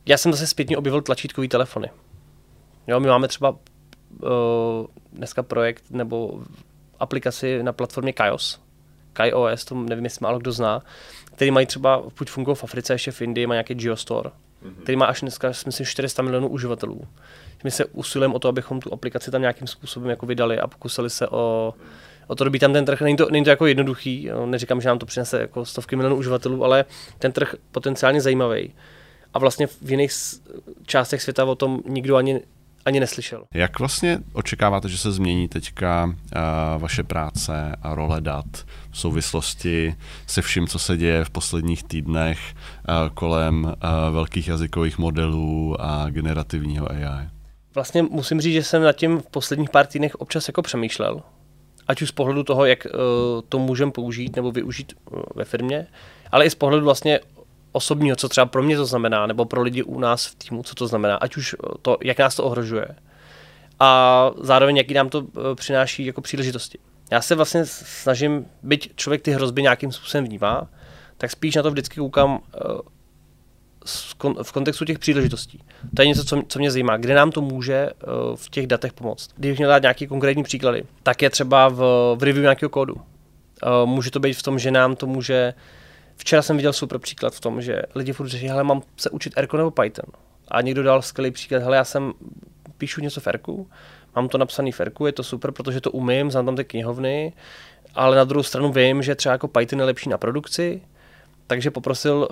já 0.05 0.17
jsem 0.17 0.31
zase 0.31 0.47
zpětně 0.47 0.77
objevil 0.77 1.01
tlačítkový 1.01 1.47
telefony. 1.47 1.89
Jo, 2.87 2.99
my 2.99 3.07
máme 3.07 3.27
třeba 3.27 3.49
uh, 3.49 3.57
dneska 5.13 5.43
projekt 5.43 5.83
nebo 5.89 6.43
aplikaci 7.01 7.63
na 7.63 7.73
platformě 7.73 8.13
Kaios, 8.13 8.59
KaiOS, 9.13 9.65
to 9.65 9.75
nevím, 9.75 10.03
jestli 10.03 10.23
málo 10.23 10.39
kdo 10.39 10.51
zná, 10.51 10.81
který 11.25 11.51
mají 11.51 11.65
třeba, 11.65 12.03
buď 12.19 12.29
fungují 12.29 12.55
v 12.55 12.63
Africe, 12.63 12.93
ještě 12.93 13.11
v 13.11 13.21
Indii, 13.21 13.47
má 13.47 13.53
nějaký 13.53 13.75
Geostore, 13.75 14.29
mm-hmm. 14.29 14.83
který 14.83 14.95
má 14.95 15.05
až 15.05 15.21
dneska, 15.21 15.51
myslím, 15.65 15.85
400 15.85 16.21
milionů 16.21 16.47
uživatelů. 16.47 17.01
My 17.63 17.71
se 17.71 17.85
usilujeme 17.85 18.33
o 18.33 18.39
to, 18.39 18.47
abychom 18.47 18.79
tu 18.79 18.93
aplikaci 18.93 19.31
tam 19.31 19.41
nějakým 19.41 19.67
způsobem 19.67 20.09
jako 20.09 20.25
vydali 20.25 20.59
a 20.59 20.67
pokusili 20.67 21.09
se 21.09 21.27
o, 21.27 21.73
o 22.27 22.35
to 22.35 22.43
dobít 22.43 22.59
tam 22.59 22.73
ten 22.73 22.85
trh. 22.85 23.01
Není 23.01 23.17
to, 23.17 23.27
není 23.31 23.43
to 23.43 23.49
jako 23.49 23.65
jednoduchý, 23.65 24.29
neříkám, 24.45 24.81
že 24.81 24.87
nám 24.87 24.99
to 24.99 25.05
přinese 25.05 25.41
jako 25.41 25.65
stovky 25.65 25.95
milionů 25.95 26.15
uživatelů, 26.15 26.63
ale 26.63 26.85
ten 27.19 27.31
trh 27.31 27.55
potenciálně 27.71 28.21
zajímavý 28.21 28.73
a 29.33 29.39
vlastně 29.39 29.67
v 29.67 29.91
jiných 29.91 30.11
částech 30.85 31.21
světa 31.21 31.45
o 31.45 31.55
tom 31.55 31.81
nikdo 31.87 32.15
ani 32.15 32.41
ani 32.85 32.99
neslyšel. 32.99 33.43
Jak 33.53 33.79
vlastně 33.79 34.19
očekáváte, 34.33 34.89
že 34.89 34.97
se 34.97 35.11
změní 35.11 35.47
teďka 35.47 36.05
uh, 36.05 36.11
vaše 36.81 37.03
práce 37.03 37.75
a 37.81 37.95
role 37.95 38.21
dat 38.21 38.45
v 38.91 38.99
souvislosti 38.99 39.95
se 40.27 40.41
vším, 40.41 40.67
co 40.67 40.79
se 40.79 40.97
děje 40.97 41.25
v 41.25 41.29
posledních 41.29 41.83
týdnech 41.83 42.39
uh, 42.43 43.09
kolem 43.13 43.63
uh, 43.63 43.73
velkých 44.13 44.47
jazykových 44.47 44.97
modelů 44.97 45.75
a 45.79 46.09
generativního 46.09 46.91
AI? 46.91 47.27
Vlastně 47.75 48.03
musím 48.03 48.41
říct, 48.41 48.53
že 48.53 48.63
jsem 48.63 48.83
nad 48.83 48.93
tím 48.93 49.19
v 49.19 49.27
posledních 49.27 49.69
pár 49.69 49.85
týdnech 49.85 50.15
občas 50.15 50.47
jako 50.47 50.61
přemýšlel. 50.61 51.21
ať 51.87 52.01
už 52.01 52.09
z 52.09 52.11
pohledu 52.11 52.43
toho, 52.43 52.65
jak 52.65 52.85
uh, 52.85 52.91
to 53.49 53.59
můžeme 53.59 53.91
použít 53.91 54.35
nebo 54.35 54.51
využít 54.51 54.93
uh, 55.11 55.21
ve 55.35 55.45
firmě, 55.45 55.87
ale 56.31 56.45
i 56.45 56.49
z 56.49 56.55
pohledu 56.55 56.85
vlastně 56.85 57.19
osobního, 57.71 58.15
co 58.15 58.29
třeba 58.29 58.45
pro 58.45 58.63
mě 58.63 58.77
to 58.77 58.85
znamená, 58.85 59.27
nebo 59.27 59.45
pro 59.45 59.61
lidi 59.61 59.83
u 59.83 59.99
nás 59.99 60.25
v 60.25 60.35
týmu, 60.35 60.63
co 60.63 60.75
to 60.75 60.87
znamená, 60.87 61.15
ať 61.15 61.37
už 61.37 61.55
to, 61.81 61.97
jak 62.03 62.19
nás 62.19 62.35
to 62.35 62.43
ohrožuje. 62.43 62.87
A 63.79 64.31
zároveň, 64.37 64.77
jaký 64.77 64.93
nám 64.93 65.09
to 65.09 65.19
uh, 65.19 65.25
přináší 65.55 66.05
jako 66.05 66.21
příležitosti. 66.21 66.77
Já 67.11 67.21
se 67.21 67.35
vlastně 67.35 67.65
snažím, 67.65 68.45
byť 68.63 68.91
člověk 68.95 69.21
ty 69.21 69.31
hrozby 69.31 69.61
nějakým 69.61 69.91
způsobem 69.91 70.25
vnímá, 70.25 70.67
tak 71.17 71.31
spíš 71.31 71.55
na 71.55 71.63
to 71.63 71.71
vždycky 71.71 71.99
koukám 71.99 72.39
v 74.43 74.51
kontextu 74.51 74.85
těch 74.85 74.99
příležitostí. 74.99 75.59
To 75.95 76.01
je 76.01 76.07
něco, 76.07 76.43
co, 76.47 76.59
mě 76.59 76.71
zajímá. 76.71 76.97
Kde 76.97 77.15
nám 77.15 77.31
to 77.31 77.41
může 77.41 77.89
v 78.35 78.49
těch 78.49 78.67
datech 78.67 78.93
pomoct? 78.93 79.29
Když 79.37 79.57
měl 79.57 79.69
dát 79.69 79.81
nějaký 79.81 80.07
konkrétní 80.07 80.43
příklady, 80.43 80.83
tak 81.03 81.21
je 81.21 81.29
třeba 81.29 81.69
v, 81.69 81.75
v 82.15 82.23
review 82.23 82.41
nějakého 82.41 82.69
kódu. 82.69 82.95
Může 83.85 84.11
to 84.11 84.19
být 84.19 84.33
v 84.33 84.43
tom, 84.43 84.59
že 84.59 84.71
nám 84.71 84.95
to 84.95 85.07
může... 85.07 85.53
Včera 86.21 86.41
jsem 86.41 86.57
viděl 86.57 86.73
super 86.73 86.99
příklad 86.99 87.35
v 87.35 87.39
tom, 87.39 87.61
že 87.61 87.81
lidi 87.95 88.13
furt 88.13 88.27
řeší, 88.27 88.47
hele, 88.47 88.63
mám 88.63 88.81
se 88.97 89.09
učit 89.09 89.33
Erko 89.37 89.57
nebo 89.57 89.71
Python. 89.71 90.05
A 90.47 90.61
někdo 90.61 90.83
dal 90.83 91.01
skvělý 91.01 91.31
příklad, 91.31 91.63
hele, 91.63 91.77
já 91.77 91.83
jsem 91.83 92.13
píšu 92.77 93.01
něco 93.01 93.21
v 93.21 93.27
Erku, 93.27 93.67
mám 94.15 94.27
to 94.29 94.37
napsaný 94.37 94.71
v 94.71 94.79
Erku, 94.79 95.05
je 95.05 95.11
to 95.11 95.23
super, 95.23 95.51
protože 95.51 95.81
to 95.81 95.91
umím, 95.91 96.31
znám 96.31 96.45
tam 96.45 96.55
ty 96.55 96.63
knihovny, 96.63 97.33
ale 97.95 98.15
na 98.15 98.23
druhou 98.23 98.43
stranu 98.43 98.71
vím, 98.71 99.03
že 99.03 99.15
třeba 99.15 99.33
jako 99.33 99.47
Python 99.47 99.79
je 99.79 99.85
lepší 99.85 100.09
na 100.09 100.17
produkci, 100.17 100.81
takže 101.47 101.71
poprosil, 101.71 102.27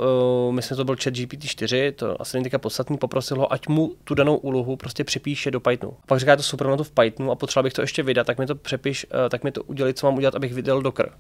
uh, 0.48 0.54
myslím, 0.56 0.78
to 0.78 0.84
byl 0.84 0.96
chat 0.96 1.14
GPT-4, 1.14 1.94
to 1.94 2.22
asi 2.22 2.38
není 2.38 2.44
teďka 2.44 2.58
podstatný, 2.58 2.98
poprosil 2.98 3.38
ho, 3.38 3.54
ať 3.54 3.68
mu 3.68 3.96
tu 4.04 4.14
danou 4.14 4.38
úlohu 4.38 4.76
prostě 4.76 5.04
přepíše 5.04 5.52
do 5.52 5.60
Pythonu. 5.60 5.94
A 6.04 6.08
pak 6.08 6.20
říká, 6.20 6.36
to 6.36 6.44
super, 6.44 6.68
na 6.68 6.78
to 6.78 6.84
v 6.84 6.92
Pythonu 6.92 7.32
a 7.32 7.36
potřeboval 7.36 7.64
bych 7.64 7.74
to 7.74 7.82
ještě 7.82 8.04
vydat, 8.04 8.28
tak 8.28 8.38
mi 8.38 8.46
to 8.46 8.56
přepiš, 8.56 9.06
uh, 9.06 9.30
tak 9.30 9.44
mi 9.44 9.52
to 9.52 9.64
udělej, 9.64 9.94
co 9.94 10.08
mám 10.08 10.16
udělat, 10.16 10.36
abych 10.36 10.54
vydal 10.54 10.82
Docker. 10.82 11.12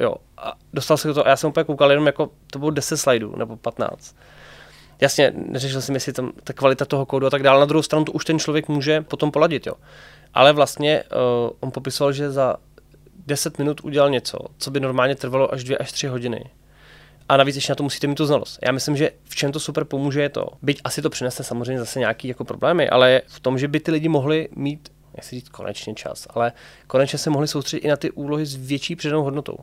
Jo, 0.00 0.14
a 0.36 0.52
dostal 0.72 0.96
se 0.96 1.14
to 1.14 1.26
a 1.26 1.28
já 1.28 1.36
jsem 1.36 1.50
úplně 1.50 1.64
koukal 1.64 1.90
jenom 1.90 2.06
jako, 2.06 2.30
to 2.52 2.58
bylo 2.58 2.70
10 2.70 2.96
slajdů 2.96 3.36
nebo 3.36 3.56
15. 3.56 4.16
Jasně, 5.00 5.32
neřešil 5.34 5.80
jsem, 5.80 5.94
jestli 5.94 6.12
tam 6.12 6.32
ta 6.44 6.52
kvalita 6.52 6.84
toho 6.84 7.06
kódu 7.06 7.26
a 7.26 7.30
tak 7.30 7.42
dále. 7.42 7.60
Na 7.60 7.66
druhou 7.66 7.82
stranu 7.82 8.04
to 8.04 8.12
už 8.12 8.24
ten 8.24 8.38
člověk 8.38 8.68
může 8.68 9.00
potom 9.00 9.30
poladit, 9.30 9.66
jo. 9.66 9.74
Ale 10.34 10.52
vlastně 10.52 11.02
uh, 11.02 11.50
on 11.60 11.70
popisoval, 11.70 12.12
že 12.12 12.30
za 12.30 12.56
10 13.26 13.58
minut 13.58 13.80
udělal 13.84 14.10
něco, 14.10 14.38
co 14.58 14.70
by 14.70 14.80
normálně 14.80 15.14
trvalo 15.14 15.54
až 15.54 15.64
2 15.64 15.76
až 15.80 15.92
3 15.92 16.06
hodiny 16.06 16.50
a 17.28 17.36
navíc 17.36 17.54
ještě 17.54 17.72
na 17.72 17.76
to 17.76 17.82
musíte 17.82 18.06
mít 18.06 18.14
tu 18.14 18.26
znalost. 18.26 18.58
Já 18.62 18.72
myslím, 18.72 18.96
že 18.96 19.10
v 19.24 19.36
čem 19.36 19.52
to 19.52 19.60
super 19.60 19.84
pomůže 19.84 20.22
je 20.22 20.28
to, 20.28 20.46
byť 20.62 20.80
asi 20.84 21.02
to 21.02 21.10
přinese 21.10 21.44
samozřejmě 21.44 21.78
zase 21.78 21.98
nějaký 21.98 22.28
jako 22.28 22.44
problémy, 22.44 22.88
ale 22.88 23.22
v 23.26 23.40
tom, 23.40 23.58
že 23.58 23.68
by 23.68 23.80
ty 23.80 23.90
lidi 23.90 24.08
mohli 24.08 24.48
mít, 24.56 24.92
jak 25.14 25.24
si 25.24 25.36
říct, 25.36 25.48
konečně 25.48 25.94
čas, 25.94 26.26
ale 26.30 26.52
konečně 26.86 27.18
se 27.18 27.30
mohli 27.30 27.48
soustředit 27.48 27.84
i 27.84 27.88
na 27.88 27.96
ty 27.96 28.10
úlohy 28.10 28.46
s 28.46 28.54
větší 28.56 28.96
přidanou 28.96 29.22
hodnotou. 29.22 29.56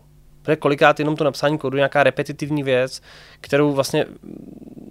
Protože 0.44 0.56
kolikrát 0.56 1.00
jenom 1.00 1.16
to 1.16 1.24
napsání 1.24 1.58
kódu 1.58 1.78
nějaká 1.78 2.04
repetitivní 2.04 2.64
věc, 2.64 3.02
kterou 3.42 3.72
vlastně 3.72 4.06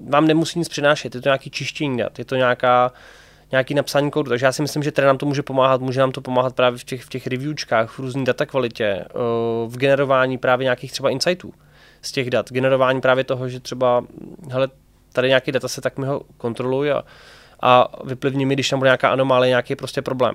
vám 0.08 0.26
nemusí 0.26 0.58
nic 0.58 0.68
přinášet. 0.68 1.14
Je 1.14 1.20
to 1.20 1.28
nějaký 1.28 1.50
čištění 1.50 1.98
dat, 1.98 2.18
je 2.18 2.24
to 2.24 2.36
nějaká, 2.36 2.92
nějaký 3.52 3.74
napsání 3.74 4.10
kódu. 4.10 4.28
Takže 4.28 4.46
já 4.46 4.52
si 4.52 4.62
myslím, 4.62 4.82
že 4.82 4.92
tady 4.92 5.06
nám 5.06 5.18
to 5.18 5.26
může 5.26 5.42
pomáhat. 5.42 5.80
Může 5.80 6.00
nám 6.00 6.12
to 6.12 6.20
pomáhat 6.20 6.54
právě 6.54 6.78
v 6.78 6.84
těch, 6.84 7.02
v 7.02 7.08
těch 7.08 7.26
reviewčkách, 7.26 7.90
v 7.90 7.98
různé 7.98 8.24
data 8.24 8.46
kvalitě, 8.46 9.04
v 9.66 9.76
generování 9.76 10.38
právě 10.38 10.64
nějakých 10.64 10.92
třeba 10.92 11.10
insightů 11.10 11.52
z 12.02 12.12
těch 12.12 12.30
dat. 12.30 12.52
Generování 12.52 13.00
právě 13.00 13.24
toho, 13.24 13.48
že 13.48 13.60
třeba, 13.60 14.04
hele, 14.50 14.68
tady 15.12 15.28
nějaký 15.28 15.52
data 15.52 15.68
se 15.68 15.80
tak 15.80 15.98
mi 15.98 16.06
ho 16.06 16.22
kontrolují 16.36 16.90
a, 16.90 17.04
a 17.60 17.88
vyplivní 18.04 18.46
mi, 18.46 18.54
když 18.54 18.70
tam 18.70 18.78
bude 18.78 18.88
nějaká 18.88 19.10
anomálie, 19.10 19.48
nějaký 19.48 19.76
prostě 19.76 20.02
problém. 20.02 20.34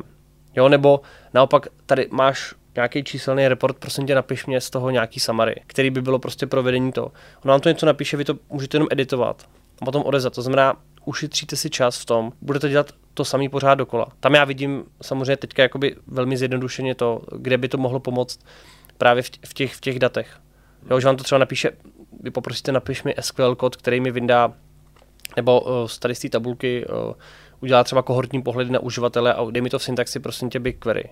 Jo, 0.56 0.70
nebo 0.70 1.02
naopak 1.34 1.68
tady 1.86 2.08
máš 2.12 2.54
nějaký 2.78 3.04
číselný 3.04 3.48
report, 3.48 3.78
prosím 3.78 4.08
tě, 4.08 4.16
napiš 4.16 4.46
mě 4.46 4.62
z 4.62 4.70
toho 4.70 4.90
nějaký 4.90 5.20
summary, 5.20 5.56
který 5.68 5.90
by 5.90 6.02
bylo 6.02 6.20
prostě 6.20 6.48
provedení 6.48 6.92
to. 6.92 7.06
On 7.46 7.52
vám 7.52 7.60
to 7.60 7.70
něco 7.70 7.86
napíše, 7.86 8.18
vy 8.18 8.26
to 8.26 8.36
můžete 8.50 8.76
jenom 8.76 8.88
editovat 8.92 9.46
a 9.82 9.86
potom 9.86 10.04
odezat. 10.04 10.34
To 10.36 10.42
znamená, 10.42 10.74
ušetříte 11.06 11.56
si 11.56 11.70
čas 11.70 12.00
v 12.02 12.06
tom, 12.06 12.32
budete 12.42 12.70
dělat 12.70 12.92
to 13.14 13.26
samý 13.26 13.50
pořád 13.50 13.76
dokola. 13.76 14.08
Tam 14.20 14.34
já 14.34 14.46
vidím 14.46 14.84
samozřejmě 15.02 15.38
teďka 15.38 15.64
jakoby 15.64 15.96
velmi 16.08 16.38
zjednodušeně 16.38 16.96
to, 16.96 17.22
kde 17.38 17.58
by 17.58 17.68
to 17.68 17.78
mohlo 17.78 18.00
pomoct 18.00 18.40
právě 18.98 19.24
v 19.24 19.54
těch, 19.54 19.76
v 19.76 19.82
těch 19.82 20.00
datech. 20.00 20.40
Jo, 20.90 21.00
že 21.00 21.08
vám 21.08 21.18
to 21.18 21.24
třeba 21.24 21.40
napíše, 21.40 21.72
vy 22.24 22.32
poprosíte, 22.32 22.72
napiš 22.72 23.04
mi 23.04 23.16
SQL 23.20 23.56
kód, 23.56 23.76
který 23.76 24.00
mi 24.00 24.12
vyndá, 24.12 24.54
nebo 25.36 25.62
uh, 25.62 25.88
tady 26.00 26.16
z 26.16 26.20
té 26.20 26.30
tabulky 26.30 26.86
uh, 26.86 27.14
udělá 27.60 27.84
třeba 27.84 28.02
kohortní 28.02 28.42
pohledy 28.42 28.72
na 28.72 28.80
uživatele 28.80 29.34
a 29.34 29.46
dej 29.52 29.62
mi 29.62 29.70
to 29.70 29.80
v 29.80 29.84
syntaxi, 29.84 30.20
prosím 30.20 30.50
tě, 30.50 30.60
BigQuery. 30.60 31.10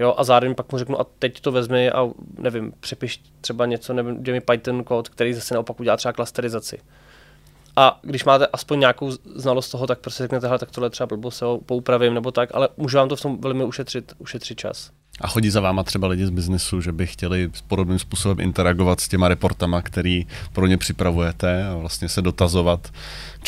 Jo, 0.00 0.14
a 0.16 0.24
zároveň 0.24 0.54
pak 0.54 0.72
mu 0.72 0.78
řeknu, 0.78 1.00
a 1.00 1.04
teď 1.18 1.40
to 1.40 1.52
vezmi 1.52 1.90
a 1.90 2.08
nevím, 2.38 2.72
přepiš 2.80 3.22
třeba 3.40 3.66
něco, 3.66 3.92
nevím, 3.92 4.22
mi 4.32 4.40
Python 4.40 4.84
kód, 4.84 5.08
který 5.08 5.34
zase 5.34 5.54
naopak 5.54 5.80
udělá 5.80 5.96
třeba 5.96 6.12
klasterizaci. 6.12 6.78
A 7.80 7.98
když 8.02 8.24
máte 8.24 8.46
aspoň 8.46 8.80
nějakou 8.80 9.10
znalost 9.34 9.70
toho, 9.70 9.86
tak 9.86 9.98
prostě 9.98 10.22
řeknete, 10.22 10.46
hele, 10.46 10.58
tak 10.58 10.70
tohle 10.70 10.90
třeba 10.90 11.06
blbo 11.06 11.30
se 11.30 11.44
ho 11.44 11.58
poupravím 11.58 12.14
nebo 12.14 12.30
tak, 12.30 12.50
ale 12.52 12.68
můžu 12.76 12.96
vám 12.96 13.08
to 13.08 13.16
v 13.16 13.20
tom 13.20 13.40
velmi 13.40 13.64
ušetřit, 13.64 14.12
ušetřit 14.18 14.58
čas. 14.58 14.90
A 15.20 15.26
chodí 15.26 15.50
za 15.50 15.60
váma 15.60 15.82
třeba 15.82 16.08
lidi 16.08 16.26
z 16.26 16.30
biznesu, 16.30 16.80
že 16.80 16.92
by 16.92 17.06
chtěli 17.06 17.50
podobným 17.68 17.98
způsobem 17.98 18.40
interagovat 18.40 19.00
s 19.00 19.08
těma 19.08 19.28
reportama, 19.28 19.82
který 19.82 20.26
pro 20.52 20.66
ně 20.66 20.78
připravujete 20.78 21.64
a 21.64 21.74
vlastně 21.74 22.08
se 22.08 22.22
dotazovat 22.22 22.88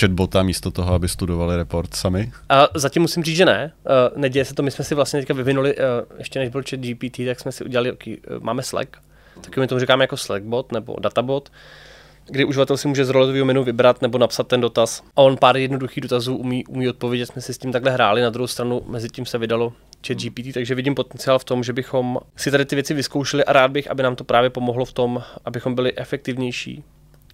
chatbota 0.01 0.43
místo 0.43 0.71
toho, 0.71 0.95
aby 0.95 1.09
studovali 1.09 1.57
report 1.57 1.95
sami? 1.95 2.33
A 2.49 2.69
zatím 2.75 3.03
musím 3.03 3.25
říct, 3.25 3.37
že 3.37 3.45
ne. 3.45 3.73
Uh, 3.85 4.21
neděje 4.21 4.45
se 4.45 4.55
to, 4.55 4.63
my 4.63 4.71
jsme 4.71 4.85
si 4.85 4.95
vlastně 4.95 5.21
teďka 5.21 5.35
vyvinuli, 5.35 5.77
uh, 5.77 5.83
ještě 6.19 6.39
než 6.39 6.49
byl 6.49 6.63
chat 6.71 6.81
GPT, 6.81 7.17
tak 7.27 7.41
jsme 7.41 7.53
si 7.53 7.65
udělali, 7.65 7.93
okay, 7.93 8.17
uh, 8.37 8.43
máme 8.43 8.63
Slack, 8.63 8.97
taky 9.41 9.61
my 9.61 9.67
tomu 9.67 9.81
říkáme 9.81 10.05
jako 10.05 10.17
Slackbot 10.17 10.73
nebo 10.73 10.97
databot, 11.01 11.51
kdy 12.33 12.45
uživatel 12.45 12.77
si 12.77 12.89
může 12.89 13.05
z 13.05 13.09
roletového 13.09 13.45
menu 13.45 13.65
vybrat 13.65 14.03
nebo 14.03 14.19
napsat 14.19 14.47
ten 14.47 14.61
dotaz. 14.61 15.03
A 15.17 15.23
on 15.23 15.37
pár 15.37 15.57
jednoduchých 15.57 16.01
dotazů 16.01 16.37
umí, 16.37 16.67
umí 16.67 16.89
odpovědět. 16.89 17.27
Jsme 17.27 17.43
si 17.43 17.55
s 17.55 17.59
tím 17.59 17.73
takhle 17.73 17.91
hráli. 17.91 18.23
Na 18.23 18.31
druhou 18.31 18.47
stranu 18.47 18.83
mezi 18.87 19.09
tím 19.09 19.27
se 19.27 19.39
vydalo 19.39 19.73
chat 20.07 20.19
GPT, 20.19 20.55
takže 20.55 20.75
vidím 20.75 20.95
potenciál 20.95 21.39
v 21.39 21.45
tom, 21.45 21.65
že 21.65 21.73
bychom 21.73 22.19
si 22.37 22.51
tady 22.51 22.65
ty 22.65 22.75
věci 22.75 22.95
vyzkoušeli 22.95 23.45
a 23.45 23.53
rád 23.53 23.71
bych, 23.71 23.91
aby 23.91 24.03
nám 24.03 24.17
to 24.17 24.25
právě 24.25 24.51
pomohlo 24.51 24.85
v 24.85 24.93
tom, 24.93 25.23
abychom 25.45 25.75
byli 25.75 25.97
efektivnější 25.97 26.85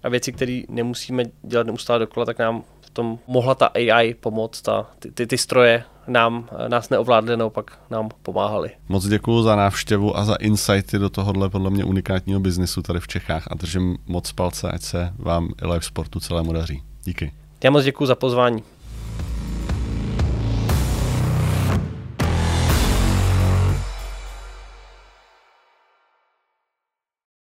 a 0.03 0.09
věci, 0.09 0.33
které 0.33 0.63
nemusíme 0.69 1.25
dělat 1.43 1.67
neustále 1.67 1.99
dokola, 1.99 2.27
tak 2.27 2.39
nám 2.39 2.65
tom 2.99 3.19
mohla 3.27 3.55
ta 3.55 3.67
AI 3.67 4.15
pomoct 4.15 4.69
a 4.69 4.87
ty, 4.99 5.11
ty, 5.11 5.27
ty 5.27 5.39
stroje 5.39 5.85
nám, 6.07 6.49
nás 6.69 6.91
neovládly, 6.91 7.37
naopak 7.37 7.79
nám 7.91 8.09
pomáhali. 8.23 8.71
Moc 8.89 9.07
děkuji 9.07 9.43
za 9.43 9.57
návštěvu 9.57 10.17
a 10.17 10.25
za 10.25 10.35
insighty 10.35 10.99
do 10.99 11.11
tohohle 11.11 11.51
podle 11.51 11.71
mě 11.71 11.85
unikátního 11.85 12.41
biznesu 12.41 12.83
tady 12.83 13.01
v 13.01 13.09
Čechách 13.09 13.45
a 13.51 13.55
držím 13.55 13.99
moc 14.07 14.33
palce, 14.33 14.71
ať 14.71 14.83
se 14.83 15.13
vám 15.19 15.49
i 15.63 15.67
live 15.67 15.83
sportu 15.83 16.21
celému 16.21 16.53
daří. 16.53 16.83
Díky. 17.05 17.33
Já 17.65 17.71
moc 17.71 17.85
děkuji 17.85 18.07
za 18.07 18.15
pozvání. 18.15 18.63